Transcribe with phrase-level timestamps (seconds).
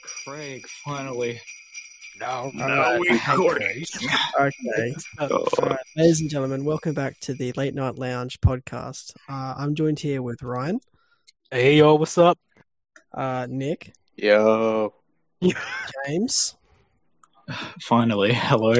[0.00, 1.40] Craig, finally.
[2.20, 3.08] No, no, we
[4.40, 4.94] Okay.
[5.18, 5.28] Oh.
[5.58, 9.12] All right, ladies and gentlemen, welcome back to the Late Night Lounge podcast.
[9.28, 10.80] Uh, I'm joined here with Ryan,
[11.50, 12.38] Hey yo, what's up?
[13.12, 14.94] uh, Nik, Yo.
[16.06, 16.54] James,
[17.80, 18.74] Finally, hello.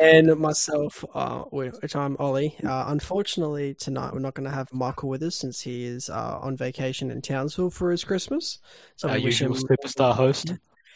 [0.00, 2.56] and myself, uh, which I'm Oli.
[2.64, 6.38] Uh, unfortunately, tonight we're not going to have Michael with us since he is uh,
[6.40, 8.58] on vacation in Townsville for his Christmas.
[8.96, 10.52] So Our we wish him, usual superstar host.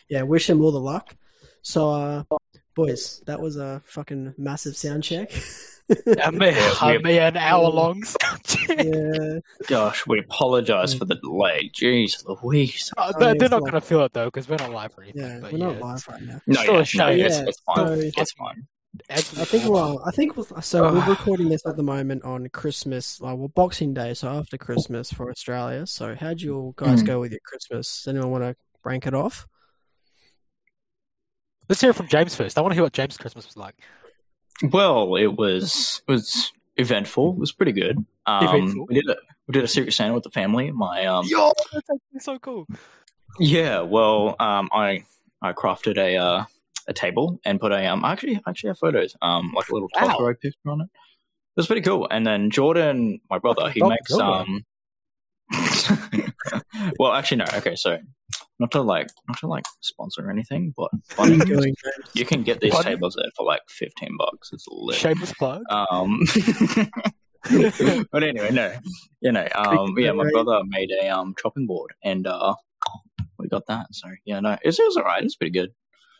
[0.08, 1.16] yeah, wish him all the luck.
[1.62, 2.24] So, uh,
[2.74, 5.30] boys, that was a fucking massive sound check.
[6.22, 8.02] I mean, Yeah, I we- mean, an hour long.
[8.68, 9.38] yeah.
[9.66, 11.70] Gosh, we apologize for the delay.
[11.74, 12.92] Jeez Louise.
[12.96, 15.22] Uh, they're, they're not going to feel it though because we're not live or anything.
[15.22, 16.40] Yeah, but we're not yeah, live right now.
[16.46, 17.20] No, Still yeah, a no, shame.
[17.26, 17.86] it's, it's fine.
[17.86, 18.66] so- it's fine.
[19.08, 20.92] I think well, I think we'll- so.
[20.92, 25.12] We're recording this at the moment on Christmas, uh, well, Boxing Day, so after Christmas
[25.12, 25.86] for Australia.
[25.86, 27.06] So, how'd you all guys Hmm.
[27.06, 28.02] go with your Christmas?
[28.02, 29.46] Does anyone want to rank it off?
[31.68, 32.58] Let's hear it from James first.
[32.58, 33.76] I want to hear what James' Christmas was like.
[34.62, 37.32] Well, it was it was eventful.
[37.32, 38.04] It was pretty good.
[38.26, 39.16] Um, we did a
[39.48, 40.70] we did a Secret Santa with the family.
[40.70, 42.66] My um, Yo, that's so cool.
[43.38, 43.80] yeah.
[43.80, 45.04] Well, um, I
[45.42, 46.44] I crafted a uh,
[46.86, 48.04] a table and put a um.
[48.04, 49.16] I actually actually have photos.
[49.22, 50.08] Um, like a little Wow.
[50.08, 50.84] Totoro picture on it.
[50.84, 52.06] It was pretty cool.
[52.10, 54.64] And then Jordan, my brother, he makes um.
[56.98, 57.46] well, actually, no.
[57.54, 57.98] Okay, so
[58.60, 62.10] not to like not to like sponsor anything, but you Bunnings, doing, James?
[62.14, 62.92] you can get these Pardon?
[62.92, 64.50] tables there for like fifteen bucks.
[64.52, 64.96] It's lit.
[64.96, 65.62] Shameless plug.
[65.70, 66.20] Um,
[68.12, 68.72] but anyway, no,
[69.20, 72.54] you know, um, yeah, my brother made a um chopping board, and uh,
[73.38, 73.86] we got that.
[73.92, 75.24] So yeah, no, it's, it was alright.
[75.24, 75.72] It's pretty good.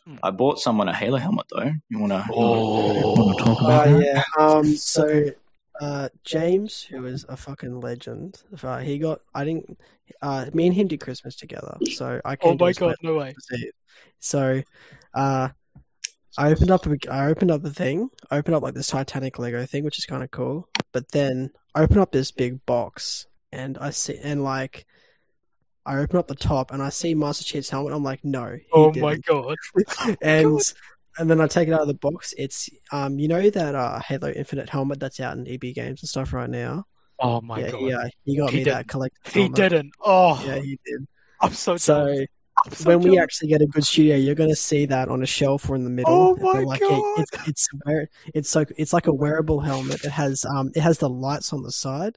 [0.06, 0.16] Hmm.
[0.22, 1.70] I bought someone a Halo helmet though.
[1.90, 2.26] You wanna?
[2.32, 3.14] Oh.
[3.14, 4.02] wanna talk Oh about that?
[4.02, 4.22] yeah.
[4.42, 4.64] Um.
[4.76, 5.30] So,
[5.80, 9.20] uh, James, who is a fucking legend, uh, he got.
[9.34, 9.78] I didn't.
[10.22, 13.14] Uh, me and him did Christmas together, so I Oh came to my god, no
[13.16, 13.34] way.
[14.18, 14.62] So,
[15.14, 15.48] uh,
[16.36, 16.86] I opened up.
[16.86, 18.10] A, I opened up the thing.
[18.30, 20.68] I opened up like this Titanic Lego thing, which is kind of cool.
[20.92, 24.86] But then I open up this big box, and I see, and like,
[25.86, 27.94] I open up the top, and I see Master Chief's helmet.
[27.94, 28.52] I'm like, no.
[28.52, 29.24] he Oh my didn't.
[29.26, 29.56] god.
[30.22, 30.60] and
[31.18, 32.34] and then I take it out of the box.
[32.38, 36.08] It's um, you know that uh Halo Infinite helmet that's out in EB games and
[36.08, 36.86] stuff right now.
[37.18, 37.80] Oh my yeah, god.
[37.82, 39.56] yeah, he got He me did- that collector's He helmet.
[39.56, 39.92] didn't.
[40.00, 41.06] Oh, Yeah, he did.
[41.40, 42.26] I'm so So jealous.
[42.66, 45.22] I'm so when we actually get a good studio, you're going to see that on
[45.22, 46.12] a shelf or in the middle.
[46.12, 47.00] Oh my like, God.
[47.18, 47.68] It, it's it's
[48.34, 50.04] it's so it's like a wearable helmet.
[50.04, 52.16] It has um it has the lights on the side,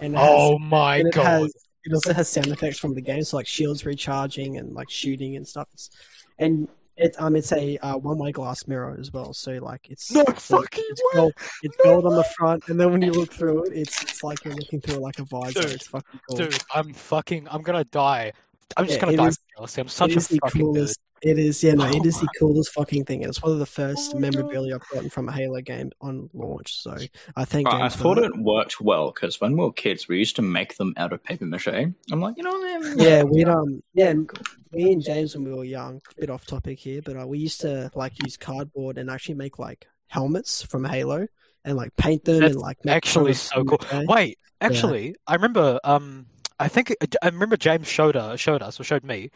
[0.00, 1.24] and has, Oh my and it god.
[1.24, 1.52] has
[1.84, 5.34] it also has sound effects from the game, so like shields recharging and like shooting
[5.34, 5.66] and stuff.
[5.72, 5.90] It's,
[6.38, 6.68] and
[7.00, 10.22] it um it's a uh, one way glass mirror as well, so like it's No
[10.28, 11.20] it's, fucking it's way.
[11.20, 14.22] gold, it's gold on the front, and then when you look through it, it's it's
[14.22, 15.62] like you're looking through like a visor.
[15.62, 16.36] Dude, it's fucking cool.
[16.38, 17.48] Dude, I'm fucking.
[17.50, 18.32] I'm gonna die.
[18.76, 19.80] I'm just Yeah, gonna it die is- from jealousy.
[19.80, 21.00] I'm such a the fucking coolest.
[21.22, 23.22] It is, yeah, no, Oh it is the coolest fucking thing.
[23.24, 26.80] It's one of the first Oh memorabilia I've gotten from a Halo game on launch.
[26.80, 26.96] So
[27.36, 30.36] I think I, I thought it worked well because when we were kids, we used
[30.36, 31.66] to make them out of paper mache.
[31.68, 34.30] I'm like, you know, man, Yeah, we'd um, yeah, and
[34.72, 36.00] me and James when we were young.
[36.18, 39.58] Bit off topic here, but uh, we used to like use cardboard and actually make
[39.58, 41.26] like helmets from Halo
[41.66, 43.78] and like paint them That's and like make actually so cool.
[44.06, 45.78] Wait, actually, I remember.
[45.84, 46.24] Um,
[46.60, 49.30] I think I remember James showed us, showed us, or showed me.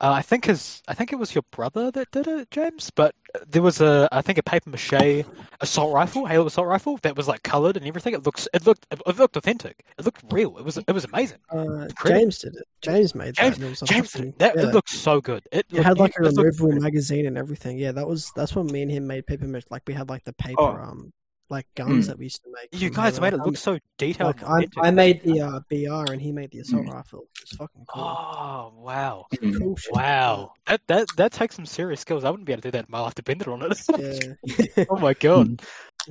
[0.00, 2.88] Uh, I think his, I think it was your brother that did it, James.
[2.94, 3.16] But
[3.48, 5.24] there was a, I think a paper mache
[5.60, 8.14] assault rifle, Halo assault rifle, that was like colored and everything.
[8.14, 9.84] It looks, it looked, it looked authentic.
[9.98, 10.56] It looked real.
[10.56, 11.38] It was, it was amazing.
[11.50, 12.62] Uh, James did it.
[12.80, 13.64] James made James- that.
[13.64, 14.62] and it James, that yeah.
[14.62, 15.42] it looked so good.
[15.50, 17.76] It, It had like a it looked removable magazine and everything.
[17.76, 19.64] Yeah, that was that's when me and him made paper mache.
[19.68, 20.76] Like we had like the paper Oh.
[20.76, 21.12] um
[21.50, 22.10] like guns Hmm.
[22.10, 22.80] that we used to make.
[22.80, 24.40] You guys made it look so detailed.
[24.42, 24.88] Like I.
[24.88, 26.92] I made the uh, BR and he made the assault Mm.
[26.94, 27.26] rifle.
[27.42, 28.02] It's fucking cool.
[28.04, 29.26] Oh wow.
[29.36, 29.58] Mm.
[29.58, 29.76] Cool.
[29.92, 32.24] Wow, that that that takes some serious skills.
[32.24, 34.36] I wouldn't be able to do that in my life dependent on it.
[34.78, 34.84] Yeah.
[34.90, 35.62] oh my god,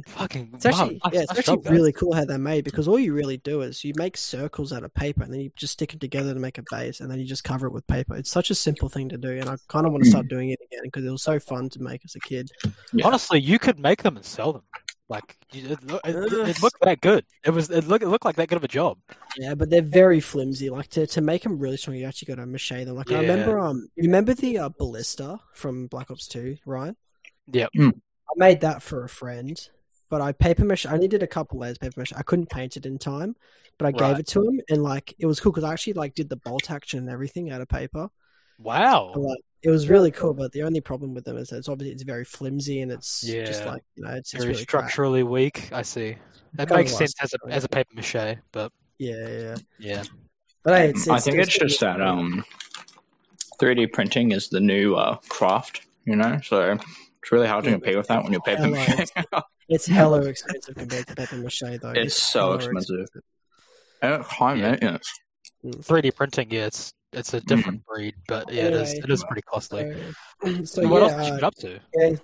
[0.07, 1.73] fucking It's actually wow, yeah, it's I actually struggled there.
[1.73, 4.83] really cool how they're made because all you really do is you make circles out
[4.83, 7.19] of paper and then you just stick them together to make a base and then
[7.19, 8.15] you just cover it with paper.
[8.15, 10.50] It's such a simple thing to do and I kind of want to start doing
[10.50, 12.50] it again because it was so fun to make as a kid.
[12.94, 13.06] Yeah.
[13.07, 14.63] Honestly, you could make them and sell them.
[15.09, 17.25] Like you- it, loo- it, it, it looked that good.
[17.45, 18.98] It was it looked it looked like that good of a job.
[19.38, 20.69] Yeah, but they're very flimsy.
[20.69, 22.95] Like to, to make them really strong, you actually got to mache them.
[22.95, 26.94] Like I remember um, you remember the uh, ballista from Black Ops Two, right?
[27.50, 27.68] Yeah.
[27.77, 27.94] Mm.
[27.95, 29.57] I made that for a friend,
[30.09, 30.86] but I paper mache.
[30.86, 32.13] I only did a couple layers of paper mache.
[32.13, 33.38] I couldn't paint it in time,
[33.77, 33.98] but I Right.
[34.12, 36.36] gave it to him, and like it was cool because I actually like did the
[36.36, 38.10] bolt action and everything out of paper.
[38.60, 39.13] Wow.
[39.15, 41.69] And, like it was really cool, but the only problem with them is that it's
[41.69, 44.83] obviously it's very flimsy and it's just like you know it's, it's Very really crap.
[44.83, 45.69] structurally weak.
[45.74, 46.15] I see.
[46.54, 49.56] That makes sense as a as a paper mache, but Yeah, yeah.
[49.80, 50.04] yeah.
[50.63, 52.44] But hey, it's, I think still- it's just that um,
[53.59, 56.39] 3D printing is the new uh, craft, you know.
[56.44, 59.00] So it's really hard to compete with that when you're paper Hella mache.
[59.00, 59.25] expensive.
[59.69, 61.92] It's hella expensive compared to paper mache, though.
[61.92, 63.07] It's so hella expensive.
[64.01, 64.71] And high Yeah.
[64.71, 65.12] maintenance.
[65.65, 69.04] 3D printing, yeah, it's it's a different breed, but yeah, it is Anyway.
[69.04, 69.95] it is pretty costly.
[70.39, 71.80] So, so what yeah, else did you uh, get up to?
[71.95, 72.15] Yeah.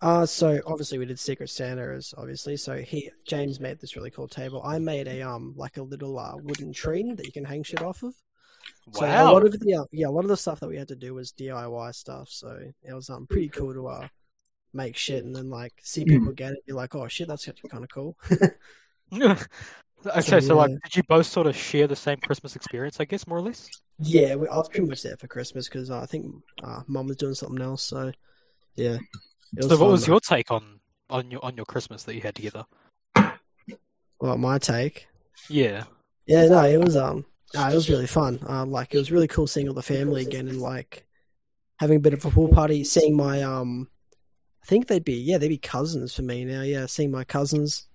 [0.00, 2.56] Uh, so obviously we did Secret Santa as obviously.
[2.56, 4.62] So he James made this really cool table.
[4.64, 7.82] I made a um like a little uh, wooden tree that you can hang shit
[7.82, 8.14] off of.
[8.92, 10.88] So a lot of the uh, yeah, a lot of the stuff that we had
[10.88, 12.28] to do was DIY stuff.
[12.30, 14.08] So it was um pretty cool to uh
[14.72, 17.70] make shit and then like see people get it, be like, oh shit, that's actually
[17.70, 18.16] kind of cool.
[20.16, 20.76] okay, so like, yeah.
[20.84, 23.00] did you both sort of share the same Christmas experience?
[23.00, 23.68] I guess more or less.
[24.00, 27.16] Yeah, I was pretty much there for Christmas because uh, I think uh, mum was
[27.16, 27.82] doing something else.
[27.82, 28.12] So
[28.76, 28.98] yeah.
[29.60, 30.12] So, what fun, was though.
[30.12, 30.80] your take on
[31.10, 32.64] on your on your Christmas that you had together?
[34.20, 35.08] Well, my take.
[35.48, 35.84] Yeah.
[36.26, 37.24] Yeah, no, it was um,
[37.54, 38.40] no, it was really fun.
[38.48, 41.06] Uh, like it was really cool seeing all the family again and like
[41.78, 42.84] having a bit of a pool party.
[42.84, 43.88] Seeing my um,
[44.62, 46.62] I think they'd be yeah they'd be cousins for me now.
[46.62, 47.86] Yeah, seeing my cousins.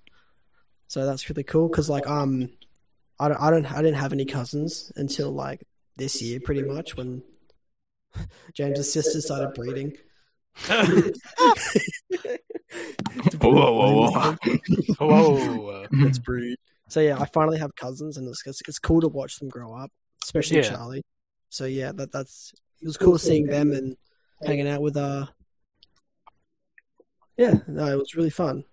[0.88, 2.50] So that's really cool because like um,
[3.20, 5.62] I don't I don't I didn't have any cousins until like
[5.98, 7.24] this year pretty much when
[8.54, 9.94] James's sister started breeding.
[13.42, 14.36] Whoa, whoa, whoa.
[15.00, 15.88] Whoa.
[15.92, 16.58] Let's breed.
[16.90, 19.74] So yeah, I finally have cousins, and it's it's, it's cool to watch them grow
[19.74, 19.92] up,
[20.24, 20.64] especially Yeah.
[20.70, 21.04] Charlie.
[21.50, 23.96] So yeah, that that's it was cool seeing them and
[24.46, 25.28] hanging out with uh.
[27.38, 28.64] Yeah, no, it was really fun.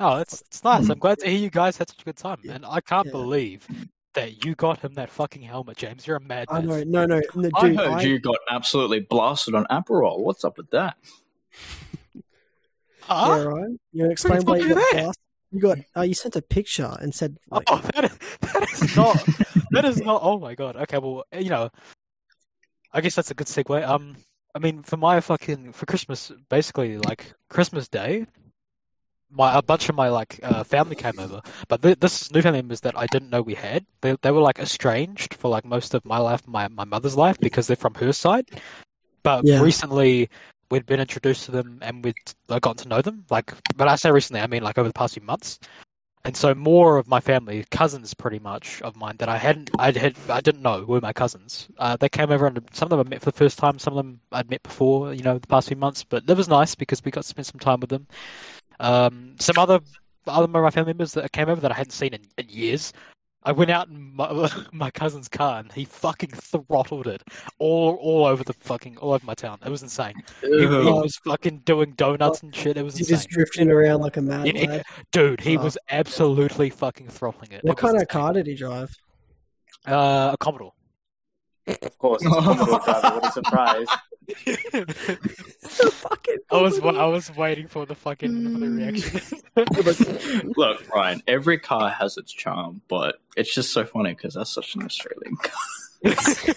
[0.00, 0.88] Oh, it's it's nice.
[0.88, 2.54] I'm glad to hear you guys had such a good time, Yeah.
[2.54, 3.12] and I can't Yeah.
[3.12, 3.66] believe
[4.14, 6.06] that you got him that fucking helmet, James.
[6.06, 6.46] You're a madman.
[6.48, 10.20] I know, no, no, no I heard I, you got absolutely blasted on Aperol.
[10.20, 10.96] What's up with that?
[13.02, 13.36] Huh?
[13.38, 13.70] yeah, right.
[13.92, 15.24] You wanna explain why you got blasted?
[15.52, 18.96] You got uh, you sent a picture and said like, Oh, that is, that is
[18.96, 19.26] not.
[19.70, 20.20] that is not.
[20.22, 20.76] Oh my god.
[20.76, 21.70] Okay, well, you know,
[22.92, 23.86] I guess that's a good segue.
[23.86, 24.16] Um,
[24.54, 28.26] I mean, for my fucking for Christmas, basically like Christmas Day,
[29.30, 32.58] my a bunch of my like uh, family came over, but th- this new family
[32.58, 33.86] members that I didn't know we had.
[34.00, 37.38] They they were like estranged for like most of my life, my my mother's life,
[37.40, 38.50] because they're from her side.
[39.22, 39.60] But Yeah.
[39.62, 40.28] recently,
[40.70, 42.14] we'd been introduced to them and we'd
[42.48, 43.24] like, gotten to know them.
[43.30, 45.58] Like, but I say recently, I mean like over the past few months.
[46.24, 49.90] And so more of my family, cousins pretty much of mine that I hadn't, I
[49.90, 51.68] had, I didn't know were my cousins.
[51.78, 53.78] Uh, they came over and some of them I met for the first time.
[53.78, 56.04] Some of them I'd met before, you know, the past few months.
[56.04, 58.06] But it was nice because we got to spend some time with them.
[58.80, 59.80] Um, some other
[60.26, 62.92] other of my family members that came over that I hadn't seen in, in years.
[63.42, 67.22] I went out in my, my cousin's car and he fucking throttled it
[67.58, 69.58] all all over the fucking all over my town.
[69.64, 70.14] It was insane.
[70.42, 72.76] He, he was fucking doing donuts and shit.
[72.76, 73.16] It was insane.
[73.16, 74.84] just drifting around like a mad Yeah, lad.
[75.12, 75.62] Dude, he Oh.
[75.62, 77.64] was absolutely fucking throttling it.
[77.64, 78.94] What It kind of car did he drive?
[79.86, 80.72] Uh, a Commodore.
[81.66, 83.14] Of course, it's a Commodore driver.
[83.20, 83.86] What a surprise!
[85.90, 86.38] fucking.
[86.50, 90.52] I was I was waiting for the fucking for the reaction.
[90.56, 94.74] Look, Ryan, every car has its charm, but it's just so funny because that's such
[94.74, 95.52] an Australian car.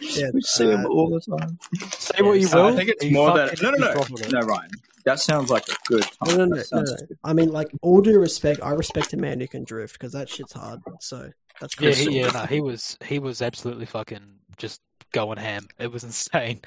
[0.00, 1.58] Yeah, we see them uh, all the time.
[1.98, 2.72] Say what you So will.
[2.72, 3.62] I think it's more that.
[3.62, 3.94] No, no, no.
[4.40, 4.70] No, Ryan.
[5.04, 6.38] That sounds like a good No, time.
[6.38, 7.16] no, no, That no, sounds no.
[7.22, 10.28] I mean, like, all due respect, I respect a man who can drift because that
[10.28, 10.80] shit's hard.
[11.00, 11.30] So
[11.60, 11.88] that's cool.
[11.88, 14.22] Yeah, he, yeah, no, he was he was absolutely fucking
[14.56, 14.80] just
[15.12, 15.68] going ham.
[15.78, 16.60] It was insane.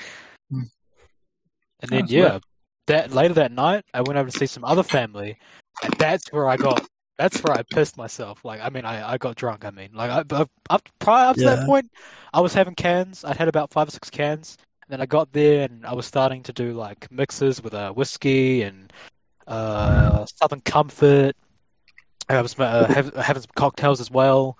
[0.51, 0.63] Hmm.
[1.81, 2.39] And then That's yeah,
[2.88, 5.38] that later that night, I went over to see some other family,
[5.84, 6.86] and that's where I got.
[7.17, 8.43] That's where I pissed myself.
[8.43, 9.63] Like, I mean, I, I got drunk.
[9.63, 11.89] I mean, like, I, I, up prior up to that point,
[12.34, 13.24] I was having cans.
[13.24, 16.05] I'd had about five or six cans, and then I got there and I was
[16.05, 18.91] starting to do like mixes with uh, whiskey and
[19.48, 21.36] uh, Southern Comfort.
[22.27, 24.58] I was uh, have, having some cocktails as well,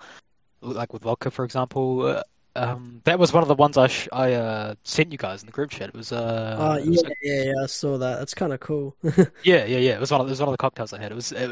[0.60, 2.22] like with vodka, for example.
[2.56, 5.46] Um, that was one of the ones I sh- I uh, sent you guys in
[5.46, 5.88] the group chat.
[5.88, 8.18] It was uh, Uh, it was yeah, yeah, yeah, I saw that.
[8.18, 8.96] That's kind of cool.
[9.02, 9.92] yeah, yeah, yeah.
[9.94, 11.12] It was one of it was one of the cocktails I had.
[11.12, 11.50] It was it,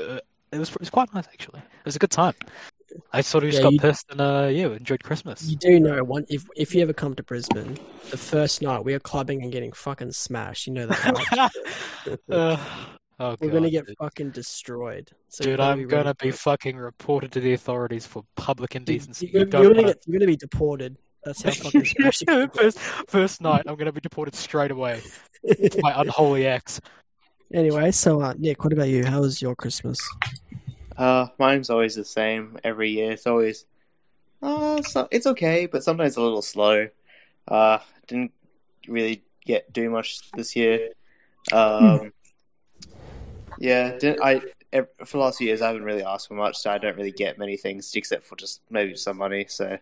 [0.52, 1.60] it was it was quite nice actually.
[1.60, 2.34] It was a good time.
[3.12, 5.42] I sort of just Yeah, got you- pissed and uh, yeah, enjoyed Christmas.
[5.44, 7.76] you do know one if if you ever come to Brisbane,
[8.10, 10.66] the first night we are clubbing and getting fucking smashed.
[10.66, 11.50] You know that.
[12.30, 12.56] Uh,
[13.20, 13.96] oh We're gonna get dude.
[13.98, 15.10] fucking destroyed.
[15.28, 18.24] So you Dude, better I'm be gonna for be fucking reported to the authorities for
[18.36, 19.30] public indecency.
[19.32, 20.96] You're, You you're, gonna get, you're gonna be deported.
[21.24, 25.02] That's how fucking smashed you can first, first night, I'm gonna be deported straight away.
[25.42, 25.76] get.
[25.82, 26.80] My unholy ex.
[27.52, 29.04] Anyway, so uh, Nik, what about you?
[29.04, 29.98] How was your Christmas?
[30.96, 33.12] Uh, mine's always the same every year.
[33.12, 33.66] It's always,
[34.42, 36.88] uh, so it's okay, but sometimes a little slow.
[37.46, 38.32] Uh, didn't
[38.88, 40.90] really get do much this year.
[41.52, 42.12] Um,
[43.58, 44.40] yeah, didn't I?
[45.04, 47.12] For the last few years, I haven't really asked for much, so I don't really
[47.12, 49.46] get many things except for just maybe some money.
[49.48, 49.78] So,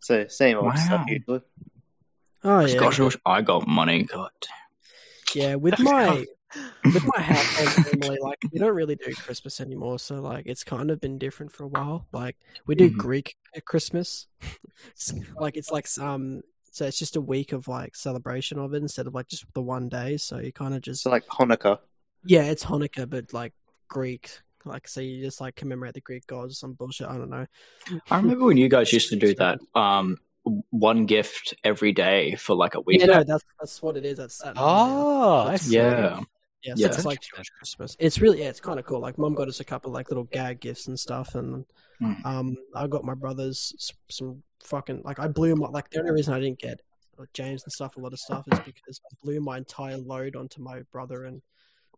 [0.00, 0.74] so same old Wow.
[0.76, 1.40] stuff usually.
[2.44, 4.04] Oh yeah, Gosh, I wish I got money.
[4.04, 4.30] God.
[5.34, 5.54] yeah.
[5.56, 6.24] With my
[6.84, 9.98] with my household family, like we don't really do Christmas anymore.
[9.98, 12.06] So like it's kind of been different for a while.
[12.12, 12.36] Like
[12.66, 12.96] we do Mhm.
[12.96, 16.42] Greek at Christmas, It's- like it's like um.
[16.74, 19.60] So it's just a week of like celebration of it instead of like just the
[19.60, 20.16] one day.
[20.16, 21.78] So you kind of just So like Hanukkah.
[22.24, 23.52] Yeah, it's Hanukkah, but like
[23.88, 24.30] Greek.
[24.64, 27.08] Like so you just like commemorate the Greek gods or some bullshit.
[27.08, 27.46] I don't know.
[28.10, 29.58] I remember when you guys used to do that.
[29.74, 30.18] Um,
[30.70, 33.00] one gift every day for like a week.
[33.00, 34.18] Yeah, no, that's that's what it is.
[34.18, 34.60] That's Saturday.
[34.62, 35.76] Oh, I see.
[35.76, 36.20] Yeah.
[36.64, 36.86] Yeah, so Yeah.
[36.88, 37.96] it's like Jewish Christmas.
[37.98, 39.00] It's really yeah, it's kind of cool.
[39.00, 41.64] Like, mom got us a couple like little gag gifts and stuff, and
[42.00, 42.24] Mm.
[42.26, 46.34] um, I got my brothers some fucking like I blew my like the only reason
[46.34, 46.80] I didn't get
[47.18, 50.34] like, James and stuff a lot of stuff is because I blew my entire load
[50.34, 51.40] onto my brother and my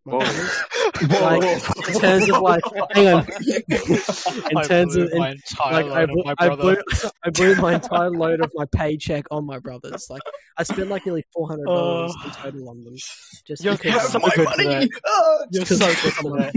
[0.05, 0.19] Whoa.
[0.21, 0.51] brothers.
[1.11, 1.43] Like,
[1.89, 6.35] in terms of like, hang on, in terms of in, like I, load blew, my
[6.39, 6.63] I brother.
[6.63, 10.07] blew I blew my entire load of my paycheck on my brothers.
[10.09, 10.23] Like
[10.57, 12.95] I spent like nearly four hundred dollars in total on them.
[13.47, 14.89] Just You're because so good for that.
[15.05, 16.39] Oh, You're so I- good for.
[16.39, 16.51] Yeah,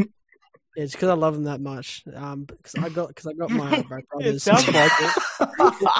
[0.75, 2.03] it's because I love them that much.
[2.15, 4.43] Um, because I got because I got my, my It brothers.
[4.43, 5.93] sounds like it.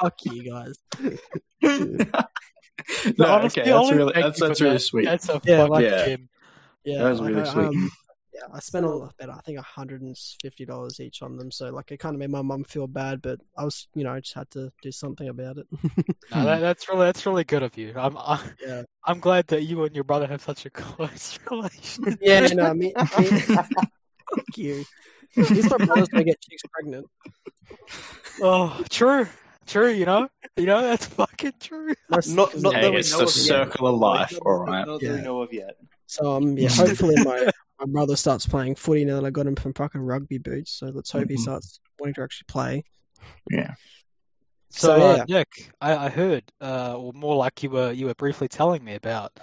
[0.00, 0.74] Fuck you guys.
[3.18, 4.80] no, Honestly, okay, that's really thank that's, that's really that.
[4.80, 5.04] sweet.
[5.04, 6.04] That's a Yeah, fucking like- Yeah.
[6.06, 6.28] gem.
[6.84, 7.64] Yeah, That was like, really I, sweet.
[7.66, 7.90] Um,
[8.32, 9.32] yeah, I spent a lot better.
[9.32, 11.50] I think hundred and fifty dollars each on them.
[11.50, 14.12] So like, it kind of made my mum feel bad, but I was, you know,
[14.12, 15.66] I just had to do something about it.
[16.34, 17.92] No, that, that's really that's really good of you.
[17.96, 22.18] I'm I, yeah, I'm glad that you and your brother have such a close relationship.
[22.22, 23.66] yeah, no, me, me fuck
[24.56, 24.84] you.
[25.36, 27.06] At least my brothers don't get chicks pregnant.
[28.42, 29.26] Oh, true,
[29.70, 29.90] true.
[29.90, 31.94] You know, you know that's fucking true.
[32.10, 33.44] Not, not that Hey, we it's know the of yet.
[33.46, 34.86] circle of life, Not- all right.
[34.86, 35.14] Not that Yeah.
[35.14, 35.76] we know of yet.
[36.06, 37.48] So um, yeah, hopefully my
[37.78, 40.72] my brother starts playing footy now that I got him from fucking rugby boots.
[40.72, 41.40] So let's hope he Mhm.
[41.40, 42.84] starts wanting to actually play.
[43.50, 43.74] Yeah.
[44.72, 45.38] So, So, uh, yeah.
[45.38, 48.94] Nik, I, I heard, uh, or more like you were you were briefly telling me
[48.94, 49.38] about,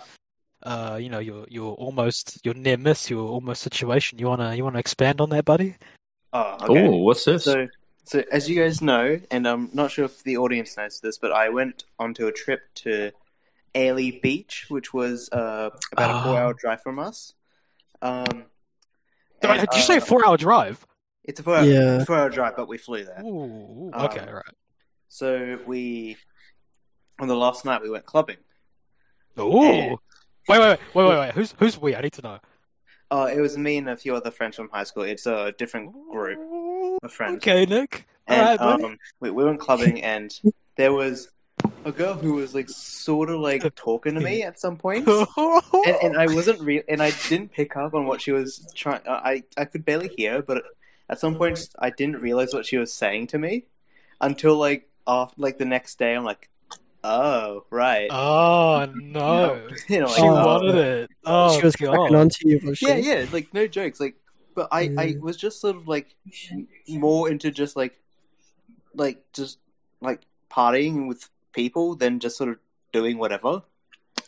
[0.64, 4.20] uh, you know, your your almost your near miss, your almost situation.
[4.20, 5.76] You wanna you wanna expand on that, buddy?
[6.34, 6.88] Oh, okay.
[6.88, 7.44] Oh, what's this?
[7.46, 7.68] So,
[8.08, 11.34] so as you guys know, and I'm not sure if the audience knows this, but
[11.34, 13.12] I went onto a trip to
[13.76, 16.24] Airlie Beach, which was uh, about a Oh.
[16.24, 17.34] four-hour drive from us.
[18.02, 18.46] Um,
[19.42, 20.88] Did, you say uh, four hour drive?
[21.26, 22.06] It's a four-hour, Yeah.
[22.06, 23.22] four-hour drive, but we flew there.
[23.26, 24.56] Ooh, Um, okay, right.
[25.10, 26.16] So we,
[27.20, 28.38] on the last night, we went clubbing.
[29.38, 29.90] Ooh, yeah.
[29.90, 30.00] wait,
[30.48, 31.34] wait, wait, wait, wait, wait.
[31.34, 31.94] Who's who's we?
[31.94, 32.40] I need to know.
[33.12, 35.04] Uh, it was me and a few other friends from high school.
[35.04, 36.40] It's a different group
[37.04, 37.38] of friend.
[37.38, 38.06] Okay, Nik.
[38.28, 40.38] And Alright, um, we, we went clubbing, and
[40.76, 41.30] there was
[41.86, 45.96] a girl who was like sort of like talking to me at some point, and,
[46.04, 49.02] and I wasn't real, and I didn't pick up on what she was trying.
[49.08, 50.64] I I could barely hear, but
[51.10, 53.66] at some point I didn't realize what she was saying to me
[54.20, 56.14] until like off like the next day.
[56.14, 56.50] I'm like,
[57.06, 60.46] oh right, oh no, you know, like, she Oh.
[60.46, 61.10] wanted it.
[61.26, 61.96] Oh she was god.
[61.96, 62.60] cracking onto you.
[62.66, 62.88] Was she?
[62.88, 64.16] yeah, yeah, like no jokes, like.
[64.58, 65.20] But I, I mm.
[65.20, 66.16] was just sort of like
[66.90, 68.00] more into just like,
[68.96, 69.60] like just
[70.02, 72.58] like partying with people than just sort of
[72.92, 73.62] doing whatever.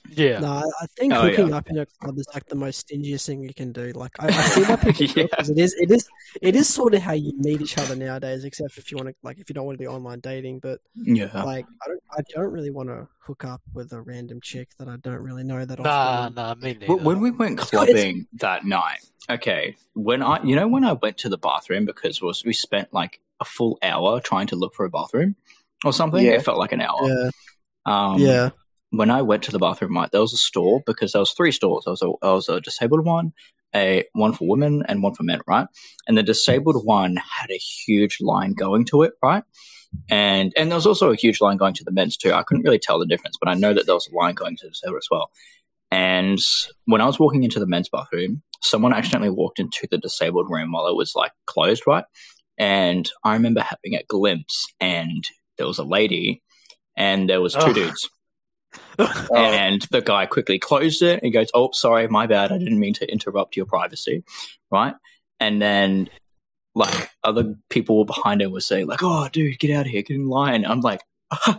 [0.09, 0.39] Yeah.
[0.39, 1.57] No, I I think Oh, hooking yeah.
[1.57, 3.91] up in a club is like the most stingiest thing you can do.
[3.93, 5.23] Like I, I see why people do Yeah.
[5.25, 6.07] it 'cause it is, it is,
[6.41, 8.43] it is sort of how you meet each other nowadays.
[8.43, 10.79] Except if you want to, like, if you don't want to do online dating, but
[10.95, 11.43] Yeah.
[11.43, 14.87] like, I don't, I don't really want to hook up with a random chick that
[14.87, 16.35] I don't really know that Nah, often.
[16.35, 16.95] nah, me neither.
[16.95, 21.17] When we went It's- clubbing that night, okay, when I, you know, when I went
[21.19, 24.85] to the bathroom because was we spent like a full hour trying to look for
[24.85, 25.35] a bathroom
[25.85, 26.25] or something.
[26.25, 26.31] Yeah.
[26.31, 26.99] It felt like an hour.
[27.07, 27.29] Yeah,
[27.85, 28.49] Um, yeah,
[28.91, 31.51] When I went to the bathroom, right, there was a store because there was three
[31.51, 31.85] stores.
[31.85, 33.33] There was a, there was a disabled one,
[33.75, 35.67] a one for women, and one for men, right?
[36.07, 39.43] And the disabled one had a huge line going to it, right?
[40.09, 42.33] And and there was also a huge line going to the men's too.
[42.33, 44.55] I couldn't really tell the difference, but I know that there was a line going
[44.57, 45.31] to the disabled as well.
[45.91, 46.39] And
[46.85, 50.71] when I was walking into the men's bathroom, someone accidentally walked into the disabled room
[50.71, 52.05] while it was like closed, right?
[52.57, 55.23] And I remember having a glimpse, and
[55.57, 56.43] there was a lady,
[56.95, 57.75] and there was two Ugh.
[57.75, 58.09] dudes,
[58.97, 61.23] Oh, and the guy quickly closed it.
[61.23, 62.51] He goes, "Oh, sorry, my bad.
[62.51, 64.23] I didn't mean to interrupt your privacy."
[64.71, 64.93] Right?
[65.39, 66.09] And then,
[66.75, 70.15] like other people behind him were saying, "Like, oh, dude, get out of here, get
[70.15, 71.01] in line." I'm like,
[71.45, 71.57] "What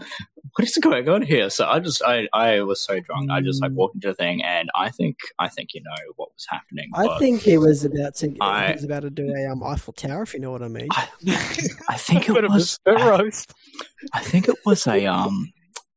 [0.60, 3.30] is going on here?" So I just, I, I was so drunk.
[3.30, 6.28] I just like walked into the thing, and I think, I think you know what
[6.34, 6.90] was happening.
[6.94, 9.92] I think he was about to, I- he was about to do a um Eiffel
[9.94, 10.88] Tower, if you know what I mean.
[10.90, 11.08] I,
[11.88, 13.30] I think it Bit a was, spit I.
[14.12, 15.52] I think it was a um,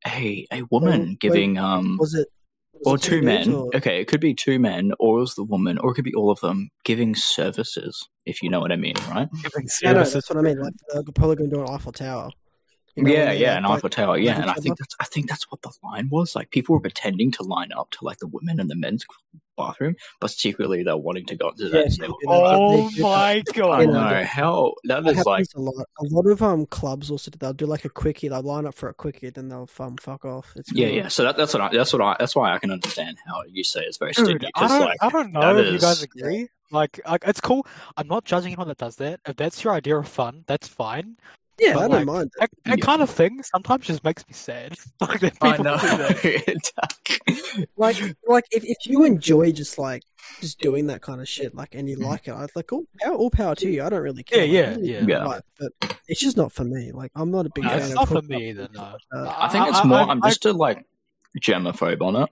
[0.06, 1.96] a a woman Wait, giving um.
[2.00, 2.28] Was it?
[2.72, 3.52] was or it two men.
[3.52, 6.04] or- Okay, it could be two men, or it was the woman, or it could
[6.04, 9.28] be all of them giving services, if you know what I mean, right?
[9.42, 10.12] Giving No, no, services.
[10.14, 10.58] that's what I mean.
[10.58, 12.30] Like they're probably going to do an Eiffel Tower.
[12.96, 14.18] You know, yeah, yeah, like, an bite- Eiffel Tower.
[14.18, 14.76] Yeah, and I think other.
[14.80, 16.36] that's I think that's what the line was.
[16.36, 19.04] Like people were pretending to line up to like the women and the men's
[19.56, 21.72] bathroom, but secretly they're wanting to go into that.
[21.76, 23.02] Yeah, and they were- you know, Oh they do that.
[23.02, 23.88] my I god!
[23.88, 25.46] know how that That is like.
[25.56, 25.86] a lot.
[25.98, 28.28] A lot of um clubs also do- they'll do like a quickie.
[28.28, 30.52] They'll line up for a quickie, then they'll um, fuck off.
[30.56, 30.96] It's Yeah, cool.
[30.96, 31.08] yeah.
[31.08, 33.64] So that, that's what I, that's what I that's why I can understand how you
[33.64, 35.98] say it's very Dude, sticky I don't, like I don't know that if you guys
[35.98, 36.48] is- agree.
[36.70, 37.64] Like, like, it's cool.
[37.96, 39.20] I'm not judging anyone that does that.
[39.28, 41.16] If that's your idea of fun, that's fine.
[41.60, 42.30] Yeah, But, I don't like, mind.
[42.38, 42.84] That, that Yeah.
[42.84, 44.74] kind of thing sometimes just makes me sad.
[45.00, 45.76] like that I know.
[45.76, 46.44] do
[46.76, 47.66] that.
[47.76, 47.96] Like,
[48.26, 50.02] like if, if you enjoy just like
[50.40, 53.14] just doing that kind of shit, like, and you like it, I'd like all power,
[53.14, 53.82] all power to you.
[53.84, 54.44] I don't really care.
[54.44, 55.24] Yeah, Like, yeah, really yeah.
[55.24, 56.90] right, but it's just not for me.
[56.92, 58.68] Like, I'm not a big No, fan it's of not for me either.
[58.74, 59.98] No, Uh, I think it's I- more.
[59.98, 60.84] I- I'm I- just a like
[61.40, 62.30] germaphobe on it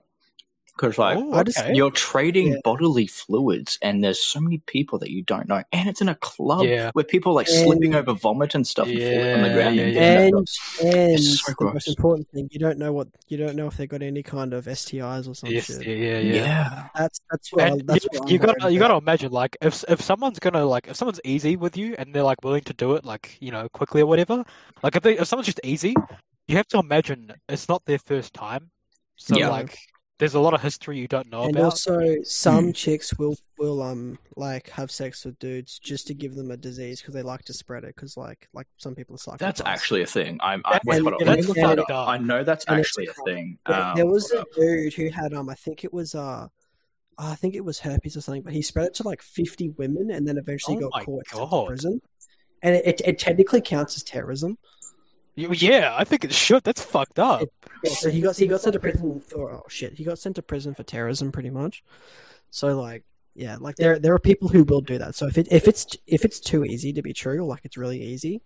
[0.75, 1.73] because like Oh, I just- okay.
[1.73, 2.57] you're trading Yeah.
[2.63, 6.15] bodily fluids, and there's so many people that you don't know, and it's in a
[6.15, 6.89] club Yeah.
[6.93, 9.75] where people are like And- slipping over vomit and stuff and falling on the ground.
[9.75, 10.19] yeah, and yeah.
[10.19, 10.33] and
[11.13, 13.87] and so the most important thing, you don't know what you don't know if they've
[13.89, 16.33] got any kind of STIs or something yes, yeah, yeah, yeah.
[16.33, 16.87] yeah.
[16.97, 19.83] That's that's what I, that's you, what you gotta worried you gotta imagine like if
[19.87, 22.93] if someone's gonna like if someone's easy with you and they're like willing to do
[22.93, 24.43] it like you know quickly or whatever
[24.81, 25.95] like if they if someone's just easy
[26.47, 28.69] you have to imagine it's not their first time
[29.15, 29.49] so Yeah.
[29.49, 29.77] like
[30.19, 32.71] there's a lot of history you don't know And about also, some Hmm.
[32.71, 37.01] chicks will will um like have sex with dudes just to give them a disease
[37.01, 37.95] because they like to spread it.
[37.95, 39.37] Because like like some people are psychopaths.
[39.39, 40.37] That's actually a thing.
[40.41, 40.61] I'm.
[40.65, 41.21] I, That- wait, and- hold on.
[41.21, 41.97] and Let me it's look that fucked up.
[42.03, 42.07] up.
[42.09, 43.57] I know that's And actually a thing.
[43.67, 46.47] There, Um, there was a dude who had um I think it was uh
[47.17, 50.11] I think it was herpes or something, but he spread it to like fifty women
[50.11, 52.01] and then eventually Oh got caught sent to prison.
[52.61, 54.57] And it, it, it technically counts as terrorism.
[55.35, 57.47] You- yeah I think it should that's fucked up
[57.83, 60.35] Yeah, so he got he got sent to prison for oh shit he got sent
[60.35, 61.83] to prison for terrorism pretty much.
[62.51, 63.03] So like
[63.35, 65.15] yeah like there there are people who will do that.
[65.15, 67.77] So if it if it's if it's too easy to be true or like it's
[67.77, 68.41] really easy,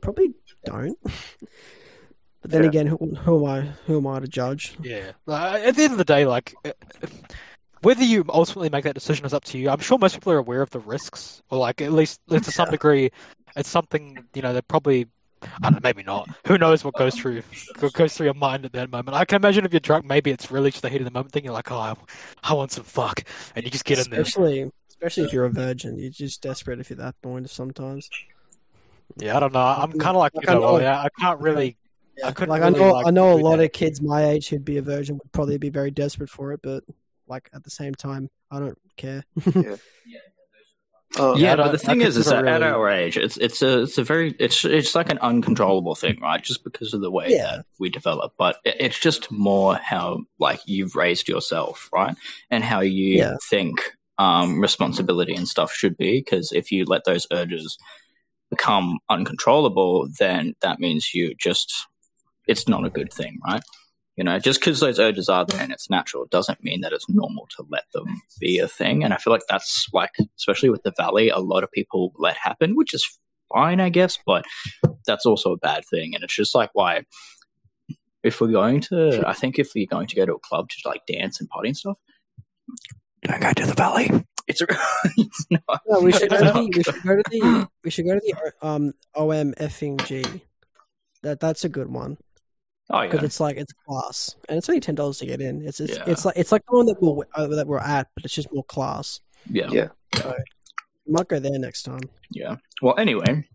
[0.00, 0.96] probably don't.
[2.40, 2.68] but then Yeah.
[2.68, 4.76] again, who, who am I who am I to judge?
[4.82, 6.70] yeah Like, at the end of the day like uh,
[7.82, 10.38] whether you ultimately make that decision is up to you I'm sure most people are
[10.38, 13.10] aware of the risks or like at least to some degree
[13.56, 15.06] it's something you know they're probably
[15.42, 16.28] I don't know, maybe not.
[16.46, 17.42] Who knows what goes through
[17.78, 19.16] what goes through your mind at that moment?
[19.16, 21.32] I can imagine if you're drunk, maybe it's really just the heat of the moment
[21.32, 21.44] thing.
[21.44, 21.94] You're like, oh, I,
[22.42, 23.22] I want some fuck,
[23.54, 24.20] and you just get in there.
[24.22, 28.08] Especially especially if you're a virgin, you're just desperate if you're that point sometimes.
[29.16, 29.60] Yeah, I don't know.
[29.60, 31.76] I'm kind of like you Like, I know, know- yeah, I can't really.
[32.24, 33.64] I couldn't like really, I know like, I know a lot that.
[33.66, 36.58] of kids my age who'd be a virgin would probably be very desperate for it,
[36.64, 36.82] but
[37.28, 39.22] like at the same time, I don't care.
[39.46, 39.52] Oh,
[40.04, 40.18] yeah,
[41.16, 43.82] I but don't- the thing is, is that consider at our age, it's it's a
[43.82, 46.42] it's a very it's it's like an uncontrollable thing, right?
[46.42, 47.56] Just because of the way Yeah.
[47.56, 48.34] that we develop.
[48.38, 52.14] But it- it's just more how like you've raised yourself, right,
[52.50, 53.36] and how you Yeah.
[53.48, 56.18] think um, responsibility and stuff should be.
[56.20, 57.78] Because if you let those urges
[58.50, 61.86] become uncontrollable, then that means you just
[62.48, 63.62] it's not a good thing, right?
[64.18, 67.08] You know, just because those urges are there and it's natural doesn't mean that it's
[67.08, 69.04] normal to let them be a thing.
[69.04, 72.36] And I feel like that's like, especially with the valley, a lot of people let
[72.36, 73.08] happen, which is
[73.54, 74.44] fine, I guess, but
[75.06, 76.16] that's also a bad thing.
[76.16, 77.04] And it's just like why,
[78.24, 80.88] if we're going to, I think if you're going to go to a club to
[80.88, 81.98] like dance and party and stuff,
[83.22, 84.10] don't go to the valley.
[84.48, 84.60] It's,
[85.16, 85.80] it's not.
[85.86, 88.20] No, we should go to the, we should go to the we should go to
[88.20, 90.42] the um OM effing G.
[91.22, 92.18] That that's a good one
[92.90, 95.66] Oh because it's like it's class and it's only ten dollars to get in.
[95.66, 96.04] It's it's, Yeah.
[96.06, 98.52] it's like it's like the one that we're uh, that we're at, but it's just
[98.52, 99.20] more class.
[99.50, 99.88] yeah, Yeah.
[101.06, 102.00] We might go there next time.
[102.30, 102.56] yeah.
[102.82, 103.48] Well, anyway,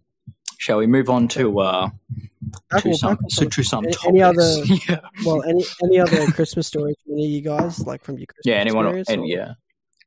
[0.58, 1.90] shall we move on to uh
[2.78, 4.08] to on- some back to, to some Any- topics?
[4.08, 8.04] any other- yeah, Well, any any other Christmas stories from any of you guys, like
[8.04, 8.56] from your Christmas yeah.
[8.62, 8.86] Anyone?
[8.86, 9.54] experience, And or- yeah,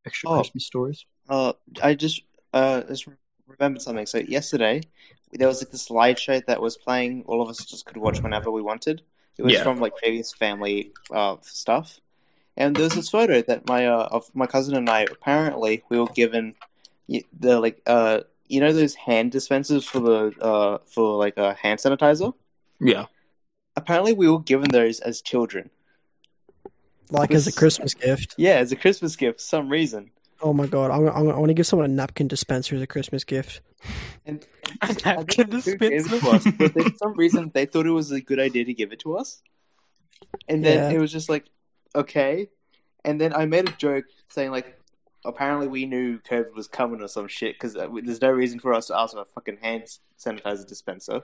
[0.07, 0.35] extra Oh.
[0.37, 1.05] Christmas stories.
[1.29, 3.09] Uh, I just uh just
[3.49, 4.07] remembered something.
[4.07, 4.83] So yesterday
[5.33, 7.25] there was like this slideshow that was playing.
[7.27, 9.03] All of us just could watch whenever we wanted.
[9.38, 9.62] It was Yeah.
[9.62, 12.01] from like previous family uh stuff,
[12.57, 15.99] and there was this photo that my uh of my cousin and I apparently we
[15.99, 16.55] were given
[17.38, 21.79] the like uh you know those hand dispensers for the uh for like a hand
[21.81, 22.33] sanitizer.
[22.81, 23.07] Yeah.
[23.77, 25.70] Apparently we were given those as children.
[27.11, 28.35] like as a Christmas gift.
[28.38, 30.11] Yeah, as a Christmas gift for some reason.
[30.42, 32.87] Oh my god, I'm, I'm, I want to give someone a napkin dispenser as a
[32.87, 33.61] Christmas gift.
[34.27, 34.46] And
[34.83, 36.20] A I don't napkin know who gave it dispenser?
[36.20, 38.75] to us, but they, for some reason they thought it was a good idea to
[38.75, 39.42] give it to us.
[40.49, 40.96] And then Yeah.
[40.96, 41.46] it was just like,
[41.94, 42.49] okay.
[43.05, 44.79] And then I made a joke saying like,
[45.25, 48.75] apparently we knew COVID was coming or some shit because uh, there's no reason for
[48.75, 49.85] us to ask for a fucking hand
[50.18, 51.22] sanitizer dispenser.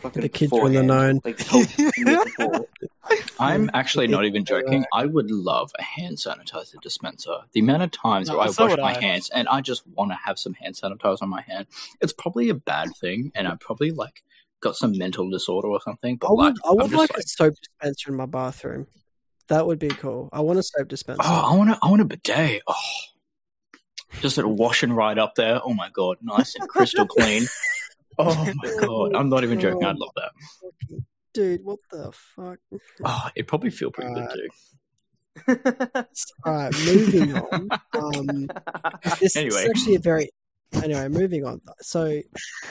[0.00, 1.20] Fucking The kids are in the beforehand, known.
[1.24, 2.66] Like told.
[3.40, 4.84] I'm actually not even joking.
[4.92, 7.38] I would love a hand sanitizer dispenser.
[7.52, 9.00] The amount of times No, where I so wash my I.
[9.00, 11.66] hands and I just want to have some hand sanitizer on my hand,
[12.00, 14.22] it's probably a bad thing, and I probably like
[14.60, 16.16] got some mental disorder or something.
[16.16, 18.86] But I would, like, I would like, like, a soap dispenser in my bathroom.
[19.48, 20.28] That would be cool.
[20.32, 21.22] I want a soap dispenser.
[21.24, 22.62] oh, I want a, I want a bidet.
[22.66, 22.74] Oh,
[24.20, 25.60] just a washing right up there.
[25.64, 27.46] Oh my god, nice and crystal clean.
[28.18, 29.84] Oh my god, I'm not even joking.
[29.84, 30.30] I'd love that.
[31.34, 32.58] Dude, what the fuck?
[33.04, 34.48] Oh, it'd probably feel pretty good Uh, too.
[36.44, 37.68] All right, moving on.
[37.94, 38.48] Um,
[39.20, 39.56] this, Anyway.
[39.62, 40.30] is actually a very
[40.72, 41.08] anyway.
[41.08, 41.60] Moving on.
[41.80, 42.20] So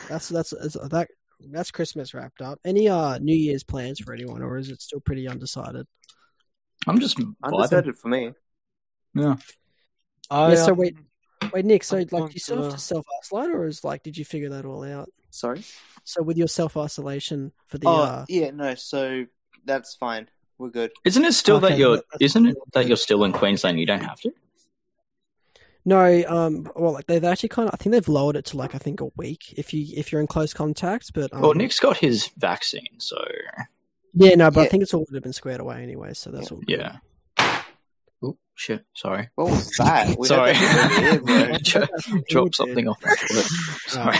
[0.09, 1.07] that's that's, that's that
[1.51, 2.59] that's Christmas wrapped up.
[2.65, 5.87] Any uh New Year's plans for anyone, or is it still pretty undecided?
[6.87, 7.35] I'm just vibing.
[7.43, 8.31] Undecided for me.
[9.13, 9.35] Yeah.
[10.29, 10.55] I, yeah.
[10.55, 10.97] So um, wait,
[11.53, 11.83] wait, Nik.
[11.85, 14.17] So I'm like, do you still have to- to self isolate, or is like, did
[14.17, 15.09] you figure that all out?
[15.37, 15.63] Sorry.
[16.03, 18.75] So with your self isolation for the oh uh, yeah, no.
[18.75, 19.25] So
[19.65, 20.29] that's fine.
[20.57, 20.91] We're good.
[21.05, 21.97] Isn't it still that you're?
[21.97, 23.79] that- Isn't it that you're still in Queensland?
[23.79, 24.31] You don't have to.
[25.85, 28.75] No, um, well, like they've actually kind of, I think they've lowered it to like
[28.75, 31.13] I think a week if you if you're in close contact.
[31.13, 33.17] But um, Well, Nik's got his vaccine, so
[34.13, 36.51] yeah, no, but I think it's all would have been squared away anyway, so that's
[36.51, 36.59] all.
[36.59, 36.79] good.
[36.79, 36.97] yeah.
[38.21, 38.83] Oh shit!
[38.95, 39.29] Sorry.
[39.35, 40.17] What was that?
[40.19, 40.51] We Sorry.
[40.53, 41.57] that here, bro.
[41.61, 42.25] Dro- Dude.
[42.27, 43.45] Drop something off my foot.
[43.87, 44.17] Sorry.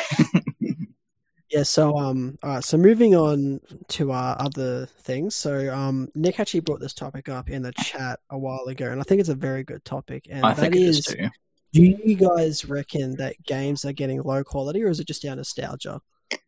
[1.50, 5.34] Yeah, so um, all right, so moving on to our other things.
[5.34, 9.00] So um, Nick actually brought this topic up in the chat a while ago, and
[9.00, 10.28] I think it's a very good topic.
[10.30, 11.30] And I that think it is is, too.
[11.72, 15.38] do you guys reckon that games are getting low quality, or is it just down
[15.38, 16.02] nostalgia?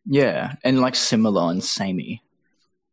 [0.04, 2.22] Yeah, and like similar and samey.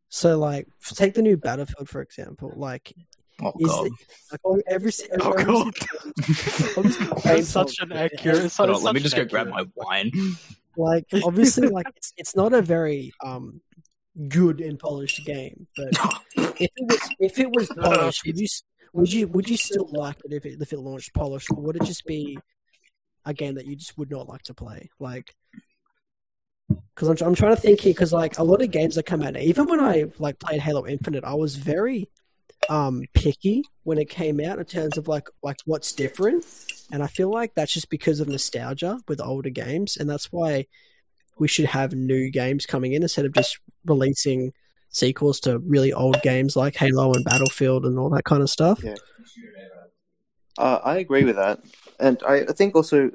[0.07, 2.53] So, like, take the new Battlefield for example.
[2.55, 2.93] Like,
[3.41, 3.85] Oh is god.
[3.87, 3.93] it,
[4.31, 5.73] like oh, every every, Oh, every, God.
[6.77, 8.45] obviously That's games such an accurate.
[8.45, 10.11] It's Hold such on, let me just go an grab my wine.
[10.77, 13.59] Like obviously like it's, it's not a very um
[14.27, 15.89] good and polished game but
[16.35, 18.47] if it was if it was polished would you
[18.93, 21.75] would you would you still like it if it if it launched polished or would
[21.75, 22.37] it just be
[23.27, 24.89] a game that you just would not like to play?
[24.99, 25.35] Like
[26.95, 29.21] because I'm, I'm trying to think here because like a lot of games that come
[29.23, 32.09] out even when i like played halo infinite i was very
[32.67, 36.43] um picky when it came out in terms of like like what's different
[36.91, 39.97] and i feel like that's just because of nostalgia with older games.
[39.97, 40.67] And that's why
[41.39, 44.53] we should have new games coming in instead of just releasing
[44.89, 48.81] sequels to really old games like halo and battlefield and all that kind of stuff.
[48.83, 48.95] Yeah.
[50.57, 51.59] Uh, I agree with that,
[51.99, 53.11] and I, I think also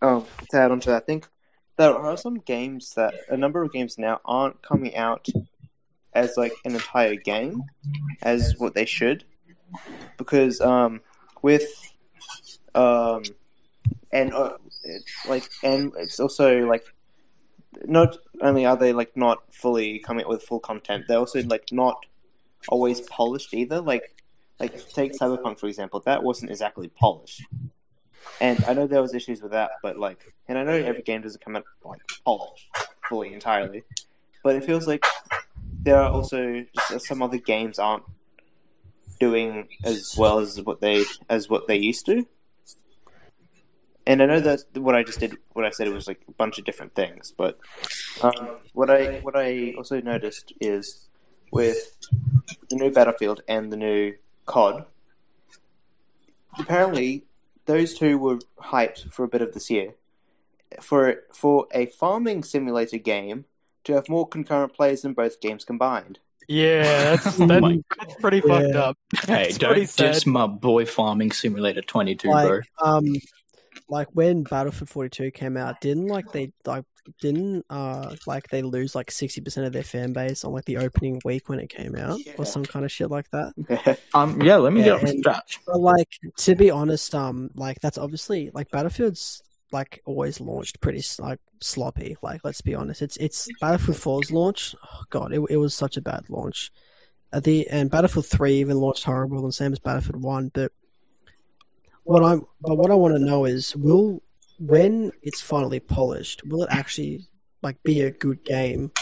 [0.00, 1.28] um, to add on to that, I think
[1.76, 5.28] there are some games that a number of games now aren't coming out
[6.14, 7.62] as like an entire game
[8.22, 9.24] as what they should,
[10.16, 11.02] because um,
[11.42, 11.92] with
[12.76, 13.22] um,
[14.12, 16.84] and uh, it's like and it's also like
[17.84, 21.66] not only are they like not fully coming out with full content, they're also like
[21.72, 22.06] not
[22.68, 23.80] always polished either.
[23.80, 24.22] Like
[24.58, 27.42] like take Cyberpunk for example, that wasn't exactly polished.
[28.40, 31.22] And I know there was issues with that, but like, and I know every game
[31.22, 32.68] doesn't come out like polished
[33.08, 33.84] fully entirely,
[34.42, 35.04] but it feels like
[35.82, 38.02] there are also just some other games aren't
[39.20, 42.26] doing as well as what they as what they used to.
[44.08, 46.32] And I know that what I just did, what I said, it was like a
[46.32, 47.32] bunch of different things.
[47.36, 47.58] But
[48.22, 51.08] um, what I what I also noticed is
[51.50, 51.96] with
[52.70, 54.14] the new Battlefield and the new
[54.46, 54.84] COD,
[56.58, 57.24] apparently
[57.66, 59.94] those two were hyped for a bit of this year.
[60.80, 63.44] For for a farming simulator game
[63.84, 66.18] to have more concurrent players than both games combined.
[66.48, 68.78] Yeah, that's, Oh that- my that's pretty fucked Yeah.
[68.80, 68.98] up.
[69.26, 72.60] Hey, That's don't diss my boy Farming Simulator 22, bro.
[72.82, 73.04] um
[73.88, 76.84] like when battlefield 42 came out didn't like they like
[77.20, 81.20] didn't uh like they lose like 60% of their fan base on like the opening
[81.24, 82.32] week when it came out Yeah.
[82.38, 85.08] or some kind of shit like that Um, yeah, let me Yeah, get off the
[85.10, 85.24] and-
[85.66, 91.02] But like to be honest, um, like that's obviously like Battlefield's like always launched pretty
[91.20, 92.16] like sloppy.
[92.22, 94.74] Like let's be honest, it's it's Battlefield 4's launch.
[94.84, 96.72] Oh god, it it was such a bad launch.
[97.32, 100.50] At the and Battlefield 3 even launched horrible, and same as Battlefield 1.
[100.54, 100.72] But
[102.06, 104.22] what I'm but what I want to know is will
[104.58, 107.26] when it's finally polished, will it actually
[107.62, 108.92] like be a good game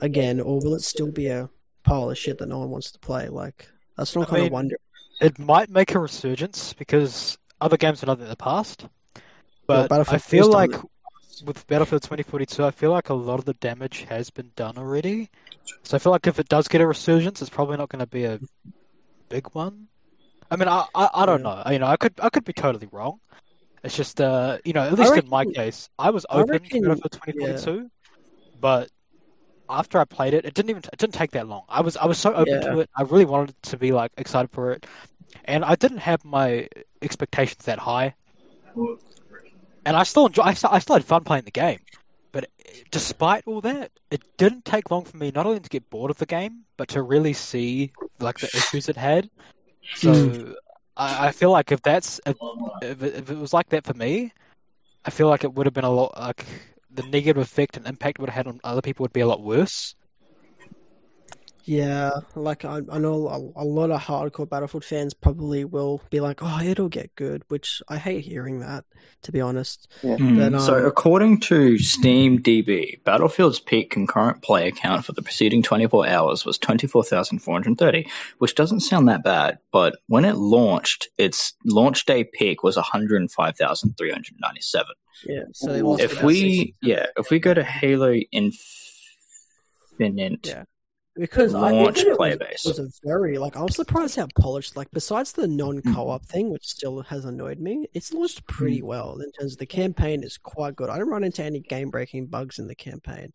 [0.00, 1.48] again, or will it still be a
[1.82, 3.28] pile of shit that no one wants to play?
[3.28, 4.78] Like that's what I'm I kind of wondering.
[5.20, 8.86] It might make a resurgence because other games have done it in the past.
[9.66, 10.82] But I feel like it.
[11.46, 15.30] with Battlefield 2042, I feel like a lot of the damage has been done already.
[15.84, 18.06] So I feel like if it does get a resurgence, it's probably not going to
[18.06, 18.38] be a
[19.30, 19.88] big one.
[20.54, 21.62] I mean, I I, I don't know.
[21.70, 23.18] You know, I could I could be totally wrong.
[23.82, 26.82] It's just uh, you know, at least in my case, I was I open reckon-
[26.82, 27.90] to Battlefield 2042,
[28.60, 28.88] but
[29.68, 31.64] after I played it, it didn't even it didn't take that long.
[31.68, 32.70] I was I was so open Yeah.
[32.70, 32.90] to it.
[32.96, 34.86] I really wanted to be like excited for it,
[35.46, 36.68] and I didn't have my
[37.02, 38.14] expectations that high.
[39.86, 40.42] And I still enjoy.
[40.44, 41.80] I I still had fun playing the game,
[42.32, 42.48] But
[42.90, 46.18] despite all that, it didn't take long for me not only to get bored of
[46.18, 49.28] the game, but to really see like the issues it had.
[49.92, 50.52] So hmm.
[50.96, 52.36] I, I feel like if that's if,
[53.02, 54.32] if it was like that for me,
[55.04, 56.46] I feel like it would have been a lot like
[56.90, 59.26] the negative effect and impact it would have had on other people would be a
[59.26, 59.94] lot worse.
[61.66, 66.20] Yeah, like I, I know a, a lot of hardcore Battlefield fans probably will be
[66.20, 68.84] like, "Oh, it'll get good," which I hate hearing that,
[69.22, 69.90] to be honest.
[70.02, 75.22] Mm, But, um, so, according to Steam DB, Battlefield's peak concurrent player count for the
[75.22, 79.58] preceding 24 hours was 24,430, which doesn't sound that bad.
[79.72, 84.86] But when it launched, its launch day peak was 105,397.
[85.26, 90.64] Yeah, so If we, yeah, if we go to Halo Infinite, Yeah.
[91.16, 92.64] Because launch I it player was, base.
[92.64, 94.76] was a very like I was surprised how polished.
[94.76, 99.30] Like besides the non-co-op thing, which still has annoyed me, it's launched pretty well in
[99.32, 100.90] terms of the campaign is quite good.
[100.90, 103.32] I didn't run into any game-breaking bugs in the campaign,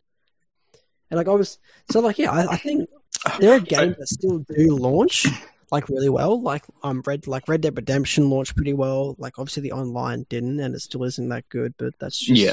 [1.10, 1.58] and like I was
[1.90, 2.88] so like yeah, I, I think
[3.40, 5.26] there are games that still do launch
[5.70, 6.40] like really well.
[6.40, 9.14] Like um, Red like Red Dead Redemption launched pretty well.
[9.18, 11.74] Like obviously the online didn't, and it still isn't that good.
[11.78, 12.52] But that's just Yeah.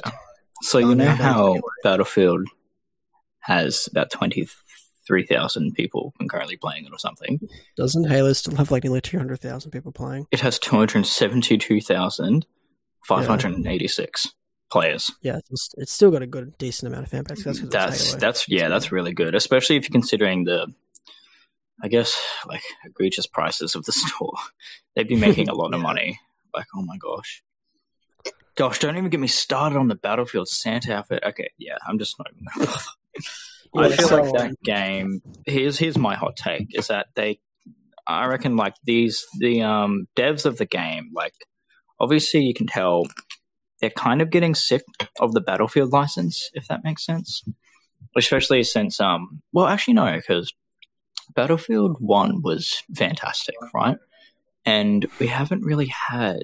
[0.61, 1.59] So you know how.
[1.83, 2.47] Battlefield
[3.39, 4.47] has about twenty
[5.08, 7.39] three thousand people concurrently playing it or something.
[7.78, 10.28] doesn't Halo still have like nearly two hundred thousand people playing?
[10.32, 12.46] It has two hundred seventy two thousand
[13.06, 14.34] five hundred and eighty six
[14.70, 15.12] players.
[15.22, 17.43] Yeah, it's, it's still got a good decent amount of fan base.
[17.43, 20.67] That's That's that's yeah, that's really good, especially if you're considering the.
[21.80, 24.34] I guess like egregious prices of the store.
[24.96, 26.20] They'd be making a lot of money.
[26.54, 27.43] Like, oh my gosh.
[28.56, 31.24] Gosh, don't even get me started on the Battlefield Santa outfit.
[31.24, 32.82] Okay, yeah, I'm just not even gonna bother.
[33.75, 35.21] I feel so, like that game.
[35.45, 37.39] Here's here's my hot take: is that they,
[38.08, 41.34] I reckon, like these the um devs of the game, like
[41.99, 43.03] obviously you can tell
[43.82, 44.84] they're kind of getting sick
[45.19, 47.43] of the Battlefield license, if that makes sense.
[48.15, 50.53] Especially since um, well, actually no, because
[51.36, 53.97] Battlefield One was fantastic, right?
[54.65, 56.43] And we haven't really had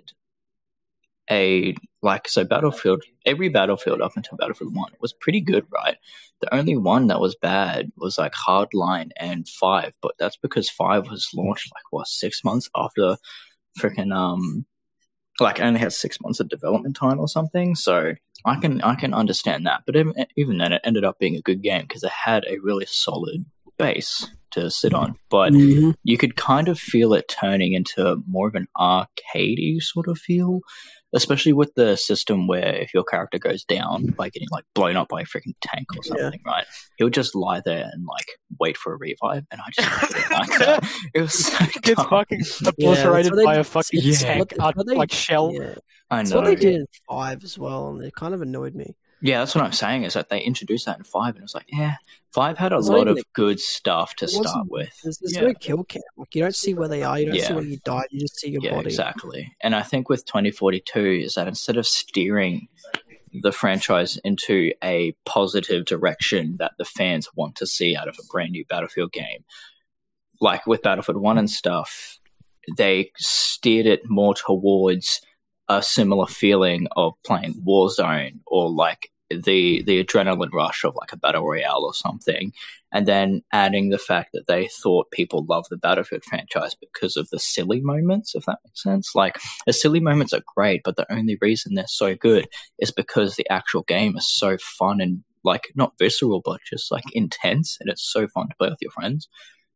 [1.30, 3.04] a like so Battlefield.
[3.26, 5.98] Every Battlefield up until Battlefield One was pretty good, right?
[6.42, 11.10] The only one that was bad was like Hardline and Five, but that's because Five
[11.10, 13.18] was launched like what six months after
[13.80, 14.66] freaking um
[15.40, 17.76] like only had six months of development time or something.
[17.76, 18.14] So
[18.46, 21.42] I can I can understand that, but even, even then, it ended up being a
[21.42, 23.46] good game because it had a really solid
[23.78, 25.16] base to sit on.
[25.30, 25.96] But Mhm.
[26.04, 30.60] you could kind of feel it turning into more of an arcadey sort of feel,
[31.14, 35.08] especially with the system where if your character goes down by getting like blown up
[35.10, 36.22] by a freaking tank or Yeah.
[36.24, 36.66] something, right?
[36.98, 38.26] He'll just lie there and like
[38.60, 40.90] wait for a revive, and I just didn't like that.
[41.14, 42.10] It was so Gets dumb.
[42.10, 45.52] fucking that's obliterated what they- by a fucking tank, what- uh, they- like shell.
[45.54, 45.76] Yeah,
[46.10, 46.38] I it's know.
[46.38, 48.96] what they did in five as well, and it kind of annoyed me.
[49.24, 50.04] Yeah, that's what I'm saying.
[50.04, 51.96] Is that they introduced that in five, and it was like, yeah,
[52.34, 54.90] five had a lot of good stuff to start with.
[55.02, 55.42] There's, there's yeah.
[55.44, 56.02] no kill cam.
[56.18, 57.18] Like you don't see where they are.
[57.18, 57.48] You don't Yeah.
[57.48, 58.08] see where you died.
[58.12, 58.88] You just see your yeah, body.
[58.88, 59.56] exactly.
[59.62, 62.68] And I think with 2042 is that instead of steering
[63.32, 68.24] the franchise into a positive direction that the fans want to see out of a
[68.30, 69.46] brand new Battlefield game,
[70.42, 72.20] like with Battlefield 1 and stuff,
[72.78, 75.22] they steered it more towards
[75.70, 81.18] a similar feeling of playing Warzone or like the the adrenaline rush of like a
[81.18, 82.54] battle royale or something
[82.94, 87.28] and then adding the fact that they thought people love the Battlefield franchise because of
[87.32, 89.16] the silly moments, if that makes sense.
[89.16, 93.36] Like the silly moments are great, but the only reason they're so good is because
[93.36, 97.90] the actual game is so fun and like not visceral, but just like intense, and
[97.90, 99.28] it's so fun to play with your friends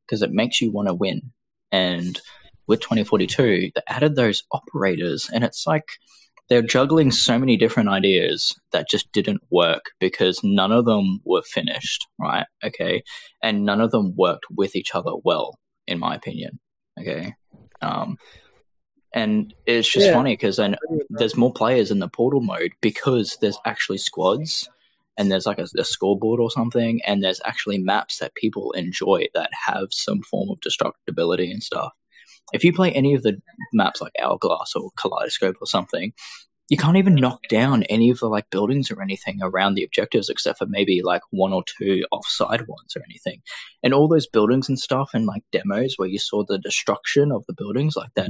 [0.05, 1.31] because it makes you want to win.
[1.71, 2.21] And
[2.67, 5.87] with 2042, they added those operators, and it's like
[6.49, 11.41] they're juggling so many different ideas that just didn't work because none of them were
[11.43, 12.45] finished, right?
[12.63, 13.03] Okay.
[13.43, 16.59] And none of them worked with each other well, in my opinion.
[16.99, 17.33] Okay.
[17.81, 18.17] Um,
[19.13, 20.13] and it's just Yeah.
[20.13, 20.75] funny because then
[21.09, 24.69] there's more players in the portal mode because there's actually squads
[25.17, 29.27] and there's like a, a scoreboard or something and there's actually maps that people enjoy
[29.33, 31.93] that have some form of destructibility and stuff
[32.53, 33.37] if you play any of the
[33.73, 36.13] maps like hourglass or kaleidoscope or something
[36.69, 40.27] you can't even knock down any of the like buildings or anything around the objectives
[40.27, 43.41] except for maybe like one or two offside ones or anything
[43.83, 47.45] and all those buildings and stuff and like demos where you saw the destruction of
[47.47, 48.29] the buildings like that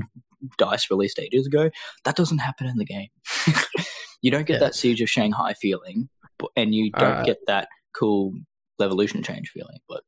[0.59, 1.69] dice released ages ago
[2.03, 3.07] that doesn't happen in the game
[4.21, 4.59] you don't get Yeah.
[4.59, 6.09] that siege of shanghai feeling
[6.55, 7.25] and you don't Alright.
[7.25, 8.33] get that cool
[8.79, 10.03] revolution change feeling but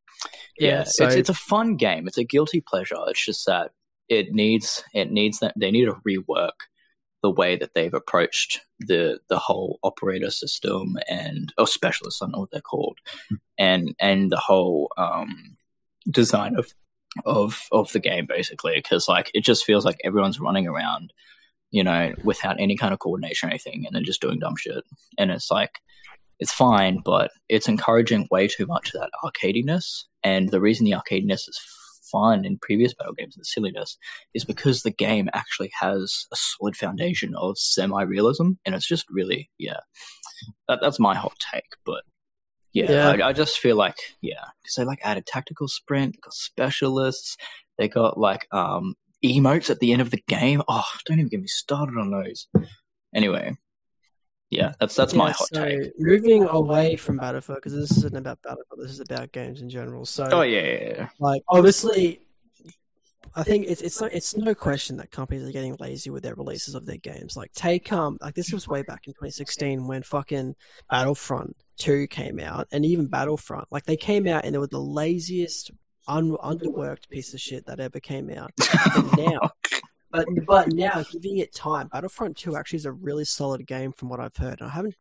[0.60, 2.08] Yeah, yeah, so- it's it's a fun game.
[2.08, 2.98] It's a guilty pleasure.
[3.08, 3.72] It's just that
[4.10, 6.68] it needs it needs that they need to rework
[7.22, 12.34] the way that they've approached the the whole operator system and or specialists, I don't
[12.34, 12.98] know what they're called,
[13.58, 15.58] and and the whole um,
[16.10, 16.70] design of
[17.26, 21.12] of of the game basically because like it just feels like everyone's running around
[21.72, 24.84] you know without any kind of coordination or anything and then just doing dumb shit.
[25.18, 25.80] And it's like
[26.40, 30.92] it's fine but it's encouraging way too much of that arcadiness and the reason the
[30.92, 31.60] arcadiness is
[32.12, 33.98] fun in previous battle games and the silliness
[34.34, 39.50] is because the game actually has a solid foundation of semi-realism and it's just really
[39.58, 39.80] yeah
[40.68, 42.04] that, that's my hot take but
[42.72, 43.26] yeah, Yeah.
[43.26, 47.38] I, I just feel like yeah, because they like added tactical sprint, got specialists,
[47.78, 48.96] they got like um
[49.26, 50.62] emotes at the end of the game.
[50.68, 52.48] Oh, don't even get me started on those.
[53.14, 53.58] Anyway,
[54.50, 55.92] yeah, that's that's my Yeah, hot so take.
[56.00, 58.80] Moving away from Battlefield because this isn't about Battlefield.
[58.80, 60.06] This is about games in general.
[60.06, 61.10] So, Oh yeah, yeah, yeah.
[61.20, 62.22] like obviously,
[63.36, 66.34] I think it's it's no, it's no question that companies are getting lazy with their
[66.36, 67.38] releases of their games.
[67.38, 70.56] Like take um like this was way back in 2016 when fucking
[70.90, 74.80] Battlefront 2 came out, and even Battlefront like they came out and they were the
[74.82, 75.72] laziest,
[76.08, 78.52] un- underworked piece of shit that ever came out.
[79.18, 79.52] Now,
[80.12, 84.10] but but now giving it time, Battlefront 2 actually is a really solid game from
[84.10, 84.60] what I've heard.
[84.62, 84.96] And I haven't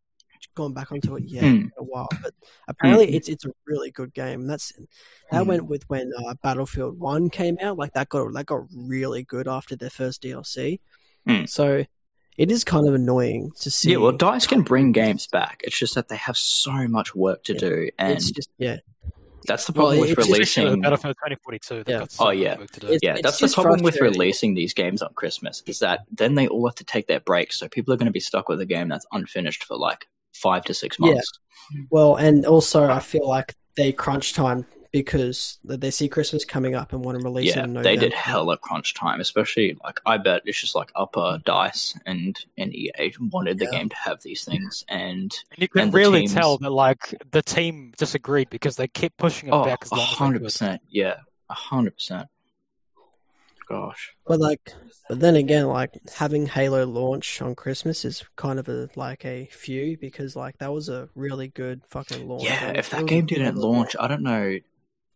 [0.54, 1.48] gone back onto it yet Hmm.
[1.48, 2.32] in a while, but
[2.68, 3.14] apparently Hmm.
[3.14, 4.42] it's it's a really good game.
[4.42, 4.72] And that's
[5.30, 5.48] that Hmm.
[5.48, 7.76] went with when uh, Battlefield One came out.
[7.78, 10.80] Like that got that got really good after their first DLC.
[11.26, 11.44] Hmm.
[11.46, 11.84] So
[12.36, 13.90] it is kind of annoying to see.
[13.92, 15.60] Yeah, well, Dice can bring games back.
[15.64, 17.58] It's just that they have so much work to Yeah.
[17.58, 18.78] do, and it's just yeah.
[19.46, 20.82] That's the well, problem with it's just- Especially releasing.
[20.82, 21.84] Battlefield 2042.
[21.86, 21.98] Yeah.
[22.00, 22.58] got Oh, yeah.
[22.58, 22.86] work to.
[22.86, 26.48] It's- Yeah, that's the problem with releasing these games on Christmas is that then they
[26.48, 28.66] all have to take their breaks, so people are going to be stuck with a
[28.66, 31.12] game that's unfinished for like five to six Yeah.
[31.12, 31.30] months.
[31.90, 36.92] Well, and also I feel like they crunch time because they see Christmas coming up
[36.92, 37.64] and want to release Yeah, it.
[37.64, 38.16] In they did November.
[38.16, 41.42] hella crunch time, especially like I bet it's just like upper mm-hmm.
[41.44, 45.08] dice and and EA wanted the game to have these things, and
[45.50, 49.16] And you can and really teams- tell that like the team disagreed because they kept
[49.18, 51.16] pushing it oh, back as long hundred percent, yeah,
[51.50, 52.28] hundred percent.
[53.68, 54.72] Gosh, But like,
[55.10, 59.44] but then again, like having Halo launch on Christmas is kind of a like a
[59.52, 62.44] few because like that was a really good fucking launch.
[62.44, 64.56] yeah, if that game didn't launch, I don't know.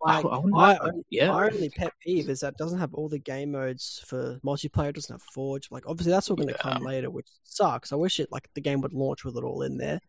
[0.04, 1.28] I- Like, I wouldn't- my, only- yeah.
[1.28, 4.88] my only pet peeve is that it doesn't have all the game modes for multiplayer.
[4.88, 5.70] It doesn't have Forge.
[5.70, 6.72] Like, obviously, that's all going to Yeah.
[6.74, 7.92] come later, which sucks.
[7.92, 10.00] I wish it like the game would launch with it all in there,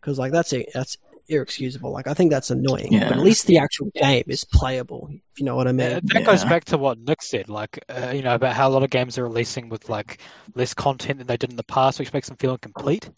[0.00, 0.70] because like that's it.
[0.74, 0.96] That's
[1.30, 1.92] irexcusable.
[1.92, 2.92] Like, I think that's annoying.
[2.92, 3.08] Yeah.
[3.08, 5.08] But at least the actual game is playable.
[5.10, 5.92] If you know what I mean.
[5.92, 8.70] Uh, that goes back to what Nik said, like uh, you know about how a
[8.70, 10.20] lot of games are releasing with like
[10.54, 13.08] less content than they did in the past, which makes them feel incomplete.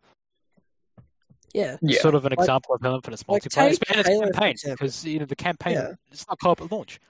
[1.54, 1.76] Yeah.
[1.80, 2.00] Yeah.
[2.00, 4.32] Sort of an Like- example of how Infinite's like multiplayer, take and it's Halo, for
[4.32, 5.92] campaign because you know the campaign Yeah.
[6.10, 7.00] it's not co-op at launch.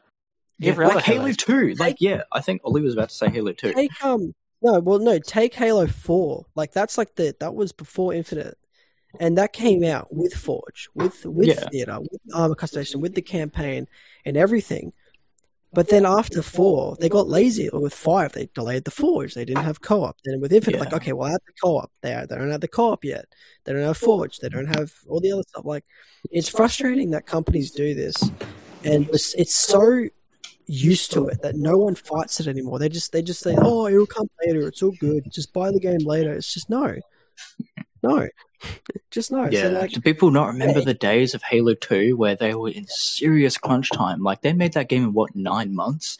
[0.58, 3.14] Yeah, Every other like Halo Halo's- Two, like yeah, I think Oli was about to
[3.14, 3.72] say Halo Two.
[3.72, 6.46] Take um no, well no, take Halo Four.
[6.54, 8.56] Like that's like the that was before Infinite,
[9.18, 11.68] and that came out with Forge, with with Yeah.
[11.70, 13.88] theater, with armor customization, with the campaign
[14.26, 14.92] and everything.
[15.74, 17.68] But then after four, they got lazy.
[17.68, 19.34] Or with five, they delayed the Forge.
[19.34, 20.16] They didn't have co-op.
[20.24, 21.90] Then with Infinite, like okay, well, add the co-op.
[22.00, 23.26] They they don't have the co-op yet.
[23.64, 24.38] They don't have Forge.
[24.38, 25.64] They don't have all the other stuff.
[25.64, 25.84] Like
[26.30, 28.16] it's frustrating that companies do this,
[28.84, 30.08] and it's, it's so
[30.66, 32.78] used to it that no one fights it anymore.
[32.78, 34.68] They just they just say, "Oh, it'll come later.
[34.68, 35.30] It's all good.
[35.30, 36.96] Just buy the game later." It's just no,
[38.04, 38.28] no,
[39.10, 39.48] just no.
[39.50, 40.84] Yeah, So like, do people not remember yeah.
[40.86, 44.22] the days of Halo Two where they were in serious crunch time?
[44.22, 46.18] Like they made that game in what nine months,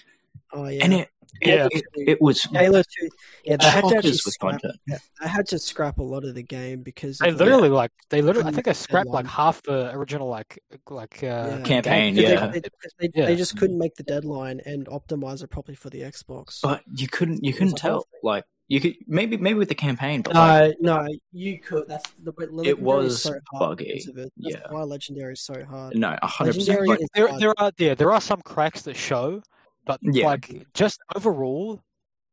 [0.52, 1.08] oh yeah, and it
[1.42, 1.68] Yeah.
[1.70, 3.08] it, it was Halo Two.
[3.44, 4.76] Yeah, they had to with scrap, content.
[5.20, 7.90] they had to scrap a lot of the game because They of the- literally like
[8.08, 11.26] they literally I think they make the scrapped like half the original like like uh,
[11.26, 11.60] Yeah.
[11.64, 12.46] Campaign, They- yeah.
[12.46, 13.26] They, they, Yeah.
[13.26, 16.60] they just couldn't make the deadline and optimize it properly for the Xbox.
[16.62, 18.06] But you couldn't you couldn't tell.
[18.22, 18.44] Like
[18.74, 21.87] you could maybe maybe with the campaign, but like, no, no, you could.
[21.87, 23.84] That's the but It was so buggy.
[23.84, 24.14] it.
[24.16, 24.60] That's Yeah.
[24.70, 25.96] why Legendary is so hard.
[25.96, 26.80] no, a hundred percent.
[26.80, 27.40] Legendary Like, is there hard.
[27.40, 29.42] there are yeah there are some cracks that show,
[29.87, 30.26] but Yeah.
[30.26, 31.80] like just overall,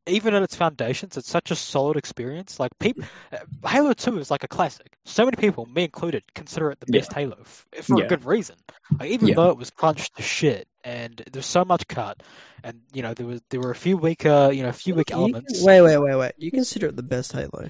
[0.08, 2.60] even at its foundations, it's such a solid experience.
[2.60, 3.39] Like people, mm.
[3.63, 4.97] uh, Halo Two is like a classic.
[5.06, 7.02] So many people, me included, consider it the Yeah.
[7.02, 8.06] best Halo f- for Yeah.
[8.06, 8.56] a good reason.
[9.00, 9.35] Like, even Yeah.
[9.35, 12.21] though it was crunched to shit and there's so much cut,
[12.63, 15.10] and you know there was there were a few weaker you know a few weak
[15.10, 15.58] You elements.
[15.60, 16.32] can- wait, wait, wait, wait.
[16.38, 17.69] You consider it the best Halo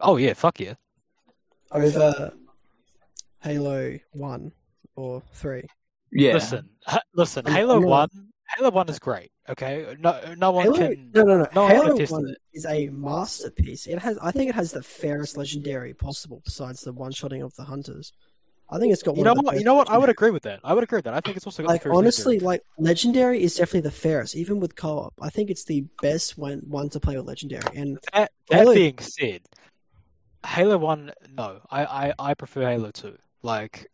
[0.00, 0.74] Oh yeah, fuck yeah.
[1.70, 2.32] over
[3.42, 4.52] Halo One
[4.96, 5.64] or Three?
[6.12, 7.46] yeah, Listen, ha- listen.
[7.46, 8.08] I'm- Halo I'm not- One,
[8.56, 9.30] Halo One is great.
[9.48, 11.10] Okay, no, no one Halo, can.
[11.14, 11.46] no, no, no.
[11.54, 12.36] no Halo can test One it.
[12.52, 13.86] is a masterpiece.
[13.86, 17.64] It has, I think, it has the fairest legendary possible, besides the one-shotting of the
[17.64, 18.12] hunters.
[18.72, 19.16] I think it's got.
[19.16, 19.58] You know of the what?
[19.58, 19.90] You know what?
[19.90, 20.60] I would agree with that.
[20.64, 21.14] I would agree with that.
[21.14, 22.46] I think it's also got Like honestly, legendary.
[22.46, 25.12] like legendary is definitely the fairest, even with co-op.
[25.20, 27.62] I think it's the best one one to play with legendary.
[27.76, 29.42] And That, that Halo- being said,
[30.46, 33.16] Halo One, no, I, I, I prefer Halo Two.
[33.42, 33.88] Like,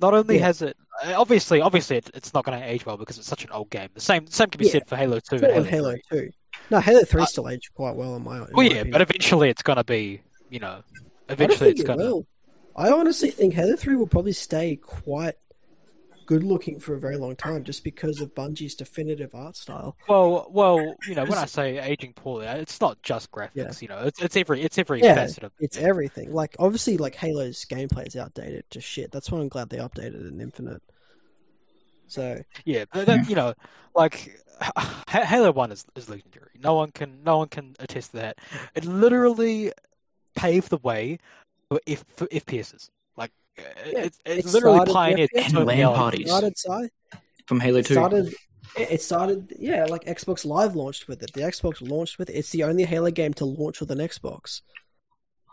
[0.00, 0.46] not only Yeah.
[0.46, 3.50] has it obviously obviously it, it's not going to age well because it's such an
[3.50, 3.88] old game.
[3.94, 4.72] The same same can be Yeah.
[4.72, 6.20] said for Halo Two so and with Halo, Halo 3.
[6.20, 6.30] Two.
[6.70, 8.36] No, Halo Three Uh, still aged quite well in my.
[8.36, 8.90] In Well, my yeah, opinion.
[8.92, 10.82] but eventually it's going to be you know
[11.28, 12.26] eventually it's it going to.
[12.76, 15.34] I honestly think Halo Three will probably stay quite
[16.26, 19.96] good looking for a very long time, just because of Bungie's definitive art style.
[20.08, 23.80] Well, well, you know, when I say aging poorly, it's not just graphics.
[23.80, 26.32] You know, it's it's every it's every Yeah, facet of It's everything.
[26.32, 29.12] Like obviously, like Halo's gameplay is outdated to shit.
[29.12, 30.82] That's why I'm glad they updated it in Infinite.
[32.06, 33.54] So Yeah, that, you know,
[33.94, 34.40] like
[35.08, 36.50] Halo One is, is legendary.
[36.62, 38.38] No one can no one can attest to that.
[38.74, 39.72] It literally
[40.36, 41.18] paved the way
[41.68, 42.90] for, F, for FPSs.
[43.16, 45.56] Like uh, it, it, it literally started the pioneered FPS.
[45.56, 46.28] And LAN parties.
[46.28, 46.90] started side.
[47.46, 47.94] from Halo 2.
[47.94, 48.26] started.
[48.76, 49.54] It it started.
[49.58, 51.32] Yeah, like Xbox Live launched with it.
[51.32, 52.34] The Xbox launched with it.
[52.34, 54.62] It's the only Halo game to launch with an Xbox.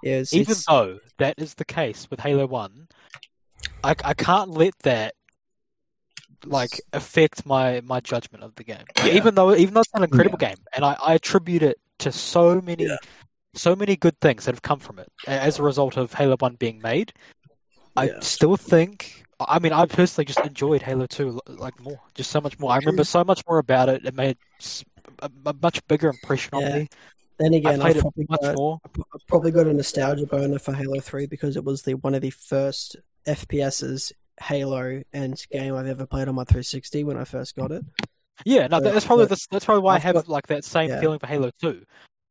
[0.04, 2.88] Is Even it's, though that is the case with Halo One,
[3.84, 5.14] I, I can't let that
[6.46, 8.84] like affect my my judgment of the game.
[8.98, 9.14] Like, Yeah.
[9.14, 12.60] Even though even though it's an incredible game, and I, I attribute it to so
[12.62, 12.98] many Yeah.
[13.54, 16.56] So many good things that have come from it as a result of Halo One
[16.56, 17.14] being made.
[17.96, 18.20] I Yeah.
[18.22, 19.24] still think.
[19.40, 22.72] I mean, I personally just enjoyed Halo Two like more, just so much more.
[22.72, 24.06] I remember so much more about it.
[24.06, 24.38] It made
[25.20, 25.30] a
[25.62, 26.88] much bigger impression on me.
[27.40, 28.80] then again, I've it probably much got, more.
[29.14, 32.22] I've probably got a nostalgia boner for Halo Three because it was the one of
[32.22, 32.96] the first
[33.28, 37.84] FPSs Halo and game I've ever played on my 360 when I first got it.
[38.46, 40.48] Yeah, no, So, that's probably but that's, that's probably why I I've have got- like
[40.48, 41.00] that same yeah.
[41.00, 41.84] feeling for Halo Two,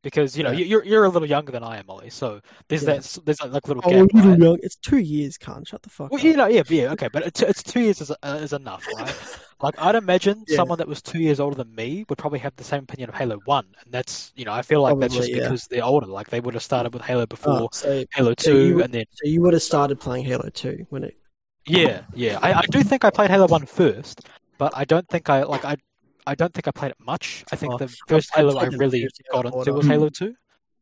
[0.02, 0.58] because you know Yeah.
[0.58, 2.10] you- you're you're a little younger than I am, Oli.
[2.10, 2.94] So there's Yeah.
[2.94, 4.08] that there's that like little Oh, gap.
[4.14, 4.38] right?
[4.38, 4.58] young.
[4.62, 6.24] It's two years, can't shut the fuck Well, up.
[6.24, 8.86] you know, yeah, but yeah, okay, but it's, it's two years is, uh, is enough,
[8.96, 9.14] right?
[9.62, 10.56] Like I'd imagine Yeah.
[10.56, 13.14] someone that was two years older than me would probably have the same opinion of
[13.14, 16.06] Halo One, and that's you know I feel like that's just because they're older.
[16.06, 18.94] Like they would have started with Halo before Oh, so, Halo so Two, you- and
[18.94, 21.14] then so you would have started playing Halo Two when it.
[21.66, 22.38] yeah, yeah.
[22.40, 24.22] I, I do think I played Halo One first,
[24.56, 25.76] but I don't think I like I.
[26.26, 27.44] I don't think I played it much.
[27.52, 30.34] I think Oh, the first I Halo I really got into was Halo Two.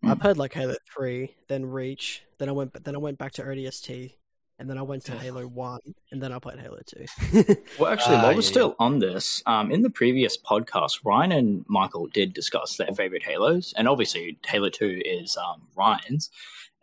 [0.04, 0.20] I Mm.
[0.20, 4.14] played like Halo Three, then Reach, then I went, then I went back to ODST,
[4.58, 5.80] and then I went to Halo One,
[6.12, 7.04] and then I played Halo Two.
[7.78, 11.32] Well, actually, Ah, while we're yeah, still on this, um, in the previous podcast, Ryan
[11.32, 16.30] and Michael did discuss their favorite Halos, and obviously, Halo Two is um, Ryan's.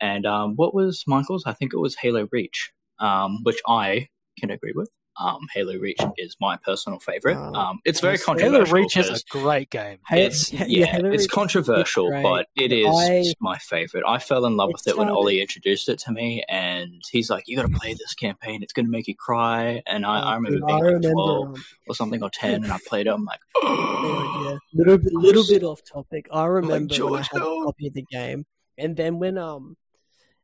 [0.02, 1.46] And um, what was Michael's?
[1.46, 4.90] I think it was Halo Reach, um, which I can agree with.
[5.18, 7.38] Um, Halo Reach is my personal favorite.
[7.38, 8.66] Um, it's very controversial.
[8.66, 8.82] Halo.
[8.82, 10.00] Reach is a great game.
[10.12, 14.04] It's yeah, yeah, it's Reach controversial, but it is I- my favorite.
[14.08, 17.30] I fell in love with it when started- Oli introduced it to me, and he's
[17.30, 18.62] like, "You got to play this campaign.
[18.62, 21.48] It's going to make you cry." And I, I remember being I like remember, twelve
[21.48, 23.12] um, or something or ten, and I played it.
[23.12, 24.58] I'm like, Oh, yeah.
[24.74, 26.28] Little bit, little bit off topic.
[26.32, 27.62] I remember when I had no.
[27.62, 28.46] a copy of the game,
[28.78, 29.78] and then when um,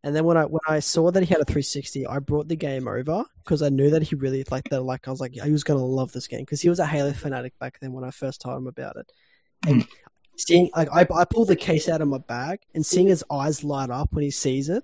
[0.04, 2.56] and then when I when I saw that he had a 360, I brought the
[2.56, 4.82] game over because I knew that he really liked that.
[4.82, 7.14] Like I was like, he was gonna love this game because he was a Halo
[7.14, 9.12] fanatic back then when I first told him about it.
[9.68, 9.88] And
[10.38, 13.64] seeing like I I pull the case out of my bag and seeing his eyes
[13.64, 14.84] light up when he sees it,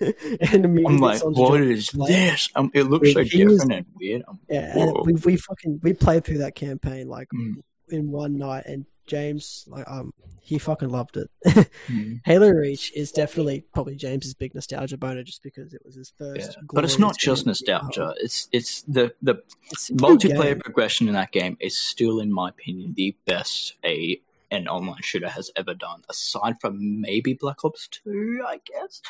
[0.00, 2.08] and I'm like, what is onto what George is Blake.
[2.10, 2.48] this?
[2.54, 4.22] Um, it looks so He was- different and weird.
[4.28, 7.62] Um, Yeah, and we we fucking we played through that campaign like Mm.
[7.90, 10.12] In one night, and James like um
[10.48, 11.28] he fucking loved it.
[11.46, 16.12] mm, Halo Reach is definitely probably James's big nostalgia boner, just because it was his
[16.18, 16.26] yeah.
[16.26, 16.58] first.
[16.72, 18.14] But it's not just nostalgia.
[18.18, 22.94] It's it's the the It's multiplayer progression in that game is still, in my opinion,
[22.96, 24.20] the best a
[24.50, 29.02] an online shooter has ever done, aside from maybe Black Ops Two, I guess.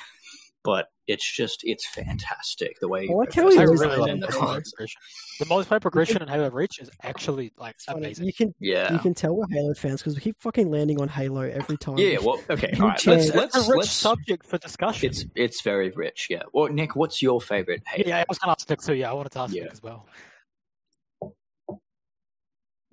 [0.65, 4.21] But it's just it's fantastic the way I like how progress he I really designed
[4.21, 5.01] love the the multiplayer progression.
[5.39, 8.27] The multiplayer progression in Halo Reach is actually like It's amazing.
[8.27, 8.93] You can Yeah.
[8.93, 11.97] you can tell we're Halo fans because we keep fucking landing on Halo every time.
[11.97, 12.99] Yeah, well, okay, You all right.
[12.99, 13.91] can- Let's let's it's a rich let's.
[13.91, 15.09] subject for discussion.
[15.11, 16.27] It's it's very rich.
[16.29, 16.43] Yeah.
[16.53, 18.05] Well, Nik, what's your favorite Halo?
[18.09, 18.95] yeah, I was going to ask Nik too.
[18.95, 19.63] Yeah, I wanted to ask Yeah.
[19.63, 20.07] Nik as well.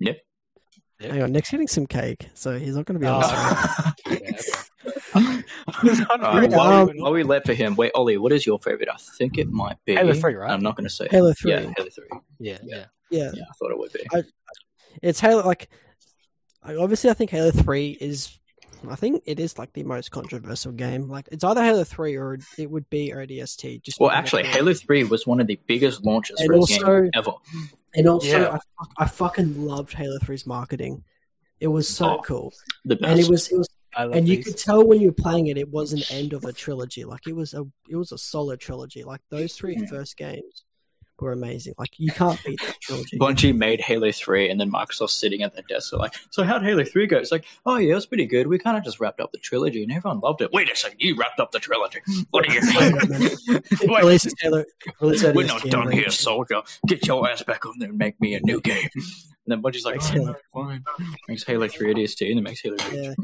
[0.00, 0.22] Nik.
[1.00, 3.20] Hang on, Nik's getting some cake, so he's not going to be Oh, on.
[3.20, 4.32] the okay.
[4.32, 4.40] Yeah,
[5.16, 5.42] okay.
[5.66, 8.16] I was All wondering right, while, um, we, while we let for him, wait, Oli,
[8.18, 8.88] what is your favorite?
[8.90, 10.50] I think it might be Halo 3, right?
[10.50, 11.08] I'm not going to say.
[11.10, 11.50] Halo Three.
[11.52, 12.08] Yeah, Halo Three.
[12.38, 12.76] yeah, Yeah.
[12.76, 12.84] yeah.
[13.10, 14.00] Yeah, Yeah, I thought it would be.
[14.12, 14.24] I-
[15.02, 15.44] it's Halo.
[15.46, 15.68] Like,
[16.66, 18.36] like, obviously, I think Halo Three is.
[18.88, 21.08] I think it is like the most controversial game.
[21.08, 23.82] Like, it's either Halo Three or it would be ODST.
[23.82, 27.00] Just Well, actually, Halo Three was one of the biggest launches And for a also-
[27.02, 27.32] game ever.
[27.94, 28.58] And also, Yeah.
[28.78, 31.02] I, I fucking loved Halo 3's marketing.
[31.60, 32.52] It was so Oh, cool,
[32.84, 33.10] The best.
[33.10, 35.46] and it was it was, I love and you could tell when you were playing
[35.46, 37.04] it, it was an end of a trilogy.
[37.04, 39.02] Like it was a it was a solid trilogy.
[39.04, 39.86] Like those three Yeah.
[39.88, 40.64] first games
[41.20, 41.74] were amazing.
[41.78, 43.18] Like you can't beat that trilogy.
[43.18, 46.62] Bungie made Halo 3, and then Microsoft sitting at their desk are like, So, how'd
[46.62, 47.16] Halo 3 go?
[47.18, 48.46] It's like, Oh, yeah, it was pretty good.
[48.46, 50.50] We kind of just wrapped up the trilogy, and everyone loved it.
[50.52, 52.00] Wait a second, you wrapped up the trilogy.
[52.30, 52.60] What do you
[53.20, 53.62] mean?
[53.96, 54.26] Release
[55.00, 56.62] release We're not and done here, soldier.
[56.86, 58.88] Get your ass back on there and make me a new game.
[58.94, 59.04] And
[59.46, 60.84] then Bungie's like, "Oh, Halo- fine.
[61.28, 62.92] Makes Halo 3 ODST, and then makes Halo Reach.
[62.92, 63.14] Yeah.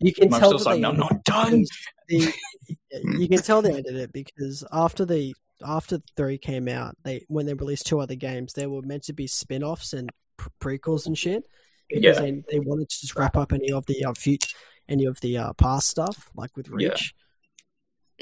[0.00, 1.64] You can tell Microsoft's that like, No, I'm not done.
[2.08, 2.32] the,
[3.02, 5.34] you can tell they ended it because after the
[5.64, 9.12] after three came out, they when they released two other games, they were meant to
[9.12, 11.44] be spin-offs and pre- prequels and shit
[11.88, 12.20] because Yeah.
[12.20, 14.56] they, they wanted to just wrap up any of the uh, future
[14.88, 16.88] any of the uh, past stuff like with Yeah.
[16.90, 17.14] Reach.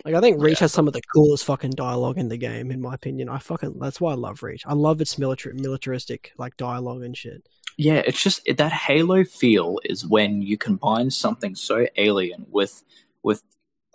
[0.04, 0.64] Like I think Reach Yeah.
[0.64, 3.28] has some of the coolest fucking dialogue in the game, in my opinion.
[3.28, 4.62] I fucking that's why I love Reach.
[4.66, 7.48] I love its military militaristic like dialogue and shit.
[7.78, 12.82] Yeah, it's just that Halo feel is when you combine something so alien with
[13.22, 13.42] with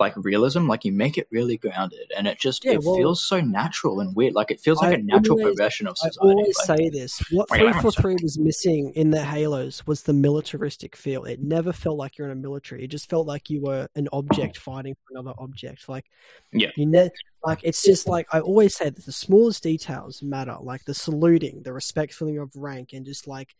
[0.01, 3.25] like realism, like you make it really grounded, and it just Yeah, it well- feels
[3.25, 4.33] so natural and weird.
[4.33, 6.17] Like it feels like I a natural always- progression of society.
[6.21, 7.19] I always Like, say this.
[7.31, 11.23] What Wait, wait, 343 was missing in the Halos was the militaristic feel.
[11.23, 12.83] It never felt like you're in a military.
[12.83, 14.61] It just felt like you were an object oh.
[14.71, 15.87] fighting for another object.
[15.87, 16.05] Like,
[16.51, 16.71] Yeah.
[16.75, 17.09] you ne-
[17.43, 20.55] like it's just like I always say that the smallest details matter.
[20.59, 23.55] Like the saluting, the respect feeling of rank, and just like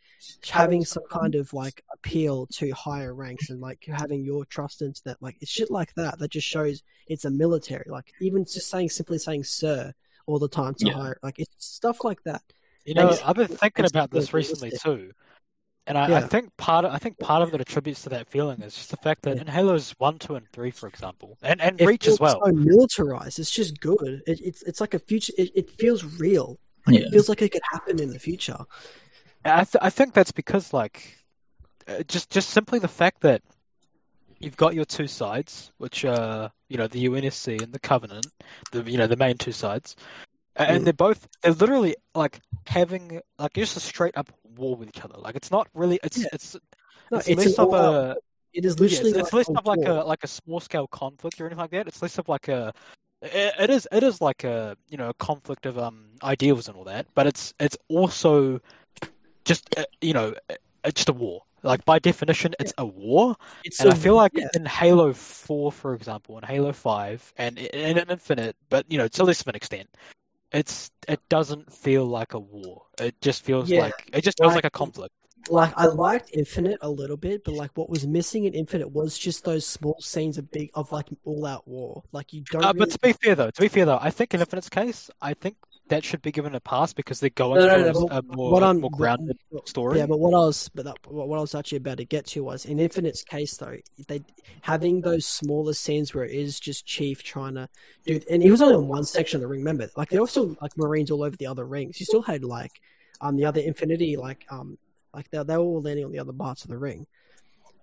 [0.48, 5.02] having some kind of like appeal to higher ranks and like having your trust into
[5.06, 5.22] that.
[5.22, 7.86] Like it's shit like that that just shows it's a military.
[7.88, 9.94] Like even just saying simply saying sir
[10.28, 10.94] all the time to Yeah.
[10.94, 12.44] higher like it's stuff like that.
[12.86, 15.12] You know, I've been thinking about this recently too,
[15.88, 18.62] and I, I think part of, I think part of it attributes to that feeling
[18.62, 19.42] is just the fact that Yeah.
[19.42, 22.42] in Halos one, two, and three, for example, and and It Reach as feels well.
[22.46, 23.40] So militarized.
[23.40, 24.22] It's just good.
[24.28, 25.34] It, it's it's like a future.
[25.38, 26.58] It, it feels real.
[26.88, 27.06] Like, Yeah.
[27.08, 28.58] It feels like it could happen in the future.
[29.44, 31.18] I th- I think that's because like
[31.88, 33.42] uh, just just simply the fact that
[34.40, 38.28] you've got your two sides, which are you know the UNSC and the Covenant,
[38.72, 40.84] the you know the main two sides, A- and Mm.
[40.86, 45.16] they're both they're literally like having like just a straight up war with each other.
[45.18, 46.26] Like it's not really it's Yeah.
[46.34, 46.56] it's
[47.12, 48.18] No, it's, it's less of a
[48.54, 49.90] It is yeah, literally it's, it's like less a of like war.
[50.00, 51.88] a like a small scale conflict or anything like that.
[51.88, 52.74] It's less of like a
[53.22, 56.76] it, it is it is like a you know a conflict of um ideals and
[56.78, 58.60] all that, but it's it's also
[59.46, 61.42] just uh, you know uh, it's just a war.
[61.64, 64.48] Like by definition, it's a war, It's and a- I feel like yeah.
[64.56, 69.08] in Halo Four, for example, and Halo Five, and in in Infinite, but you know
[69.08, 69.88] to less of an extent,
[70.52, 72.84] it's it doesn't feel like a war.
[73.00, 75.14] It just feels Yeah, like it just feels like- like a conflict.
[75.50, 79.18] like I liked Infinite a little bit, but like what was missing in Infinite was
[79.18, 82.04] just those small scenes of big of like all out war.
[82.12, 82.64] Like you don't.
[82.64, 82.80] Uh, really...
[82.80, 85.34] but to be fair though, to be fair though, I think in Infinite's case, I
[85.34, 85.56] think
[85.92, 88.64] that should be given a pass because they're going No, no, no, a more, what
[88.64, 90.00] I'm more grounded but- story.
[90.00, 92.26] Yeah, but what I was, but that, what what I was actually about to get
[92.28, 93.78] to was in Infinite's case though,
[94.08, 94.22] they
[94.62, 97.70] having those smaller scenes where it is just Chief trying to
[98.06, 99.60] do, and he was only on one section of the ring.
[99.60, 102.00] Remember, like there were still like Marines all over the other rings.
[102.00, 102.72] You still had like
[103.20, 104.78] um the other Infinity, like um
[105.14, 107.06] like they they were all landing on the other parts of the ring,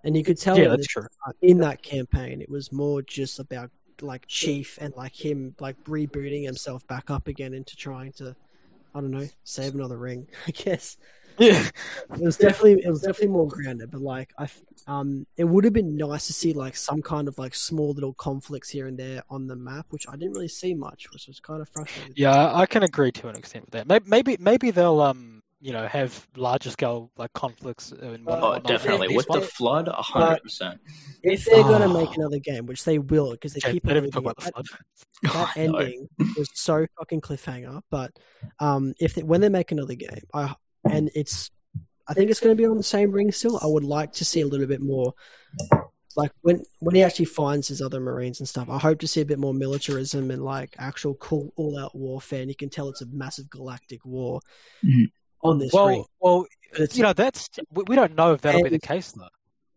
[0.03, 1.05] and you could tell yeah, in that's true.
[1.27, 3.69] uh, in that campaign it was more just about
[4.01, 8.35] like Chief and like him like rebooting himself back up again into trying to.
[8.93, 10.97] I don't know, save another ring, I guess
[11.37, 11.63] Yeah,
[12.11, 14.49] it was definitely it was definitely more grounded but like I,
[14.87, 18.13] um it would have been nice to see like some kind of like small little
[18.13, 21.39] conflicts here and there on the map which i didn't really see much which was
[21.39, 23.87] kind of frustrating yeah, I can agree to an extent with that.
[23.87, 27.91] Maybe, maybe, maybe they'll um, you know, have larger scale like conflicts.
[27.91, 29.07] And Oh, Oh, definitely.
[29.09, 30.79] these With the flood, a hundred percent.
[31.23, 31.93] if they're going to Oh.
[31.99, 34.43] make another game which they will because they Okay, keep don't even talk about the
[34.45, 34.65] that, flood.
[35.33, 36.07] that ending
[36.37, 38.11] was so fucking cliffhanger but
[38.59, 40.53] um if they, when they make another game i
[40.89, 41.51] and it's
[42.07, 44.23] i think it's going to be on the same ring still i would like to
[44.23, 45.13] see a little bit more
[46.15, 49.19] like when when he actually finds his other marines and stuff i hope to see
[49.21, 53.01] a bit more militarism and like actual cool all-out warfare and you can tell it's
[53.01, 54.39] a massive galactic war
[54.85, 55.11] Mhm.
[55.43, 58.63] On this ring Well, well, it's- you know, that's we, we don't know if that'll
[58.63, 59.27] be the case though.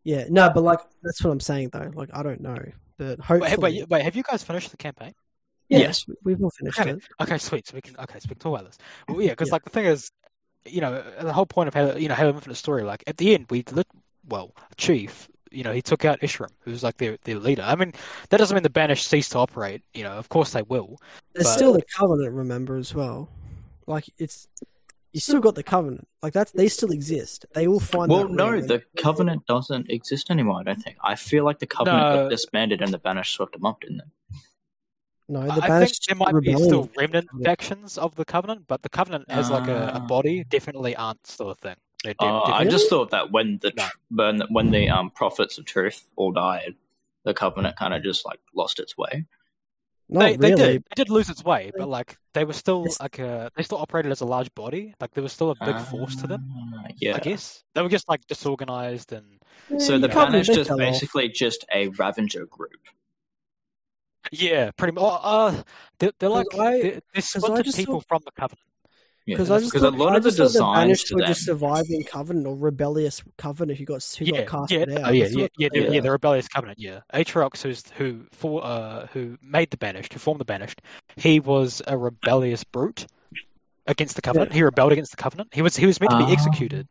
[0.04, 2.56] yeah no but like that's what i'm saying though like i don't know
[2.98, 5.12] but hopefully hey, wait, wait, have you guys finished the campaign?
[5.68, 6.04] yeah, Yes.
[6.24, 6.90] we've all finished Okay.
[6.90, 7.66] it Okay, sweet.
[7.66, 8.78] So we can okay, so we can talk about this.
[9.08, 9.52] Well, yeah, because Yeah.
[9.54, 10.10] like the thing is,
[10.66, 13.34] you know, the whole point of Halo, you know, Halo Infinite story, like at the
[13.34, 13.86] end, we lit,
[14.28, 17.62] well, Chief, you know, he took out Escharum, who's like their their leader.
[17.62, 17.92] I mean,
[18.28, 19.82] that doesn't mean the Banished cease to operate.
[19.94, 20.98] You know, of course they will.
[21.32, 23.30] There's But- still the covenant, remember as well.
[23.86, 24.46] Like it's
[25.12, 26.08] you still got the covenant.
[26.22, 27.44] Like that's they still exist.
[27.54, 28.10] They will find.
[28.10, 28.66] Well, that no, ring.
[28.66, 30.60] the Covenant doesn't exist anymore.
[30.60, 30.96] I don't think.
[31.02, 32.22] I feel like the Covenant No.
[32.22, 34.36] got disbanded and the Banished swept them up, didn't they?
[35.28, 38.82] no, I the I think there might be still remnant factions of the Covenant, but
[38.82, 39.98] the Covenant as like a, a Ah.
[40.00, 41.76] body definitely aren't still a thing.
[42.04, 43.84] They're de- Uh, I just thought that when the No.
[43.84, 46.74] tr- when when the um prophets of truth all died,
[47.24, 49.26] the Covenant kind of just like lost its way.
[50.12, 50.58] Not they, they did.
[50.84, 53.78] They did lose its way, but like they were still It's- like uh they still
[53.78, 54.94] operated as a large body.
[55.00, 56.48] Like there was still a big force to them.
[56.76, 57.16] Ah, Yeah.
[57.16, 59.40] I guess they were just like disorganized and
[59.80, 60.92] So the you can't Banished is tell off.
[60.92, 62.82] basically just a Ravenger group.
[64.30, 65.20] yeah, pretty much.
[65.22, 65.62] Uh,
[65.98, 68.66] they're, they're like I- they're, they're splintered people thought- from the Covenant.
[69.24, 70.44] Yeah, Because I just because thought, a lot I of the just thought
[70.74, 74.42] designs Banished to were them, just surviving Covenant or rebellious Covenant who got who yeah,
[74.42, 75.04] got casted yeah, out.
[75.04, 75.90] oh, yeah, That's yeah, yeah, the, yeah.
[75.90, 76.78] yeah, the rebellious covenant.
[76.80, 80.82] Yeah, Atriox, who's who for uh who made the banished, who formed the banished,
[81.16, 83.06] he was a rebellious brute
[83.86, 84.52] against the covenant.
[84.52, 85.50] He rebelled against the covenant.
[85.54, 86.32] He was he was meant to be Ah.
[86.32, 86.88] executed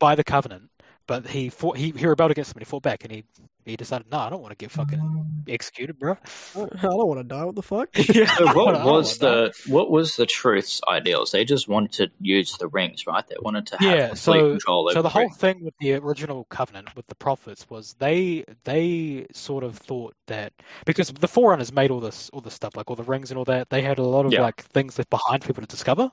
[0.00, 0.70] by the covenant,
[1.06, 1.76] but he fought.
[1.76, 2.58] He, he rebelled against them.
[2.58, 3.24] and He fought back, and he
[3.64, 6.16] he decided, no, I don't want to get fucking um, executed, bro.
[6.56, 7.44] I don't want to die.
[7.44, 7.88] What the fuck?
[8.14, 9.52] yeah, So what was wanna die.
[9.66, 11.32] the what was the truth's ideals?
[11.32, 13.26] They just wanted to use the rings, right?
[13.26, 15.36] They wanted to have Yeah, complete so- control over So the whole rings.
[15.36, 20.52] thing with the original covenant with the prophets was they they sort of thought that
[20.86, 23.44] because the forerunners made all this all this stuff like all the rings and all
[23.44, 24.42] that they had a lot of Yeah.
[24.42, 26.10] like things left behind for people to discover,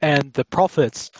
[0.00, 1.10] and the prophets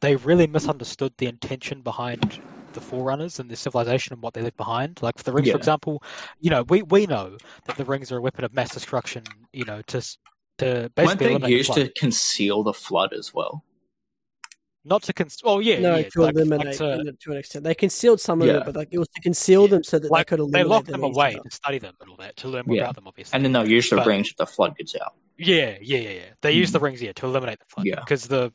[0.00, 2.40] they really misunderstood the intention behind
[2.74, 5.00] the forerunners and the civilization and what they left behind.
[5.02, 5.54] Like for the rings, Yeah.
[5.54, 6.02] for example,
[6.40, 9.24] you know we we know that the rings are a weapon of mass destruction.
[9.52, 10.18] You know to s-
[10.58, 13.64] to Weren't they eliminate the used to conceal the flood as well?
[14.86, 17.64] not to cons- oh yeah no, yeah to like- like to- to an extent.
[17.64, 18.58] They concealed some of Yeah.
[18.58, 20.88] it, but like it was to conceal them so that like they could they locked
[20.88, 22.82] them them away to study them and all that to learn more Yeah.
[22.82, 25.14] about them obviously And then they'll use the But- rings if the flood gets out.
[25.38, 26.82] yeah yeah yeah yeah they use the Mhm.
[26.82, 28.00] rings yeah to eliminate the flood Yeah.
[28.00, 28.52] because the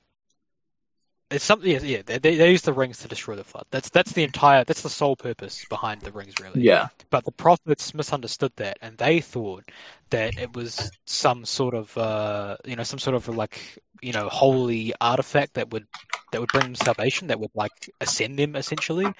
[1.32, 3.90] it's something yeah, yeah they, they they use the rings to destroy the flood that's
[3.90, 6.88] that's the entire that's the sole purpose behind the rings really Yeah.
[7.10, 9.64] but the prophets misunderstood that and they thought
[10.10, 14.28] that it was some sort of uh you know some sort of like you know
[14.30, 15.88] holy artifact that would
[16.32, 19.14] that would bring them salvation that would like ascend them essentially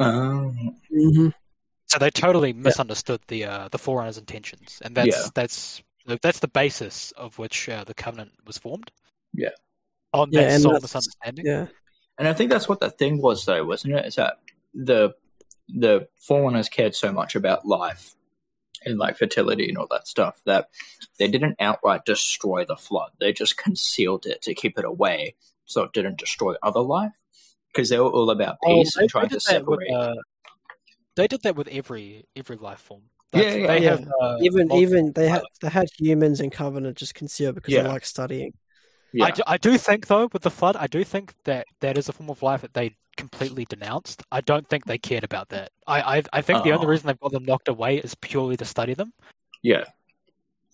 [0.00, 1.32] Um, Mhm.
[1.86, 5.28] So they totally misunderstood the uh, the Forerunners' intentions, and that's Yeah.
[5.34, 5.82] that's
[6.20, 8.90] that's the basis of which uh, the Covenant was formed.
[9.32, 9.50] Yeah.
[10.14, 11.46] On Yeah, that and sole that's- misunderstanding.
[11.46, 11.66] Yeah.
[12.18, 14.06] and I think that's what the thing was, though, wasn't it?
[14.06, 14.38] Is that
[14.72, 15.14] the
[15.68, 18.14] the forerunners cared so much about life
[18.84, 20.68] and like fertility and all that stuff that
[21.18, 23.10] they didn't outright destroy the flood.
[23.18, 25.34] They just concealed it to keep it away
[25.64, 27.12] so it didn't destroy other life
[27.72, 29.90] because they were all about Oh, peace they, and trying to did that with, separate.
[29.90, 30.14] uh,
[31.16, 33.02] they did that with every every life form.
[33.32, 33.90] Yeah, That's- yeah, they yeah.
[33.90, 37.82] have uh, Even even they had they had humans in Covenant just concealed because Yeah.
[37.84, 38.52] they like studying.
[39.18, 41.96] Yeah, I, do, I do think though with the flood, I do think that that
[41.98, 44.22] is a form of life that they completely denounced.
[44.32, 45.70] I don't think they cared about that.
[45.86, 46.90] I I, I think the only Oh.
[46.90, 49.12] reason they've got them knocked away is purely to study them
[49.62, 49.84] yeah,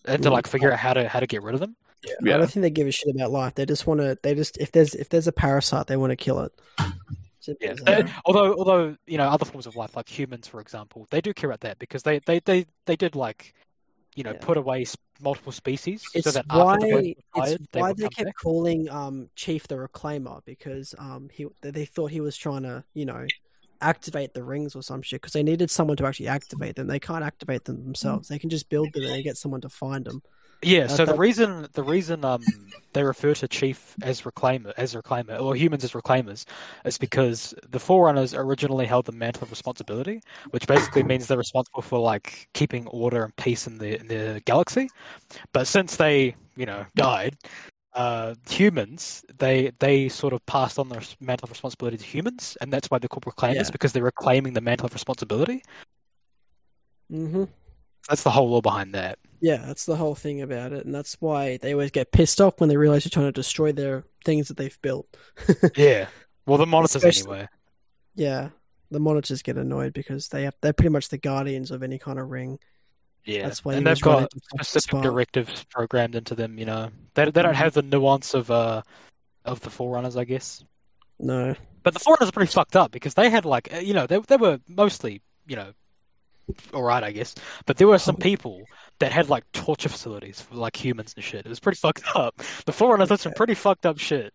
[0.06, 0.32] and to Mm.
[0.32, 1.76] like figure out how to how to get rid of them.
[2.02, 2.34] I yeah.
[2.34, 3.54] I don't think they give a shit about life.
[3.54, 4.18] They just want to.
[4.22, 6.52] They just if there's if there's a parasite, they want to kill it.
[7.40, 7.72] Simple Yeah.
[7.72, 8.20] as They- that.
[8.24, 11.50] although, although you know, other forms of life, like humans, for example, they do care
[11.50, 13.54] about that because they, they, they, they did like,
[14.16, 14.38] you know, Yeah.
[14.40, 14.84] put away
[15.22, 18.24] multiple species so It's that why after the planet was it's they why they kept
[18.26, 18.36] back.
[18.36, 22.84] calling um Chief the Reclaimer because um he they- they thought he was trying to
[22.94, 23.26] you know
[23.82, 26.86] activate the rings or some shit because they needed someone to actually activate them.
[26.86, 28.28] They can't activate them themselves.
[28.28, 30.22] They can just build them and then get someone to find them.
[30.62, 30.86] Yeah.
[30.88, 35.40] I So the reason the reason um they refer to Chief as reclaimer as reclaimer
[35.40, 36.44] or humans as reclaimers
[36.84, 41.82] is because the Forerunners originally held the mantle of responsibility, which basically means they're responsible
[41.82, 44.90] for like keeping order and peace in the in the galaxy.
[45.52, 47.36] But since they you know died.
[47.94, 52.72] Uh, humans, they they sort of passed on the mantle of responsibility to humans, and
[52.72, 53.70] that's why they're called reclaimers Yeah.
[53.72, 55.62] because they're reclaiming the mantle of responsibility.
[57.10, 57.44] hmm
[58.10, 59.18] That's the whole lore behind that.
[59.40, 62.60] Yeah, that's the whole thing about it, and that's why they always get pissed off
[62.60, 65.06] when they realize you're trying to destroy their things that they've built.
[65.76, 66.08] Yeah.
[66.44, 67.48] Well, the monitors Especially- anyway.
[68.16, 68.50] yeah,
[68.90, 72.18] the monitors get annoyed because they have, they're pretty much the guardians of any kind
[72.18, 72.58] of ring.
[73.24, 76.58] Yeah, That's why and they've got specific directives programmed into them.
[76.58, 77.56] You know, they they don't Mhm.
[77.56, 78.82] have the nuance of uh
[79.44, 80.64] of the Forerunners, I guess.
[81.18, 84.06] No, But the Forerunners are pretty fucked up because they had like uh, you know
[84.06, 85.72] they they were mostly you know
[86.74, 87.34] all right, I guess.
[87.66, 88.62] But there were some people
[88.98, 91.46] that had like torture facilities for like humans and shit.
[91.46, 92.36] It was pretty fucked up.
[92.66, 94.32] The Forerunners did some pretty fucked up shit.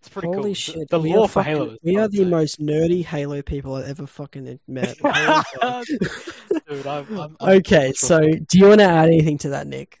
[0.00, 0.42] It's pretty holy cool.
[0.50, 0.88] The- shit!
[0.90, 1.70] The, we law are for fucking- Halo.
[1.72, 2.24] is we are insane.
[2.24, 4.96] the most nerdy Halo people I've ever fucking met.
[6.68, 10.00] Dude, I'm, I'm, I'm okay, so do you want to add anything to that, Nik?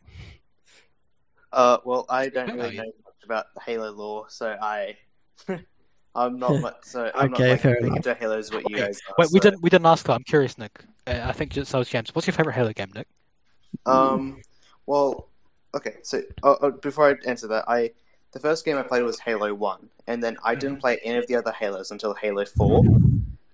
[1.52, 4.96] Uh, well, I don't really know much about the Halo lore, so I,
[6.16, 6.76] I'm not much.
[6.82, 7.96] So I'm Okay, not like, fair enough.
[7.96, 9.14] into Halo as what you Wait, guys are.
[9.18, 10.14] Wait, we so, didn't we didn't ask that.
[10.14, 10.84] I'm curious, Nik.
[11.06, 12.14] Uh, I think just so was James.
[12.14, 13.06] What's your favorite Halo game, Nik?
[13.84, 14.42] Um,
[14.86, 15.28] well,
[15.74, 15.96] okay.
[16.02, 17.92] So uh, uh, before I answer that, I
[18.32, 21.26] the first game I played was Halo One, and then I didn't play any of
[21.26, 22.90] the other Halos until Halo Four,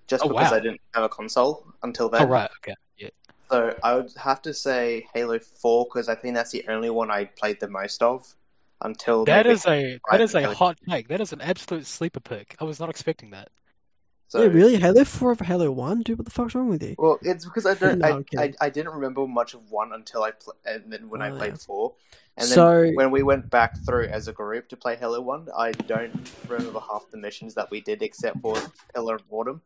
[0.06, 0.56] just Oh, because wow.
[0.56, 2.22] I didn't have a console until then.
[2.22, 3.08] Oh right, okay, yeah.
[3.50, 7.10] So I would have to say Halo Four because I think that's the only one
[7.10, 8.34] I played the most of
[8.84, 10.54] until That maybe- is a that is a Halo.
[10.54, 11.08] hot take.
[11.08, 12.56] That is an absolute sleeper pick.
[12.60, 13.48] I was not expecting that.
[14.28, 14.76] So, yeah, really?
[14.76, 16.00] Halo 4 over Halo 1?
[16.04, 16.94] Dude, what the fuck's wrong with you?
[16.96, 17.98] Well, it's because I don't.
[17.98, 18.24] No, I, I'm.
[18.38, 21.36] I I didn't remember much of one until I pl- and then when I Oh,
[21.36, 21.56] played yeah.
[21.58, 21.94] four,
[22.38, 25.48] and then So- when we went back through as a group to play Halo One,
[25.54, 28.56] I don't remember half the missions that we did except for
[28.94, 29.60] Pillar of Autumn.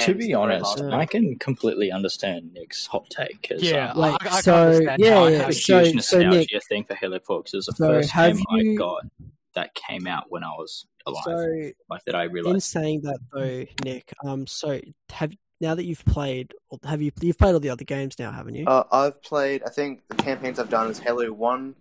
[0.00, 3.46] To be honest, last I can completely understand Nik's hot take.
[3.48, 6.18] 'cause, Yeah, Like, I, I so, understand yeah, how, I have a so- huge so
[6.20, 8.76] nostalgia Nik- thing for Halo 4 because it was the So first game you- I
[8.76, 9.06] got
[9.54, 11.24] that came out when I was alive.
[11.24, 12.32] So, like that I realized.
[12.32, 12.64] in realized.
[12.64, 14.80] saying that though, Nik, um, so
[15.10, 18.54] have now that you've played, have you you've played all the other games now, haven't
[18.54, 18.64] you?
[18.66, 19.62] Uh, I've played.
[19.64, 21.74] I think the campaigns I've done is Halo One,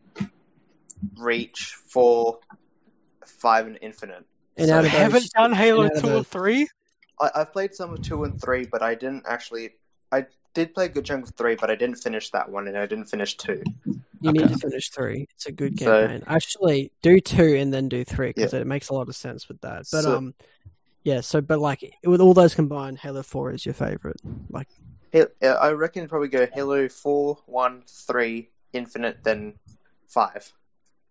[1.18, 2.40] Reach, Four,
[3.26, 4.26] Five, and Infinite.
[4.58, 6.68] And so- out of those- haven't done Halo and out of two or three?
[7.22, 9.72] I, I've played some of two and three, but I didn't actually.
[10.12, 12.78] I did play a good chunk of three, but I didn't finish that one, and
[12.78, 13.64] I didn't finish two.
[14.20, 15.28] You need to finish three.
[15.34, 16.24] It's a good So- campaign.
[16.28, 19.62] Actually, do two and then do three because it makes a lot of sense with
[19.62, 19.88] that.
[19.92, 20.34] But So- um,
[21.04, 21.22] yeah.
[21.22, 24.18] So, but like with all those combined, Halo Four is your favorite.
[24.50, 24.68] Like,
[25.14, 29.54] I reckon probably go Halo Four, One, Three, Infinite, then
[30.10, 30.54] 5.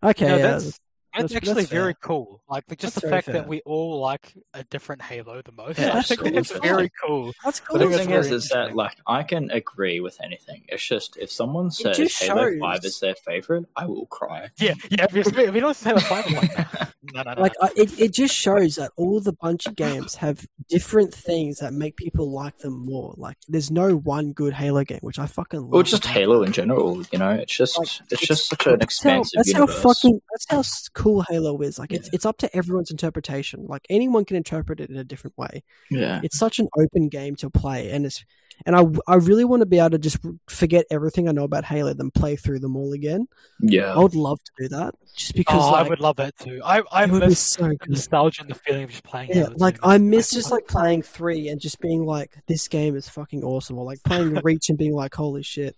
[0.03, 0.79] okay, No, yeah, that's
[1.13, 1.81] that's- that's that's actually fair.
[1.81, 2.43] very cool.
[2.49, 3.35] Like the- just That's the fact fair.
[3.35, 5.79] that we all like a different Halo the most.
[5.79, 6.31] Yeah, I think absolutely.
[6.33, 7.33] that's very cool.
[7.45, 7.79] that's cool.
[7.79, 10.65] But the thing is, is that like I can agree with anything.
[10.69, 14.49] It's just if someone says Halo shows- Five is their favorite, I will cry.
[14.59, 15.07] Yeah, yeah.
[15.13, 17.41] If you if you don't say the five, I'm like, no, no, no.
[17.41, 21.59] like I, it, it just shows that all the bunch of games have different things
[21.59, 23.15] that make people like them more.
[23.17, 25.75] Like, there's no one good Halo game, which I fucking love.
[25.75, 27.31] Or just Halo in general, you know.
[27.31, 30.63] It's just Like, it's, just such an That's how, expansive that's how fucking that's how
[30.95, 31.79] cool Halo is.
[31.79, 33.67] Like it's it's up to everyone's interpretation.
[33.67, 35.63] Like anyone can interpret it in a different way.
[35.91, 38.25] yeah, It's such an open game to play, and it's
[38.67, 41.65] and I I really want to be able to just forget everything I know about
[41.65, 43.27] Halo, then play through them all again.
[43.61, 43.95] yeah.
[43.95, 46.37] I would love to do that, just oh, because oh, like, I would love that
[46.39, 46.61] too.
[46.65, 47.91] I I it would be miss so the good.
[47.91, 49.29] nostalgia and the feeling of just playing.
[49.31, 49.81] Yeah, Halo like 2.
[49.85, 53.79] I miss just like playing three and just being like, this game is fucking awesome,
[53.79, 55.77] or like playing Reach and being like, holy shit.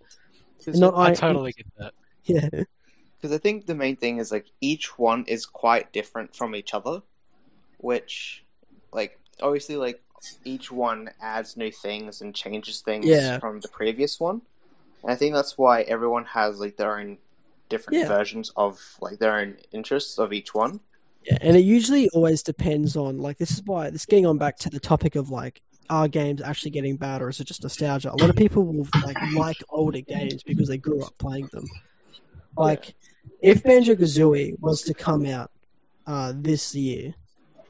[0.58, 1.94] Because Not I I- totally get that.
[2.24, 2.48] Yeah,
[3.20, 6.72] because I think the main thing is like each one is quite different from each
[6.72, 7.02] other,
[7.78, 8.44] which,
[8.92, 10.00] like, obviously, like
[10.44, 13.38] each one adds new things and changes things Yeah.
[13.40, 14.42] from the previous one.
[15.02, 17.18] And I think that's why everyone has like their own
[17.68, 18.08] different Yeah.
[18.08, 20.78] versions of like their own interests of each one.
[21.24, 24.56] Yeah, and it usually always depends on like this is why this getting on back
[24.58, 28.12] to the topic of like are games actually getting bad or is it just nostalgia?
[28.12, 31.68] A lot of people will like like older games because they grew up playing them.
[32.56, 32.94] Like
[33.40, 35.50] if Banjo Kazooie was to come out
[36.06, 37.14] uh, this year,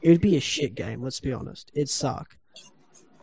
[0.01, 1.03] it would be a shit game.
[1.03, 2.37] Let's be honest, it'd suck.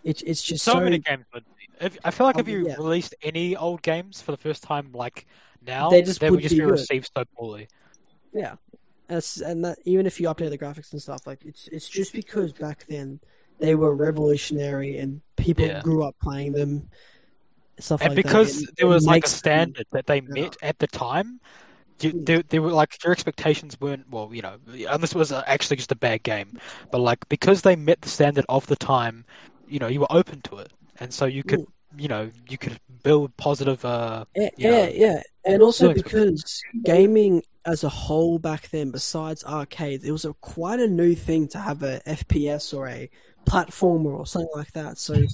[0.04, 1.84] It's it's just so, so, many games would be.
[1.84, 2.76] If, I feel like if Um, you yeah.
[2.76, 5.26] released any old games for the first time, like
[5.66, 7.68] now, They just would wouldn't just be be received so poorly.
[8.32, 8.54] Yeah,
[9.10, 12.12] and, and that, even if you update the graphics and stuff, like it's it's just
[12.12, 13.20] because back then
[13.58, 15.82] they were revolutionary and people Yeah.
[15.82, 16.88] grew up playing them,
[17.78, 18.68] stuff and like because that.
[18.70, 20.44] It- there it was like a standard that they Yeah.
[20.44, 21.40] met at the time,
[22.00, 24.56] you, they, they were like your expectations weren't well, you know,
[24.90, 26.58] unless it was uh, actually just a bad game,
[26.90, 29.24] but like because they met the standard of the time,
[29.68, 31.60] you know, you were open to it, and so you could,
[31.96, 33.84] you know, you could build positive.
[33.84, 36.20] Uh, Yeah, yeah, know, yeah, and also feelings with it.
[36.24, 41.14] because gaming as a whole back then, besides arcades, it was a quite a new
[41.14, 43.10] thing to have a FPS or a
[43.46, 44.98] platformer or something like that.
[44.98, 45.26] So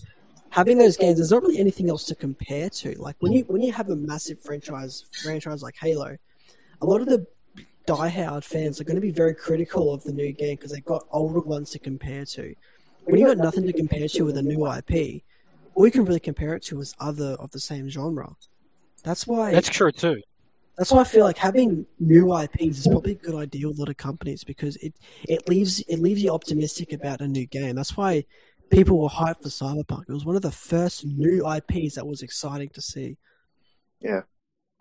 [0.51, 2.95] having those games, there's not really anything else to compare to.
[3.01, 6.17] Like when you when you have a massive franchise franchise like Halo,
[6.81, 7.27] a lot of the
[7.87, 11.07] diehard fans are going to be very critical of the new game because they've got
[11.13, 12.55] older ones to compare to.
[13.05, 15.23] When you've got nothing to compare to with a new IP,
[15.77, 18.35] all you can really compare it to is other of the same genre.
[19.05, 20.21] That's why that's true too.
[20.77, 23.81] that's why I feel like having new IPs is probably a good idea with a
[23.81, 24.95] lot of companies because it,
[25.29, 27.77] it leaves it leaves you optimistic about a new game.
[27.77, 28.25] That's why
[28.71, 30.05] people were hyped for Cyberpunk.
[30.09, 33.17] It was one of the first new IPs that was exciting to see.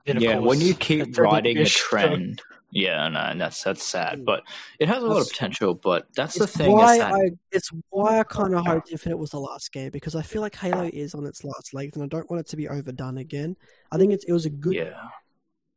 [0.05, 2.41] Then, of yeah, course, when you keep riding a dish trend,
[2.71, 4.25] yeah, no, and that's that's sad, Mm.
[4.25, 4.43] but
[4.79, 5.73] it has a lot of potential.
[5.75, 6.71] But that's the thing.
[6.71, 10.15] why that, I it's why I kind of hoped Infinite was the last game because
[10.15, 12.57] I feel like Halo is on its last legs and I don't want it to
[12.57, 13.55] be overdone again.
[13.91, 15.09] I think it's, it was a good yeah,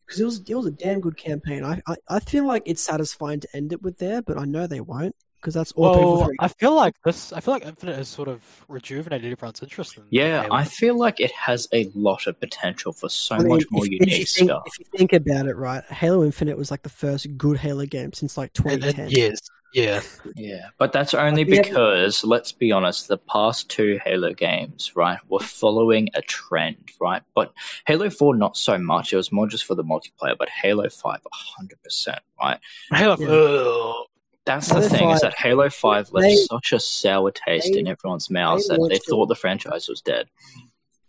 [0.07, 1.64] because it was it was a damn good campaign.
[1.64, 4.66] I, I I feel like it's satisfying to end it with there, but I know
[4.66, 6.36] they won't because that's all Well, three.
[6.41, 7.32] I feel like this.
[7.32, 10.05] I feel like Infinite has sort of rejuvenated everyone's interest in.
[10.11, 13.64] yeah, I feel like it has a lot of potential for so I mean, much
[13.70, 14.62] more if, if unique you think, stuff.
[14.66, 18.12] If you think about it, right, Halo Infinite was like the first good Halo game
[18.12, 19.11] since like And- and 2010.
[19.11, 19.39] yes,
[19.74, 20.01] Yeah.
[20.34, 24.93] Yeah, but that's only We have- because, let's be honest, the past two Halo games,
[24.97, 27.22] right, were following a trend, right?
[27.34, 27.53] But
[27.86, 29.12] Halo 4, not so much.
[29.12, 31.20] It was more just for the multiplayer, but Halo 5,
[31.61, 32.59] 100%, right?
[32.93, 33.16] Halo.
[33.18, 34.05] Yeah.
[34.49, 37.78] That's Halo the thing, is that Halo 5 left they- such a sour taste they-
[37.78, 40.28] in everyone's mouths they that they launched it- thought the franchise was dead.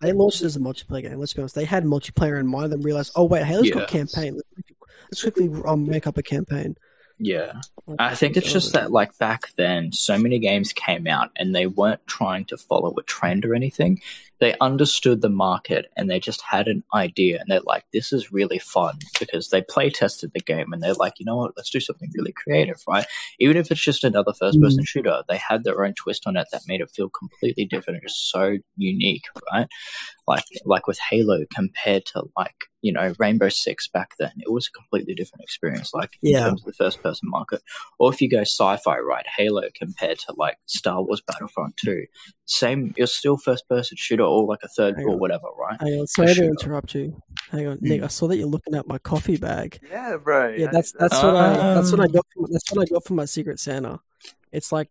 [0.01, 1.19] They launched it as a multiplayer game.
[1.19, 1.55] Let's be honest.
[1.55, 3.85] They had multiplayer in mind, then realized, oh wait, Halo's got Yeah.
[3.85, 4.35] campaign.
[4.35, 4.47] Let's,
[5.11, 6.75] let's quickly um, make up a campaign.
[7.17, 7.59] Yeah.
[7.97, 11.65] I think it's just that, like, back then, so many games came out and they
[11.65, 13.99] weren't trying to follow a trend or anything.
[14.39, 18.31] They understood the market and they just had an idea and they're like, this is
[18.31, 21.69] really fun because they play tested the game and they're like, you know what, let's
[21.69, 23.05] do something really creative, right?
[23.39, 24.63] Even if it's just another first mm.
[24.63, 27.97] person shooter, they had their own twist on it that made it feel completely different
[27.97, 29.67] and just so unique, right?
[30.27, 34.67] Like, like with Halo compared to, like, you know, Rainbow Six back then, it was
[34.67, 36.41] a completely different experience, like, in Yeah.
[36.45, 37.61] terms of the first person market.
[37.97, 42.05] Or if you go sci-fi, right, Halo compared to like Star Wars Battlefront 2,
[42.49, 45.19] same, you're still first person shooter or like a third Hang or on.
[45.19, 45.77] whatever, right?
[45.81, 47.21] Hang on, sorry to interrupt you.
[47.51, 48.01] Hang on, Nik.
[48.03, 49.79] I saw that you're looking at my coffee bag.
[49.89, 50.49] Yeah, bro.
[50.49, 52.11] Yeah, that's that's what I that's what I Um.
[52.11, 52.25] got.
[52.33, 53.99] From, that's what I got from my Secret Santa.
[54.51, 54.89] It's like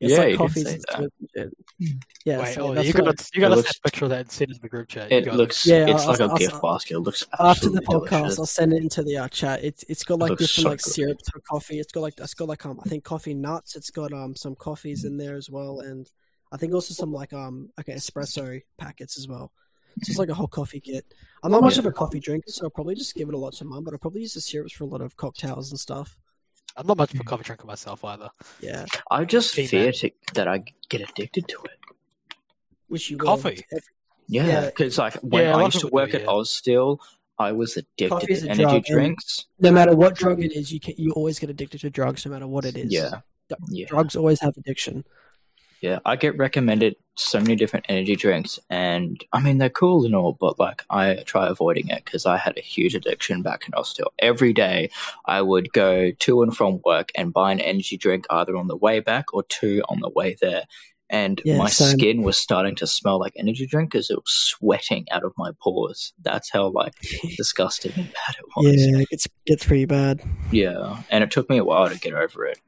[0.00, 0.96] it's Yeah, like you did coffees say and that.
[0.96, 1.94] sweets and shit.
[2.24, 4.10] Yeah, Wait, so oh, that's you gotta you gotta It looks- send a picture of
[4.10, 5.10] that and send it to the group chat.
[5.12, 6.94] It You got looks, Yeah, it's I'll- like a I'll- gift I'll- basket.
[6.94, 8.38] It looks after the absolutely podcast, delicious.
[8.38, 9.62] I'll send it into the uh, chat.
[9.64, 10.92] It's it's got like looks different so like good.
[10.92, 11.78] syrups for coffee.
[11.80, 13.76] It's got like it's got like um I think coffee nuts.
[13.76, 16.10] It's got um some coffees in there as well, and
[16.52, 19.52] I think also some like um okay espresso packets as well.
[20.02, 21.04] So it's like a whole coffee kit.
[21.42, 23.54] I'm not much of a coffee drinker, so I'll probably just give it a lot
[23.54, 23.82] to mum.
[23.84, 26.16] But I'll probably use the syrups for a lot of cocktails and stuff.
[26.76, 28.30] I'm not much of a coffee drinker myself either.
[28.60, 31.78] Yeah, I just Hey, fear to, that I get addicted to it.
[32.88, 33.16] which you.
[33.16, 33.64] Coffee?
[34.28, 34.66] Yeah, Yeah.
[34.66, 36.30] because like when Yeah, a I lot used to work do, at yeah.
[36.30, 37.00] Oz still,
[37.38, 39.46] I was addicted Coffee to energy drug, drinks.
[39.58, 42.30] No matter what drug it is, you can you always get addicted to drugs, no
[42.30, 42.92] matter what it is.
[42.92, 43.86] Yeah, Dr- yeah.
[43.88, 45.04] drugs always have addiction.
[45.80, 50.14] Yeah, I get recommended so many different energy drinks, and I mean they're cool and
[50.14, 53.74] all, but like I try avoiding it because I had a huge addiction back in
[53.74, 54.04] Austin.
[54.18, 54.90] Every day,
[55.24, 58.76] I would go to and from work and buy an energy drink either on the
[58.76, 60.64] way back or two on the way there,
[61.08, 61.98] and Yeah, my same.
[61.98, 65.50] skin was starting to smell like energy drink because it was sweating out of my
[65.62, 66.12] pores.
[66.22, 66.94] That's how like
[67.36, 68.86] disgusting and bad it was.
[68.86, 70.20] Yeah, it gets gets pretty bad.
[70.52, 72.60] Yeah, and it took me a while to get over it.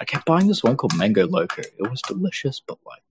[0.00, 1.60] I kept buying this one called Mango Loco.
[1.62, 3.02] It was delicious, but like,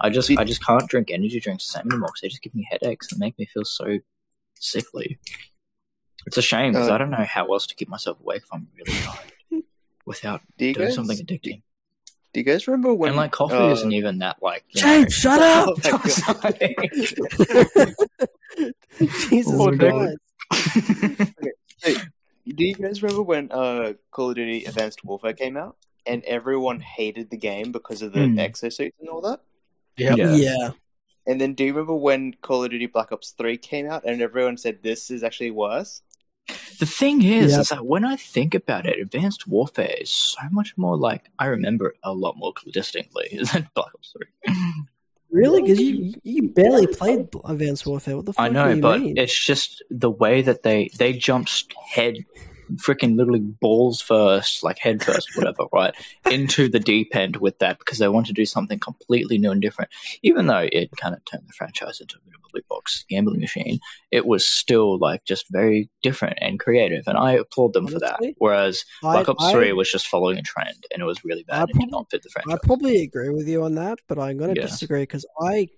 [0.00, 2.54] I just I just can't drink energy drinks the same anymore because they just give
[2.54, 3.98] me headaches and make me feel so
[4.60, 5.18] sickly.
[6.26, 8.52] It's a shame because Uh, I don't know how else to keep myself awake if
[8.52, 9.64] I'm really tired
[10.06, 11.62] without Do doing guys something addicting.
[12.32, 14.64] do you guys remember when and like coffee uh, isn't even that like.
[14.70, 15.78] You James, shut up!
[15.86, 17.94] Oh my God.
[19.30, 20.16] Jesus Oh, Christ!
[22.46, 25.76] Do you guys remember when uh, Call of Duty Advanced Warfare came out
[26.06, 28.38] and everyone hated the game because of the Hmm.
[28.38, 29.40] exosuits and all that?
[29.96, 30.14] Yeah.
[30.16, 30.34] Yeah.
[30.36, 30.70] Yeah.
[31.26, 34.20] And then do you remember when Call of Duty Black Ops 3 came out and
[34.20, 36.02] everyone said this is actually worse?
[36.78, 37.60] The thing is, Yep.
[37.60, 41.46] is that when I think about it, Advanced Warfare is so much more like I
[41.46, 44.54] remember it a lot more distinctly than Black Ops Three.
[45.30, 45.62] Really?
[45.62, 48.16] Because you you barely played Advanced Warfare.
[48.16, 49.16] What the fuck I do know, you but mean?
[49.16, 52.18] it's just the way that they they jumped head,
[52.76, 55.94] freaking literally balls first, like head first, whatever, right,
[56.30, 59.62] into the deep end with that because they want to do something completely new and
[59.62, 59.90] different.
[60.22, 63.04] Even though it kind of turned the franchise into a bit of a big box
[63.08, 63.78] gambling machine,
[64.10, 68.20] it was still like just very different and creative, and I applaud them for that.
[68.38, 71.44] Whereas I- Black Ops I- Three was just following a trend, and it was really
[71.44, 73.98] bad I and did probably- not fit the I probably agree with you on that,
[74.08, 74.66] but I'm going to Yeah.
[74.66, 75.68] disagree because I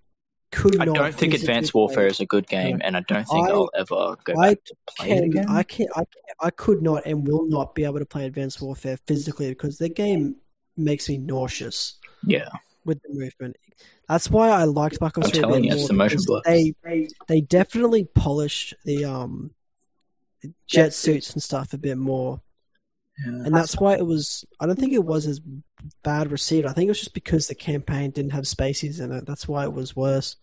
[0.53, 0.94] could I not.
[0.94, 3.51] don't think physically Advanced play- Warfare is a good game, and I don't think I-
[3.51, 5.47] I, will ever go I back to play it Can, again.
[5.49, 6.03] I can I,
[6.40, 9.88] I could not and will not be able to play Advanced Warfare physically because the
[9.88, 10.36] game
[10.76, 12.49] makes me nauseous yeah,
[12.84, 13.57] with the movement.
[14.09, 16.40] That's why I liked Black Ops I'm telling you, it's the motion blur.
[16.44, 19.51] They, they they definitely polished the um
[20.68, 22.40] jet suits and stuff a bit more,
[23.24, 24.44] and that's why it was.
[24.61, 25.40] I don't think it was as
[26.03, 26.66] bad received.
[26.66, 29.27] I think it was just because the campaign didn't have spaces in it.
[29.27, 30.37] That's why it was worse.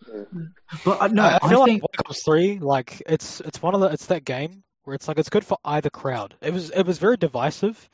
[0.86, 3.62] But uh, no, I, I I, feel think like Black Ops Three, like it's it's
[3.62, 6.36] one of the it's that game where it's like it's good for either crowd.
[6.42, 7.90] It was it was very divisive,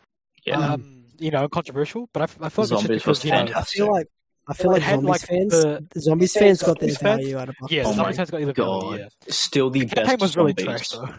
[0.46, 2.10] yeah, um, you know, controversial.
[2.14, 4.08] But I feel like Zombies it's just because was you know, I feel like
[4.48, 7.56] I feel like zombies like, fans, the- the zombies fans got their value out of
[7.60, 9.08] Black yeah, Oh Zombies has got either God, value, yeah.
[9.30, 10.66] still the The campaign best was really zombies.
[10.66, 11.14] trash though.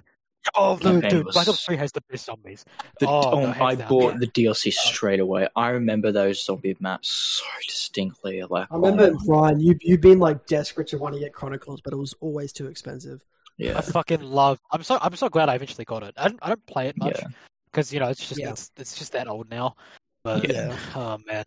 [0.55, 2.65] Oh, dude, Campaign dude, was- Black Ops Three has the best zombies.
[2.99, 4.19] The, Oh, oh, no, I bought yeah.
[4.21, 5.49] the DLC straight away.
[5.55, 8.43] I remember those zombie maps so distinctly.
[8.49, 11.81] Like, I remember oh, Ryan, you you've been like desperate to want to get Chronicles,
[11.83, 13.23] but it was always too expensive.
[13.59, 13.77] Yeah.
[13.77, 14.59] I fucking love.
[14.71, 16.15] I'm so I'm so glad I eventually got it.
[16.17, 17.29] I don't I don't play it much yeah.
[17.71, 18.51] because you know it's just Yeah.
[18.51, 19.77] it's it's just that old now.
[20.25, 20.75] But Yeah.
[20.95, 21.45] oh man,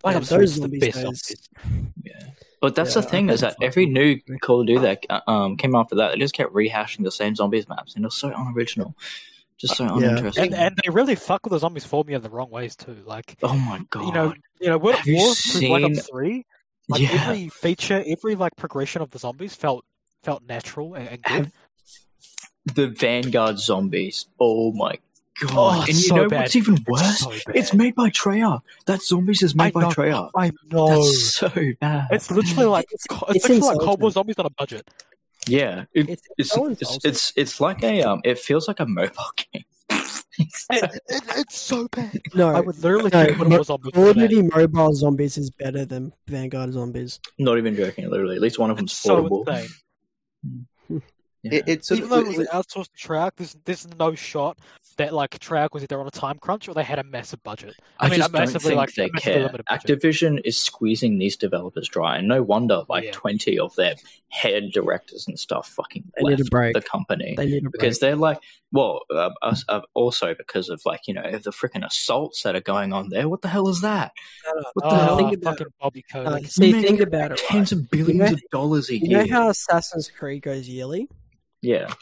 [0.00, 1.48] Black Ops those 3 is the zombies best zombies.
[2.04, 2.22] Yeah.
[2.62, 5.56] But that's Yeah, the thing is that every new Call of Duty that uh, um,
[5.58, 8.28] came after that, they just kept rehashing the same zombies maps, and it was so
[8.34, 8.96] unoriginal,
[9.58, 10.10] just so Yeah.
[10.10, 10.44] uninteresting.
[10.44, 12.96] And and they really fuck with the zombies formula in the wrong ways too.
[13.04, 14.06] Like oh my god!
[14.06, 16.46] you know, you know, World Have War through Black seen- Ops Three,
[16.88, 17.08] like yeah.
[17.26, 19.84] every feature, every like progression of the zombies felt
[20.22, 21.32] felt natural and, and good.
[21.32, 21.52] Have-
[22.76, 24.26] the Vanguard zombies.
[24.38, 24.98] Oh my
[25.40, 25.50] god!
[25.52, 26.40] Oh, and you so know bad.
[26.42, 27.18] what's even It's worse?
[27.20, 28.60] so It's made by Treyarch.
[28.86, 29.88] That zombies is I made by know.
[29.90, 30.30] Treyarch.
[30.36, 30.88] I know.
[31.04, 32.08] That's so bad.
[32.10, 33.86] It's literally like It's- it's, it's literally like insulting.
[33.86, 34.88] Cold War zombies on a budget.
[35.48, 38.20] yeah, it- It's, it's so it's, it's it's like a um.
[38.24, 39.12] It feels like a mobile
[39.52, 39.64] game.
[40.38, 42.18] It, it, it's so bad.
[42.34, 43.92] no, I would literally no, kill World of Mo- War zombies.
[43.92, 44.16] Call of.
[44.16, 47.20] Duty Mobile Zombies is better than Vanguard Zombies.
[47.38, 48.08] Not even joking.
[48.08, 49.44] Literally, at least one of them's It's portable.
[49.46, 49.68] insane.
[51.42, 51.54] Yeah.
[51.54, 54.58] It, it's sort Even of, though it it- an outsourced track, there's there's no shot
[54.98, 57.74] that like Treyarch was either on a time crunch or they had a massive budget.
[57.98, 59.48] I, I mean, just a don't massively, think like, they care.
[59.48, 59.66] budget.
[59.70, 63.10] Activision is squeezing these developers dry, and no wonder like Yeah.
[63.12, 63.94] twenty of their
[64.28, 66.74] head directors and stuff fucking They need a left break.
[66.74, 68.38] the company They need a because they're like,
[68.70, 72.60] well, uh, us- uh, also because of like you know the freaking assaults that are
[72.60, 73.28] going on there.
[73.28, 74.12] What the hell is that?
[74.74, 75.16] What the oh, hell?
[75.16, 77.40] Think about fucking Bobby Uh, see, think about it.
[77.40, 77.48] Right?
[77.48, 79.22] Tens of billions know- of dollars a You year.
[79.22, 81.08] You know how Assassin's Creed goes yearly?
[81.62, 81.92] Yeah,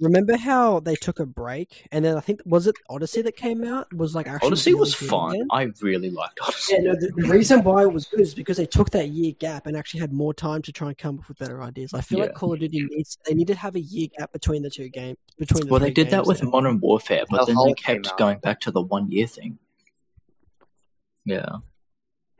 [0.00, 3.62] Remember how they took a break, and then I think was it Odyssey that came
[3.64, 5.34] out was like actually Odyssey was really good fun.
[5.34, 5.46] again?
[5.50, 6.74] I really liked Odyssey.
[6.76, 9.32] Yeah, no, the, the reason why it was good is because they took that year
[9.38, 11.92] gap and actually had more time to try and come up with better ideas.
[11.92, 12.24] I feel Yeah.
[12.26, 14.88] like Call of Duty needs they need to have a year gap between the two
[14.88, 15.18] games.
[15.38, 16.48] Between the Well, they did that with now.
[16.48, 19.58] Modern Warfare, but then they kept going back to the one year thing.
[21.26, 21.56] Yeah.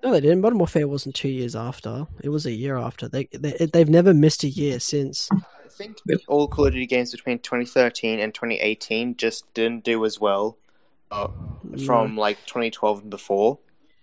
[0.02, 0.40] No, they didn't.
[0.40, 3.08] Modern Warfare wasn't two years after; it was a year after.
[3.08, 5.28] They, they they've never missed a year since.
[5.32, 5.98] I think
[6.28, 10.58] all Call of Duty games between 2013 and 2018 just didn't do as well
[11.10, 11.28] uh,
[11.86, 13.58] from like 2012 and before.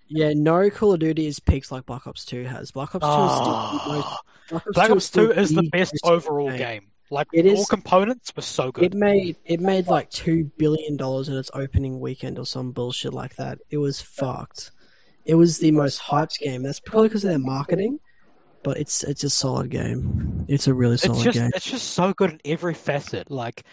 [0.07, 2.71] Yeah, no Call of Duty is peaks like Black Ops Two has.
[2.71, 4.03] Black Ops Two is still the.
[4.05, 4.17] Oh,
[4.49, 6.57] Black Ops, Black 2 Ops still 2 is the best overall game.
[6.57, 6.87] game.
[7.09, 8.83] Like It all is- components were so good.
[8.85, 13.13] It made it made like two billion dollars in its opening weekend or some bullshit
[13.13, 13.59] like that.
[13.69, 14.71] It was fucked.
[15.27, 16.63] It was the most hyped game.
[16.63, 17.99] That's probably because of their marketing,
[18.63, 20.45] but it's it's a solid game.
[20.47, 21.51] It's a really it's solid just game.
[21.53, 23.29] it's just so good in every facet.
[23.29, 23.63] Like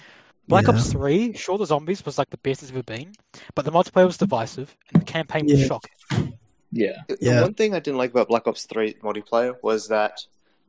[0.48, 0.70] Black Yeah.
[0.74, 3.12] Ops 3, sure the zombies was like the best it's ever been,
[3.54, 5.66] but the multiplayer was divisive and the campaign was Yeah.
[5.66, 6.38] shocking.
[6.72, 6.96] Yeah.
[7.08, 7.40] The Yeah.
[7.42, 10.20] one thing I didn't like about Black Ops 3 multiplayer was that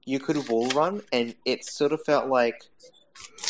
[0.05, 2.63] you could wall run, and it sort of felt like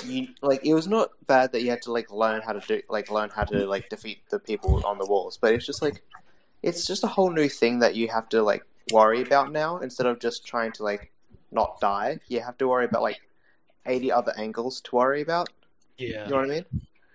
[0.06, 2.82] you like it was not bad that you had to like learn how to do
[2.90, 6.02] like learn how to like defeat the people on the walls, but it's just like
[6.64, 10.08] it's just a whole new thing that you have to like worry about now instead
[10.08, 11.12] of just trying to like
[11.52, 12.20] not die.
[12.28, 13.22] You have to worry about like
[13.86, 15.50] eighty other angles to worry about.
[15.98, 16.26] Yeah.
[16.26, 16.66] You know what I mean?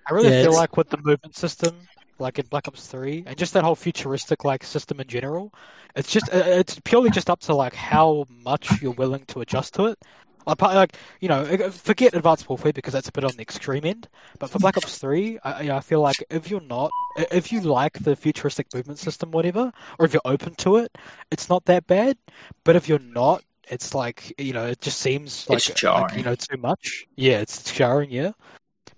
[0.09, 1.76] I really Yeah, feel it's- like with the movement system,
[2.18, 5.53] like in Black Ops 3, and just that whole futuristic like system in general,
[5.97, 9.74] it's just uh, it's purely just up to like how much you're willing to adjust
[9.74, 9.99] to it.
[10.47, 14.09] Like, like you know, forget Advanced Warfare because that's a bit on the extreme end.
[14.38, 16.91] But for Black Ops 3, I, you know, I feel like if you're not,
[17.30, 20.97] if you like the futuristic movement system, whatever, or if you're open to it,
[21.30, 22.16] it's not that bad.
[22.64, 26.22] But if you're not, it's like you know, it just seems like, It's like, you
[26.22, 27.07] know too much.
[27.16, 28.11] Yeah, it's, it's jarring.
[28.11, 28.32] Yeah.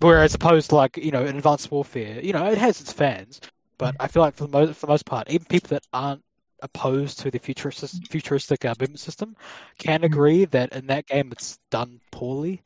[0.00, 3.40] Whereas opposed to like you know in Advanced Warfare, you know it has its fans,
[3.78, 3.98] but mm.
[4.00, 6.22] I feel like for the most for the most part, even people that aren't
[6.62, 9.36] opposed to the futuristic futuristic uh, movement system
[9.78, 12.62] can agree that in that game it's done poorly.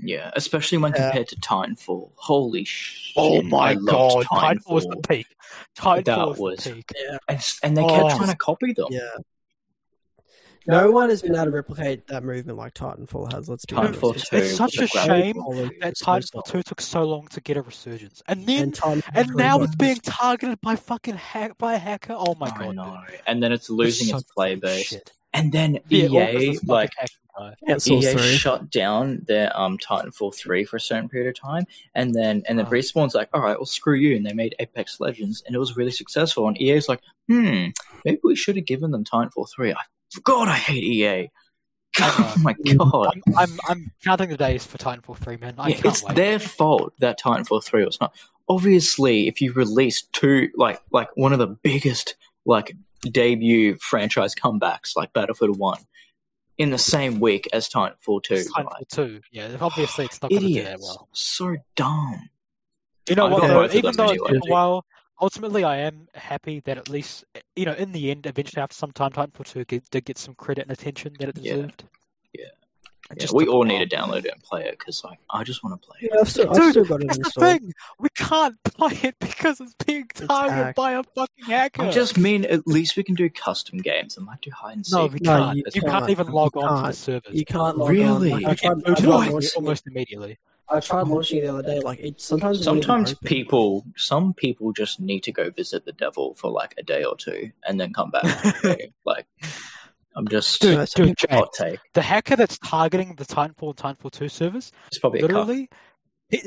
[0.00, 0.30] Yeah.
[0.36, 1.08] Especially when Yeah.
[1.10, 2.12] compared to Titanfall.
[2.16, 3.14] Holy shit.
[3.16, 5.26] Oh my I god, loved Titanfall was the peak.
[5.76, 6.92] Titanfall That was, was- the peak.
[7.28, 8.16] And, and they kept Oh.
[8.16, 8.86] trying to copy them.
[8.90, 9.16] Yeah.
[10.68, 13.48] No one has been able to replicate that movement like Titanfall has.
[13.48, 14.30] Let's be Titanfall honest.
[14.30, 14.36] 2.
[14.36, 17.56] It's such a shame Quality that is so Titanfall two took so long to get
[17.56, 21.78] a resurgence, and then And, and now it's being targeted by fucking hack by a
[21.78, 22.14] hacker.
[22.16, 22.98] Oh my I god, know.
[23.26, 24.86] And then it's losing so its play base.
[24.88, 25.12] shit.
[25.32, 27.54] And then Yeah, EA, of like, fucking hacking guy.
[27.66, 28.22] Cancel EA 3.
[28.36, 31.64] shut down their um Titanfall three for a certain period of time,
[31.94, 32.70] and then and then Oh.
[32.70, 35.76] Respawn's like, all right, well screw you, and they made Apex Legends, and it was
[35.78, 36.46] really successful.
[36.46, 37.68] And EA's like, hmm,
[38.04, 39.72] maybe we should have given them Titanfall three.
[39.72, 39.80] I
[40.24, 41.30] God, I hate EA.
[42.00, 45.54] Oh my god, I'm, I'm I'm counting the days for Titanfall three, man.
[45.58, 46.14] I yeah, can't it's wait.
[46.14, 48.14] their fault that Titanfall three was not.
[48.48, 54.96] Obviously, if you release two, like like one of the biggest like debut franchise comebacks,
[54.96, 55.80] like Battlefield one,
[56.56, 59.20] in the same week as Titanfall two, It's like, Titanfall two.
[59.32, 61.08] Yeah, obviously it's not going to do that idiots, well.
[61.12, 62.30] so dumb.
[63.08, 63.40] You know I've what?
[63.42, 63.62] got though?
[63.62, 64.28] both Even though anyway.
[64.30, 64.84] it took a while,
[65.20, 67.24] ultimately I am happy that at least
[67.56, 70.62] you know in the end, eventually after some time, Titanfall two did get some credit
[70.62, 71.82] and attention that it deserved.
[71.82, 71.97] It
[73.16, 75.80] Yeah, we all need to download it and play it because like I just want
[75.80, 76.10] to play it.
[76.12, 77.72] Yeah, I've still, I've Dude, still got it That's the thing.
[77.98, 80.76] We can't play it because it's being It's targeted hacked.
[80.76, 81.82] by a fucking hacker.
[81.82, 84.86] I just mean at least we can do custom games and like do hide and
[84.86, 84.94] seek.
[84.94, 85.56] no, we can't.
[85.56, 86.10] you you, can't, can't.
[86.10, 86.94] even You log on to the can't.
[86.94, 87.34] servers.
[87.34, 88.32] You can't log Really?
[88.32, 88.42] on.
[88.42, 89.52] Like, I You tried, get I tried off it.
[89.56, 90.38] almost immediately.
[90.70, 91.80] I tried launching it the other day.
[91.80, 93.26] Like it sometimes it won't even Sometimes open.
[93.26, 97.16] people, some people just need to go visit the devil for like a day or
[97.16, 98.22] two and then come back.
[99.06, 99.26] Like,
[100.18, 101.78] I'm just Dude, No, dude, James, hot take.
[101.94, 105.68] the hacker that's targeting the Titanfall and Titanfall 2 servers, It's probably a literally,
[106.28, 106.42] he,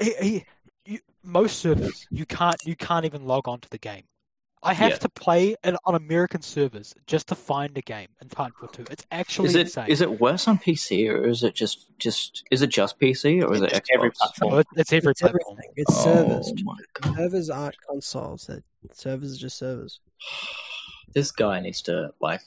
[0.00, 0.44] he, he,
[0.86, 4.04] you, most servers you can't you can't even log on to the game.
[4.62, 4.96] I have Yeah.
[4.98, 8.84] to play it on American servers just to find a game in Titanfall 2.
[8.90, 9.86] It's actually Is it insane.
[9.88, 13.52] is it worse on PC or is it just just is it just PC or
[13.54, 13.94] is it It's Xbox?
[13.94, 14.54] every platform.
[14.54, 15.42] Oh, it's every It's platform.
[15.58, 15.72] everything.
[15.76, 16.52] It's Oh servers.
[17.16, 18.46] Servers aren't consoles.
[18.46, 18.62] That
[18.94, 19.98] servers are just servers.
[21.14, 22.42] This guy needs to like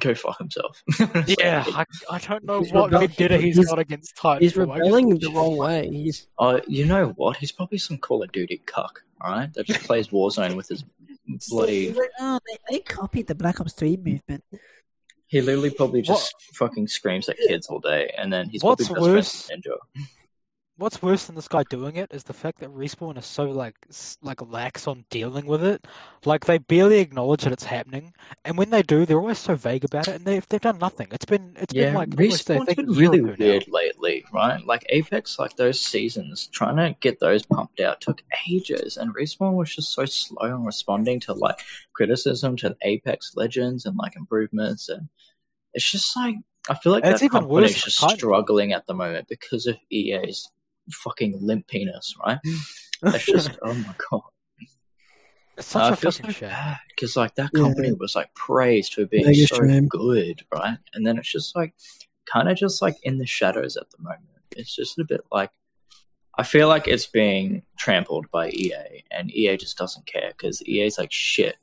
[0.00, 0.82] go fuck himself.
[1.38, 4.40] Yeah, I, I don't know He's what rebel- vendetta he's he's- got against Titanfall.
[4.40, 5.88] He's I just- rebelling the wrong way.
[5.90, 7.36] He's Uh, you know what?
[7.38, 9.52] He's probably some Call of Duty cuck, alright?
[9.54, 10.84] That just plays Warzone with his
[11.50, 11.94] bloody.
[12.20, 14.44] oh, they, they copied the Black Ops Three movement.
[15.26, 19.12] He literally probably just fucking screams at kids all day, and then he's What's probably
[19.12, 20.06] worse- best friends with Ninja.
[20.82, 23.76] What's worse than this guy doing it is the fact that respawn is so like
[24.20, 25.86] like lax on dealing with it.
[26.24, 28.12] Like they barely acknowledge that it's happening,
[28.44, 31.06] and when they do, they're always so vague about it, and they've they've done nothing.
[31.12, 33.36] It's been it's Yeah, been like Respawn's been really ago now.
[33.38, 34.66] weird lately, right?
[34.66, 39.52] Like Apex, like those seasons, trying to get those pumped out took ages, and Respawn
[39.52, 41.60] was just so slow on responding to like
[41.92, 45.08] criticism to Apex Legends and like improvements, and
[45.74, 46.34] it's just like
[46.68, 49.76] I feel like It's that even company's worse just struggling at the moment because of
[49.88, 50.48] EA's
[50.90, 52.38] fucking limp penis, right?
[53.04, 54.22] It's just oh my god.
[55.58, 56.48] It's such Uh, a I feel fucking so shame.
[56.50, 57.62] bad because like that Yeah.
[57.62, 59.88] company was like praised for being Mega so shame.
[59.88, 60.78] good, right?
[60.94, 61.74] And then it's just like
[62.26, 64.22] kind of just like in the shadows at the moment.
[64.56, 65.50] It's just a bit like
[66.38, 70.96] I feel like it's being trampled by EA, and EA just doesn't care because EA's
[70.96, 71.56] like shit.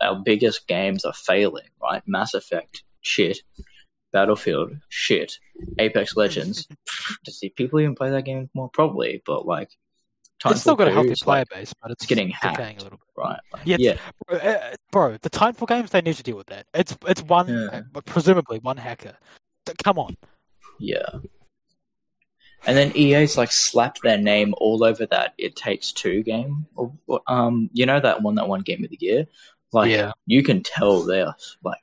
[0.00, 2.02] Our biggest games are failing, right?
[2.06, 3.38] Mass Effect, shit.
[4.12, 5.38] Battlefield, shit.
[5.78, 6.66] Apex Legends,
[7.24, 8.68] does the people even play that game more?
[8.72, 9.70] Probably, but like,
[10.46, 12.58] It's still got a Titanfall healthy player like, base, but it's, it's getting hacked.
[12.60, 13.00] a little bit.
[13.16, 13.40] right?
[13.52, 13.96] Like, Yeah, yeah,
[14.28, 16.66] Bro, uh, bro, the Titanfall games they need to deal with that.
[16.74, 17.82] It's it's one, Yeah.
[17.94, 19.16] uh, presumably one hacker.
[19.84, 20.16] Come on,
[20.78, 21.08] Yeah.
[22.64, 26.66] And then EA's like slapped their name all over that It Takes Two game.
[26.76, 29.26] Or, or, Um, you know that one that won Game of the Year.
[29.72, 30.12] Like, Yeah.
[30.26, 31.34] you can tell they're like
[31.64, 31.81] fucking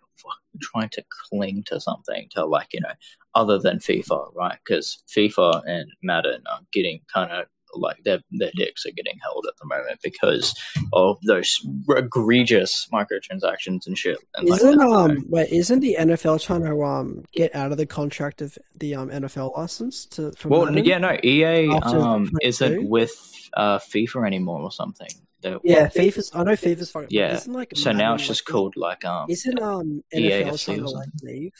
[0.61, 2.93] trying to cling to something to like you know
[3.35, 4.57] other than FIFA, right?
[4.65, 9.45] Because FIFA and Madden are getting kind of like their their dicks are getting held
[9.47, 10.59] at the moment because
[10.93, 11.55] of those
[11.89, 14.17] egregious microtransactions and shit.
[14.35, 15.51] And Isn't that, um wait?
[15.51, 19.55] Isn't the NFL trying to um get out of the contract of the um NFL
[19.57, 20.33] license to?
[20.45, 20.85] Well, Madden?
[20.85, 22.37] yeah, no, EA um, 22?
[22.41, 25.09] isn't with uh, FIFA anymore or something.
[25.41, 25.87] They're- yeah.
[25.87, 26.31] FIFA's.
[26.33, 27.09] I know FIFA's fucking.
[27.11, 29.27] Yeah, Isn't like So now it's just like, called like um.
[29.29, 31.53] Isn't um NFL trying to like leave?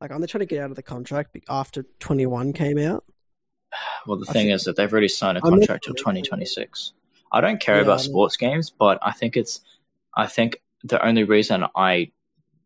[0.00, 3.04] Like, aren't they trying to get out of the contract after Twenty One came out?
[4.06, 6.92] Well, the I thing think- is that they've already signed a contract till 2026.
[7.32, 9.60] I don't care Yeah, about sports games, but I think it's.
[10.14, 12.12] I think the only reason I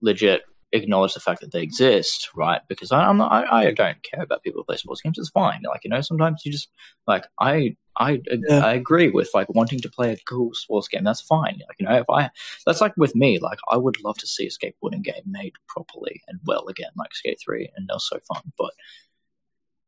[0.03, 0.43] legit
[0.73, 2.61] acknowledge the fact that they exist, right?
[2.69, 3.33] Because I, I'm not.
[3.33, 5.19] I, I don't care about people who play sports games.
[5.19, 5.63] It's fine.
[5.67, 6.69] Like you know, sometimes you just
[7.07, 7.77] like I.
[8.01, 8.65] I Yeah.
[8.65, 11.05] I agree with like wanting to play a cool sports game.
[11.05, 11.61] That's fine.
[11.69, 12.31] Like you know, if I
[12.67, 13.39] that's like with me.
[13.39, 17.15] Like I would love to see a skateboarding game made properly and well again, like
[17.15, 18.53] Skate Three, and they're so fun.
[18.59, 18.73] But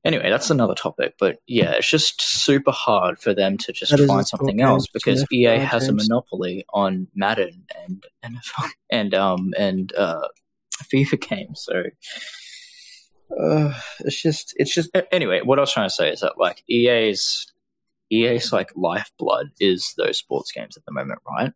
[0.05, 4.05] Anyway, that's another topic, but yeah, it's just super hard for them to just That
[4.05, 9.95] find something else because EA has a monopoly on Madden and NFL and um and
[9.95, 10.27] uh
[10.93, 11.63] FIFA games.
[11.65, 11.85] So
[13.41, 15.41] uh, it's just it's just anyway.
[15.43, 17.52] What I was trying to say is that like EA's
[18.13, 21.53] EA's like lifeblood is those sports games at the moment, right?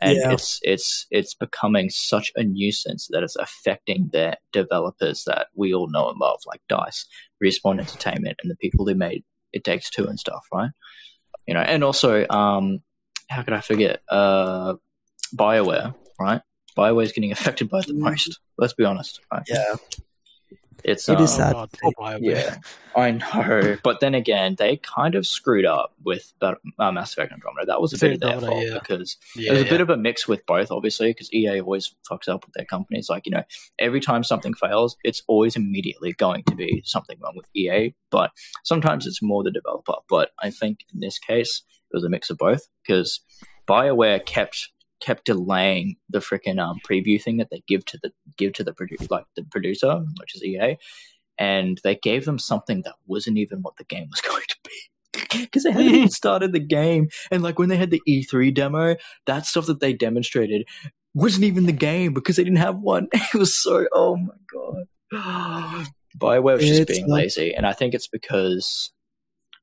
[0.00, 0.32] And Yeah.
[0.32, 5.88] it's it's it's becoming such a nuisance that it's affecting their developers that we all
[5.90, 7.06] know and love, like Dice,
[7.42, 10.70] Respawn Entertainment, and the people who made It Takes Two and stuff, right?
[11.46, 12.80] You know, and also um,
[13.28, 14.02] how could I forget?
[14.08, 14.74] Uh,
[15.34, 16.40] Bioware, right?
[16.76, 18.00] Bioware's getting affected by it the Mhm.
[18.10, 18.38] most.
[18.58, 19.42] Let's be honest, right?
[19.48, 19.74] Yeah.
[20.84, 21.52] It's It um, is sad.
[21.52, 22.58] God, poor yeah,
[22.94, 23.76] I know.
[23.82, 27.66] But then again, they kind of screwed up with Bat- uh, Mass Effect Andromeda.
[27.66, 28.78] That was a bit of their fault yeah.
[28.78, 29.70] because yeah, it was a yeah.
[29.70, 33.08] bit of a mix with both, obviously, because EA always fucks up with their companies.
[33.08, 33.44] Like, you know,
[33.78, 37.94] every time something fails, it's always immediately going to be something wrong with EA.
[38.10, 38.30] But
[38.64, 39.94] sometimes it's more the developer.
[40.08, 43.20] But I think in this case, it was a mix of both because
[43.68, 44.70] BioWare kept
[45.00, 48.72] kept delaying the freaking um, preview thing that they give to the give to the
[48.72, 50.76] produ- like the producer, which is EA.
[51.38, 55.40] and they gave them something that wasn't even what the game was going to be.
[55.40, 58.96] Because they hadn't even started the game, and like when they had the E3 demo,
[59.26, 60.66] that stuff that they demonstrated
[61.14, 63.08] wasn't even the game because they didn't have one.
[63.14, 64.86] It was so oh my god.
[66.18, 68.92] Bioware was just It's being like- lazy, and I think it's because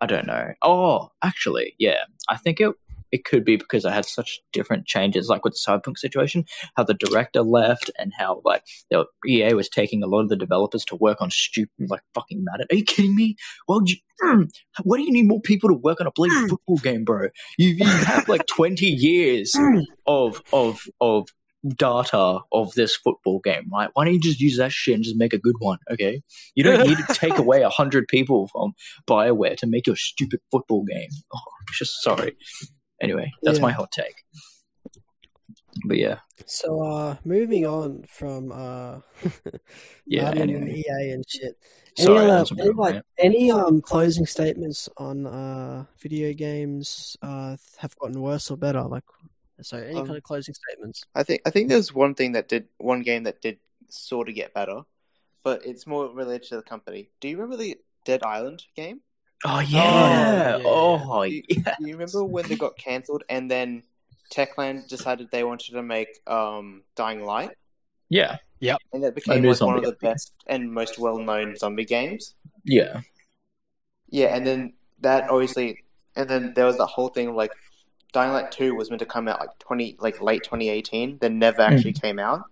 [0.02, 0.54] I don't know.
[0.62, 2.00] Oh, actually, yeah,
[2.30, 2.74] I think it
[3.14, 6.46] it could be because I had such different changes, like with the Cyberpunk situation,
[6.76, 10.36] how the director left, and how like the EA was taking a lot of the
[10.36, 12.66] developers to work on stupid, like fucking Madden.
[12.72, 13.36] Are you kidding me?
[13.68, 14.50] Well, you, mm,
[14.82, 17.28] why do you need more people to work on a bloody football game, bro?
[17.60, 19.56] You you have like twenty years
[20.08, 21.28] of of of
[21.78, 23.90] data of this football game, right?
[23.94, 25.78] Why don't you just use that shit and just make a good one?
[25.92, 26.24] Okay,
[26.56, 28.74] you don't need to take away a hundred people from
[29.08, 31.10] Bioware to make your stupid football game.
[31.32, 31.40] Oh,
[31.78, 32.36] just sorry.
[33.04, 33.64] Anyway, that's Yeah.
[33.64, 34.16] my hot take.
[35.86, 39.00] But yeah, So, uh, moving on from uh,
[40.06, 40.26] yeah.
[40.26, 41.58] Madden and EA and shit.
[41.98, 43.06] sorry, any, uh, that's a bit any, of a like, rant.
[43.18, 48.84] any um closing statements on uh video games uh have gotten worse or better?
[48.84, 49.04] Like,
[49.62, 51.04] so any Um, kind of closing statements?
[51.16, 53.58] I think I think there's one thing that did one game that did
[53.90, 54.82] sort of get better,
[55.44, 57.10] but it's more related to the company.
[57.20, 59.02] Do you remember the Dead Island game?
[59.46, 60.64] Oh yeah, yeah, yeah.
[60.66, 61.76] oh Do you, yeah.
[61.80, 63.84] do you remember when they got cancelled and then
[64.34, 67.52] Techland decided they wanted to make um, Dying Light,
[68.10, 68.78] Yeah, Yep.
[68.94, 72.36] and that became like one of the best and most well-known zombie games.
[72.64, 73.02] yeah,
[74.10, 75.84] Yeah, and then that obviously,
[76.16, 77.52] and then there was the whole thing of like
[78.14, 81.62] Dying Light Two was meant to come out like twenty, like late 2018, then never
[81.62, 82.44] actually came out,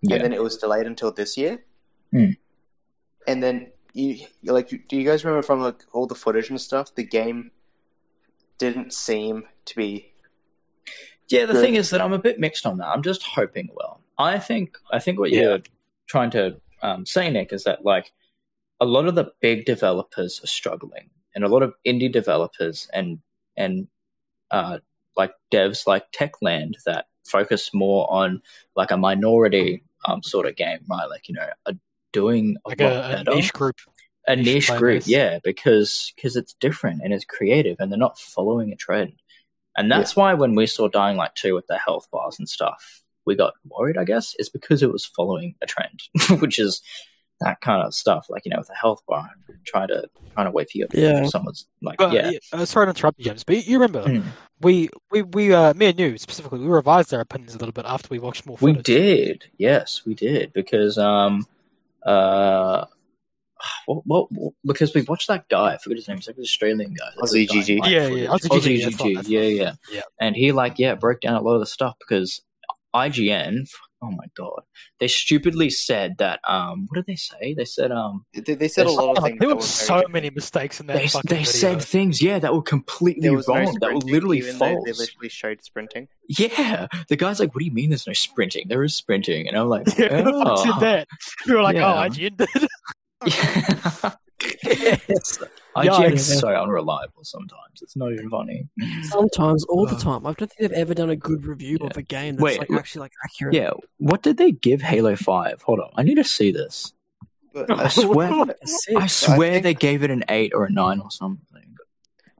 [0.00, 0.14] yeah.
[0.14, 1.62] and then it was delayed until this year.
[2.12, 2.30] Hmm.
[3.26, 6.94] And then you like, do you guys remember from like all the footage and stuff?
[6.94, 7.50] The game
[8.58, 10.12] didn't seem to be.
[11.28, 11.62] Yeah, the Good.
[11.62, 12.88] thing is that I'm a bit mixed on that.
[12.88, 14.00] I'm just hoping well.
[14.18, 15.60] I think I think what you're
[16.06, 18.12] trying to um, say, Nik, is that like
[18.80, 23.18] a lot of the big developers are struggling, and a lot of indie developers and
[23.56, 23.88] and
[24.50, 24.78] uh,
[25.16, 28.42] like devs like Techland that focus more on
[28.76, 31.06] like a minority um, sort of game, right?
[31.08, 31.74] Like you know, are
[32.12, 33.76] doing a Like lot a, a niche group.
[34.26, 35.08] a niche niche group, base.
[35.08, 39.14] yeah, because because it's different and it's creative and they're not following a trend.
[39.76, 43.02] And that's why when we saw Dying Light 2 with the health bars and stuff,
[43.24, 46.02] we got worried, I guess, is because it was following a trend,
[46.40, 46.82] which is
[47.40, 49.30] that kind of stuff, like, you know, with the health bar,
[49.64, 50.86] try to trying to wait for you.
[50.92, 51.24] Yeah.
[51.26, 52.30] Someone's like, But, yeah.
[52.30, 54.24] yeah, uh, sorry to interrupt you, James, but you remember Mm.
[54.60, 57.86] we we we uh, me and you specifically we revised our opinions a little bit
[57.86, 61.46] after we watched more We did, yes, we did, because um,
[62.04, 62.86] uh,
[63.86, 65.74] well, well, well, because we watched that guy.
[65.74, 66.18] I forget his name.
[66.18, 67.04] He's like an Australian guy.
[67.16, 67.90] that Aussie does Dying GG.
[67.90, 70.02] Yeah, yeah, Aussie Aussie GG, that's GG, right, that's yeah, yeah, Yeah.
[70.20, 72.42] And he like yeah broke down a lot of the stuff because
[72.94, 73.68] IGN.
[74.02, 74.62] Oh my god,
[74.98, 76.40] they stupidly said that.
[76.48, 77.52] Um, what did they say?
[77.54, 79.38] They said um, They, they said a lot of Oh, things.
[79.38, 81.50] there were were so very many mistakes in that they fucking they video.
[81.52, 83.76] said things yeah that were completely There was no wrong.
[83.80, 84.82] that were literally false.
[84.86, 86.08] They literally showed sprinting.
[86.28, 87.90] Yeah, the guy's like, "What do you mean?
[87.90, 88.68] There's no sprinting?
[88.68, 91.08] There is sprinting." And I'm like, Yeah, who the fuck "Oh." said that?
[91.46, 91.92] We were like, Yeah.
[91.92, 92.68] oh, IGN did.
[93.26, 94.10] Yeah.
[94.64, 95.38] Yes.
[95.76, 96.36] IGN is Yeah.
[96.40, 97.80] so unreliable sometimes.
[97.82, 98.68] It's not even funny.
[99.02, 100.26] Sometimes, all the Uh, time.
[100.26, 101.86] I don't think they've ever done a good review Yeah.
[101.88, 103.54] of a game that's Wait, like actually like accurate.
[103.54, 105.62] Yeah, what did they give Halo Five?
[105.62, 106.92] Hold on, I need to see this.
[107.52, 108.30] But I I, swear,
[108.96, 111.76] I swear think- they gave it an eight or a nine or something.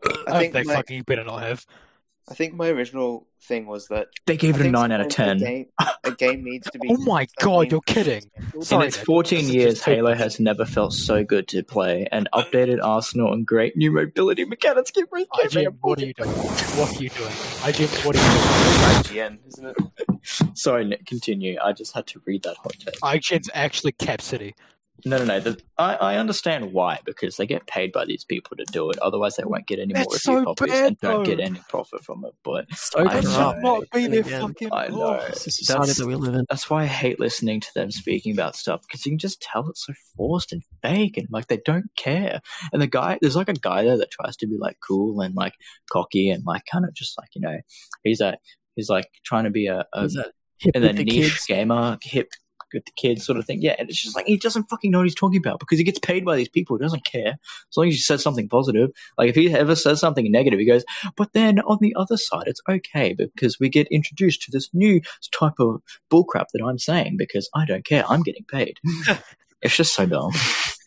[0.05, 1.67] I, I think they my, fucking better not have.
[2.31, 5.09] I think my original thing was that They gave I it a nine out of
[5.09, 5.39] ten.
[5.39, 5.67] A game,
[6.05, 6.89] a game needs to be.
[6.89, 8.23] Oh my god, you're kidding.
[8.71, 12.07] In its 14 years, Halo has never felt so good to play.
[12.13, 16.31] An updated Arsenal and great new mobility mechanics give me IGN, what are you doing?
[16.31, 17.31] What are you doing?
[17.31, 19.31] IGN, what are you doing?
[19.31, 20.57] IGN, isn't it?
[20.59, 21.59] Sorry, Nik, continue.
[21.61, 23.01] I just had to read that hot take.
[23.01, 24.55] IGN's actually Cap City.
[25.05, 25.41] No, no, no.
[25.41, 28.99] The, I, I understand why, because they get paid by these people to do it.
[29.01, 31.61] Otherwise, they won't get any more That's review so copies bad, and don't get any
[31.69, 32.35] profit from it.
[32.45, 33.21] But So I know.
[33.21, 34.69] should not be And their again, fucking.
[34.73, 35.13] I know.
[35.29, 36.47] It's the society That's- that we live in.
[36.49, 39.69] that's why I hate listening to them speaking about stuff because you can just tell
[39.69, 42.41] it's so forced and fake and like they don't care.
[42.73, 45.35] And the guy, there's like a guy there that tries to be like cool and
[45.35, 45.55] like
[45.91, 47.59] cocky and like kind of just like you know,
[48.05, 48.37] he's a
[48.77, 50.17] he's like trying to be a, a Is
[50.59, 51.47] hip and then the niche kids?
[51.47, 52.29] gamer, hip
[52.73, 53.61] with the kids sort of thing.
[53.61, 55.85] Yeah, and it's just like he doesn't fucking know what he's talking about because he
[55.85, 56.77] gets paid by these people.
[56.77, 58.91] He doesn't care as long as he says something positive.
[59.19, 60.85] Like if he ever says something negative, he goes,
[61.17, 65.01] "But then on the other side, it's okay because we get introduced to this new
[65.33, 68.05] type of bullcrap that I'm saying because I don't care.
[68.09, 68.79] I'm getting paid."
[69.63, 70.33] it's just so dumb.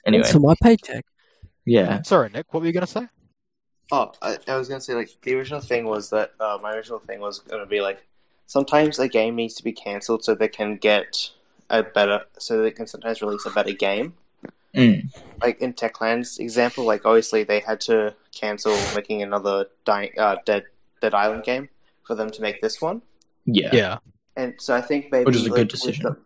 [0.06, 1.06] Anyway, Thanks for my paycheck.
[1.66, 3.08] yeah, Sorry, Nik, what were you going to say?
[3.92, 7.00] Oh, I, I was gonna say like the original thing was that uh, my original
[7.00, 8.06] thing was gonna be like
[8.46, 11.32] sometimes a game needs to be cancelled so they can get
[11.74, 14.14] a better so they can sometimes release a better game.
[14.76, 15.14] Mm.
[15.44, 20.64] like in Techland's example, like obviously they had to cancel making another dying, uh, Dead
[21.00, 21.70] Dead Island game
[22.08, 23.04] for them to make this one.
[23.46, 23.70] Yeah.
[23.72, 23.98] Yeah.
[24.36, 26.04] And so I think maybe Which is a like, good decision.
[26.04, 26.18] the-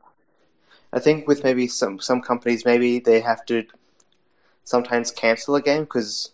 [0.94, 3.66] I think with maybe some some companies, maybe they have to
[4.64, 6.32] sometimes cancel a game because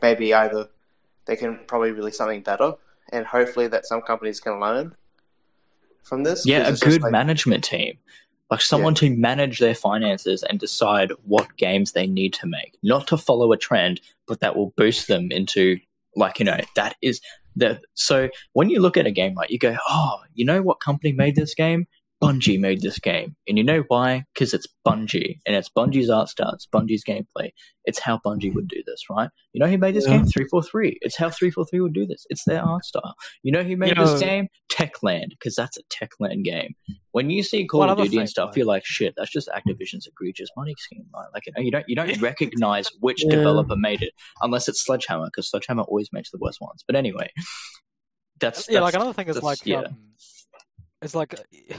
[0.00, 0.68] maybe either
[1.26, 2.74] they can probably release something better,
[3.12, 4.94] and hopefully that some companies can learn
[6.04, 6.46] from this.
[6.46, 7.98] Yeah, a good like- management team.
[8.50, 12.78] Like someone to manage their finances and decide what games they need to make.
[12.82, 15.78] Not to follow a trend, but that will boost them into
[16.16, 17.20] like, you know, that is
[17.56, 20.80] the so when you look at a game like you go, Oh, you know what
[20.80, 21.86] company made this game?
[22.22, 23.36] Bungie made this game.
[23.46, 24.24] And you know why?
[24.34, 27.50] Because it's Bungie and it's Bungie's art style, it's Bungie's gameplay.
[27.84, 29.30] It's how Bungie would do this, right?
[29.52, 30.16] You know who made this Yeah.
[30.18, 30.26] game?
[30.26, 30.98] 343.
[31.00, 32.26] It's how 343 would do this.
[32.28, 33.14] It's their art style.
[33.44, 34.48] You know who made You know- this game?
[34.72, 36.74] Techland, because that's a Techland game.
[37.12, 40.06] When you see Call of Duty and stuff, like- you're like, shit, that's just Activision's
[40.06, 41.06] egregious money scheme.
[41.14, 41.28] Right?
[41.32, 43.36] Like, you don't you don't recognize which Yeah.
[43.36, 44.12] developer made it
[44.42, 46.82] unless it's Sledgehammer, because Sledgehammer always makes the worst ones.
[46.86, 47.30] But anyway,
[48.40, 49.80] that's, yeah, like another thing is like yeah.
[49.82, 49.96] um,
[51.02, 51.74] it's like uh,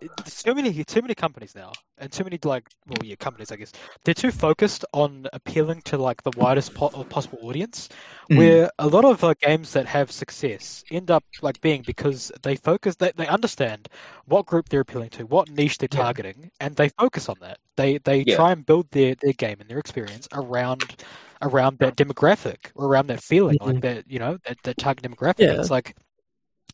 [0.00, 3.56] there's too many too many companies now, and too many like well, yeah, companies I
[3.56, 3.70] guess
[4.04, 7.88] they're too focused on appealing to like the widest po- possible audience,
[8.30, 8.36] Mm.
[8.38, 12.56] where a lot of uh, games that have success end up like being because they
[12.56, 13.88] focus they, they understand
[14.26, 16.02] what group they're appealing to, what niche they're Yeah.
[16.02, 17.58] targeting, and they focus on that.
[17.76, 18.36] They they Yeah.
[18.36, 20.96] try and build their their game and their experience around
[21.42, 25.40] around that demographic or around that feeling like that you know that, that target demographic
[25.40, 25.60] Yeah.
[25.60, 25.96] it's like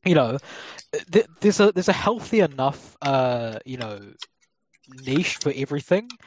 [0.05, 0.39] you know
[1.13, 3.99] th- there's a there's a healthy enough uh you know
[4.89, 6.19] niche for everything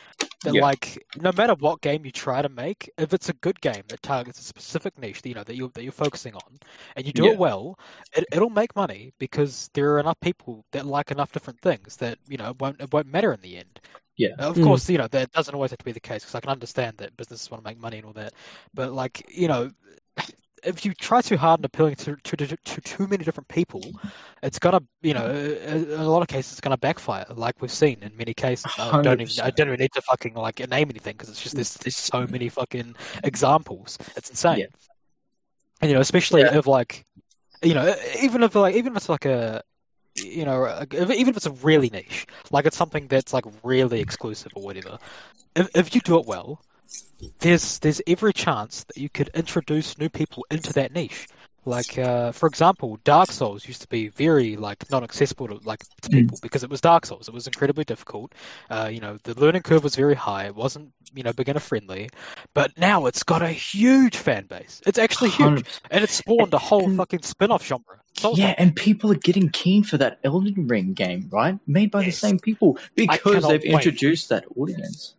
[0.43, 0.61] that Yeah.
[0.61, 4.01] like no matter what game you try to make if it's a good game that
[4.03, 6.59] targets a specific niche that you know that you that you're focusing on
[6.95, 7.31] and you do Yeah.
[7.31, 7.77] it well
[8.15, 12.17] it, it'll make money because there are enough people that like enough different things that
[12.27, 13.79] you know it won't it won't matter in the end
[14.17, 14.35] Yeah.
[14.39, 14.63] of Mm.
[14.63, 16.97] course, you know that doesn't always have to be the case because I can understand
[16.97, 18.33] that businesses want to make money and all that.
[18.73, 19.71] But like, you know,
[20.63, 23.83] if you try too hard and appealing to to, to, to too many different people,
[24.43, 27.97] it's gonna, you know, in a lot of cases, it's gonna backfire, like we've seen
[28.01, 28.71] in many cases.
[28.77, 31.55] I don't even, I don't even need to fucking like name anything because it's just
[31.55, 33.97] there's there's so many fucking examples.
[34.15, 34.59] It's insane.
[34.59, 34.65] Yeah.
[35.81, 36.57] And you know, especially Yeah.
[36.57, 37.05] if like,
[37.63, 39.63] you know, even if like even if it's like a
[40.15, 44.51] you know, even if it's a really niche, like it's something that's like really exclusive
[44.55, 44.97] or whatever.
[45.55, 46.61] If, if you do it well,
[47.39, 51.27] there's there's every chance that you could introduce new people into that niche.
[51.63, 55.81] Like, uh, for example, Dark Souls used to be very like not accessible to like
[56.01, 56.13] to Mm.
[56.13, 57.27] people because it was Dark Souls.
[57.27, 58.33] It was incredibly difficult.
[58.71, 60.45] Uh, you know, the learning curve was very high.
[60.45, 62.09] It wasn't you know beginner friendly,
[62.55, 64.81] but now it's got a huge fan base.
[64.87, 65.79] It's actually huge, 100%.
[65.91, 67.97] and it's spawned a whole And- fucking spin-off genre.
[68.17, 71.59] Souls Yeah, and people are getting keen for that Elden Ring game, right?
[71.67, 73.71] Made by the same people because they've wait.
[73.73, 75.13] introduced that audience.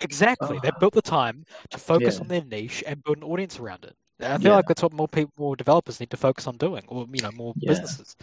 [0.00, 0.58] Exactly.
[0.62, 0.78] They Ah.
[0.78, 2.20] built the time to focus Yeah.
[2.22, 3.96] on their niche and build an audience around it.
[4.18, 4.56] And I feel Yeah.
[4.56, 7.30] like that's what more people, more developers need to focus on doing, or you know,
[7.32, 7.70] more Yeah.
[7.70, 8.16] businesses.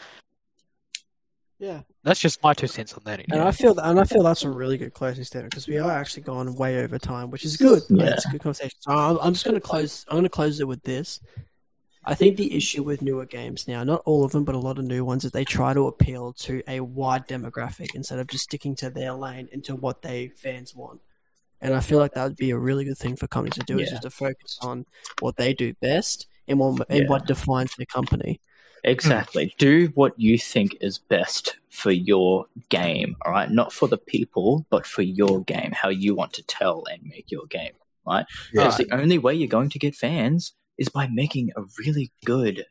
[1.60, 1.82] Yeah.
[2.04, 3.22] That's just my two cents on that.
[3.22, 3.42] And.
[3.42, 6.24] I feel and I feel that's a really good closing statement because we are actually
[6.24, 7.84] gone way over time, which is good.
[7.90, 8.14] Like, Yeah.
[8.16, 8.78] It's a good conversation.
[8.82, 10.06] So I'm, I'm just going to close.
[10.10, 11.22] I'm going to close it with this.
[12.06, 14.78] I think the issue with newer games now, not all of them, but a lot
[14.78, 18.44] of new ones, is they try to appeal to a wide demographic instead of just
[18.44, 21.00] sticking to their lane and to what they fans want.
[21.64, 23.80] And I feel like that would be a really good thing for companies to do
[23.80, 24.86] is just to focus on
[25.22, 28.42] what they do best and what and what defines their company.
[28.84, 29.56] Exactly.
[29.58, 33.50] Do what you think is best for your game, all right?
[33.50, 37.32] Not for the people, but for your game, how you want to tell and make
[37.32, 37.72] your game,
[38.06, 38.26] right?
[38.52, 42.66] Because the only way you're going to get fans is by making a really good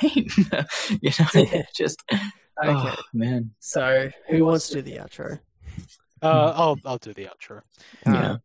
[0.00, 0.28] game.
[1.02, 1.62] you know, Yeah.
[1.76, 2.02] just
[2.62, 2.72] Okay.
[2.72, 3.50] oh man.
[3.60, 5.40] So who wants to do the outro?
[6.22, 7.62] Uh, I'll I'll do the outro.
[8.06, 8.36] Yeah.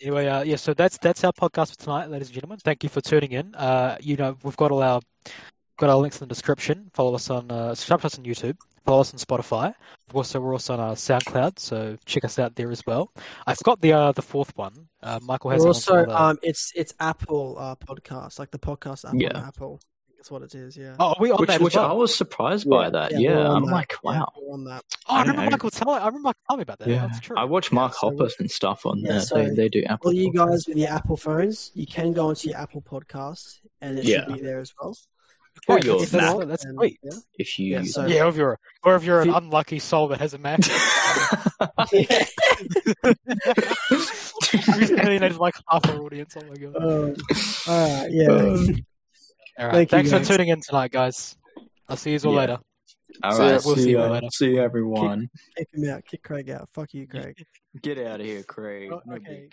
[0.00, 0.56] Anyway, uh, yeah.
[0.56, 2.58] So that's that's our podcast for tonight, ladies and gentlemen.
[2.58, 3.54] Thank you for tuning in.
[3.54, 5.00] Uh, you know, we've got all our
[5.78, 6.90] got our links in the description.
[6.92, 8.56] Follow us on uh, subscribe to us on YouTube.
[8.84, 9.72] Follow us on Spotify.
[10.12, 13.12] Also, we're also on uh, SoundCloud, so check us out there as well.
[13.46, 14.88] I forgot the uh, the fourth one.
[15.00, 18.50] Uh, Michael has We're it on some also um, it's it's Apple uh, podcast, like
[18.50, 19.38] the podcast app Yeah.
[19.38, 19.80] on Apple.
[20.22, 20.76] That's what it is.
[20.76, 20.94] Yeah.
[21.00, 23.10] Oh, are we on Which, that which as I was surprised by that.
[23.10, 23.72] we're Yeah, I'm that.
[23.72, 24.30] like, wow.
[24.40, 24.84] we're on that.
[25.08, 25.50] Oh, I I remember know.
[25.50, 26.00] Michael telling.
[26.00, 26.88] I remember Michael telling me about that.
[26.88, 27.36] Yeah, That's true.
[27.36, 29.20] I watch Mark so- Hoppus and stuff on Yeah, there.
[29.22, 30.10] so they, they do Apple.
[30.10, 33.98] All you guys with your Apple phones, you can go onto your Apple podcast, and
[33.98, 34.26] it Yeah.
[34.26, 34.96] should be there as well.
[35.66, 37.00] Or Yeah, your if Mac, that's, that's And, sweet.
[37.02, 37.10] yeah.
[37.40, 40.06] if you Yeah, so- Yeah, if you're or if you're If an you- unlucky soul
[40.08, 40.60] that has a Mac.
[44.78, 46.36] Alienated like half our audience.
[46.36, 46.76] Oh my god.
[46.76, 47.14] Um,
[47.66, 48.10] all right.
[48.12, 48.30] Yeah.
[48.30, 48.66] Uh,
[49.58, 49.72] All right.
[49.74, 50.28] Thank you, Thanks for guys.
[50.28, 51.36] tuning in tonight, guys.
[51.88, 52.38] I'll see you all Yeah.
[52.40, 52.58] later.
[53.22, 54.08] All So, right, we'll see, see you ya.
[54.10, 54.28] later.
[54.32, 55.28] see you, everyone.
[55.56, 56.04] Kick him out.
[56.06, 56.68] Kick Craig out.
[56.72, 57.44] Fuck you, Craig.
[57.82, 58.90] Get out of here, Craig.
[58.92, 59.24] Oh, okay.
[59.24, 59.50] cares.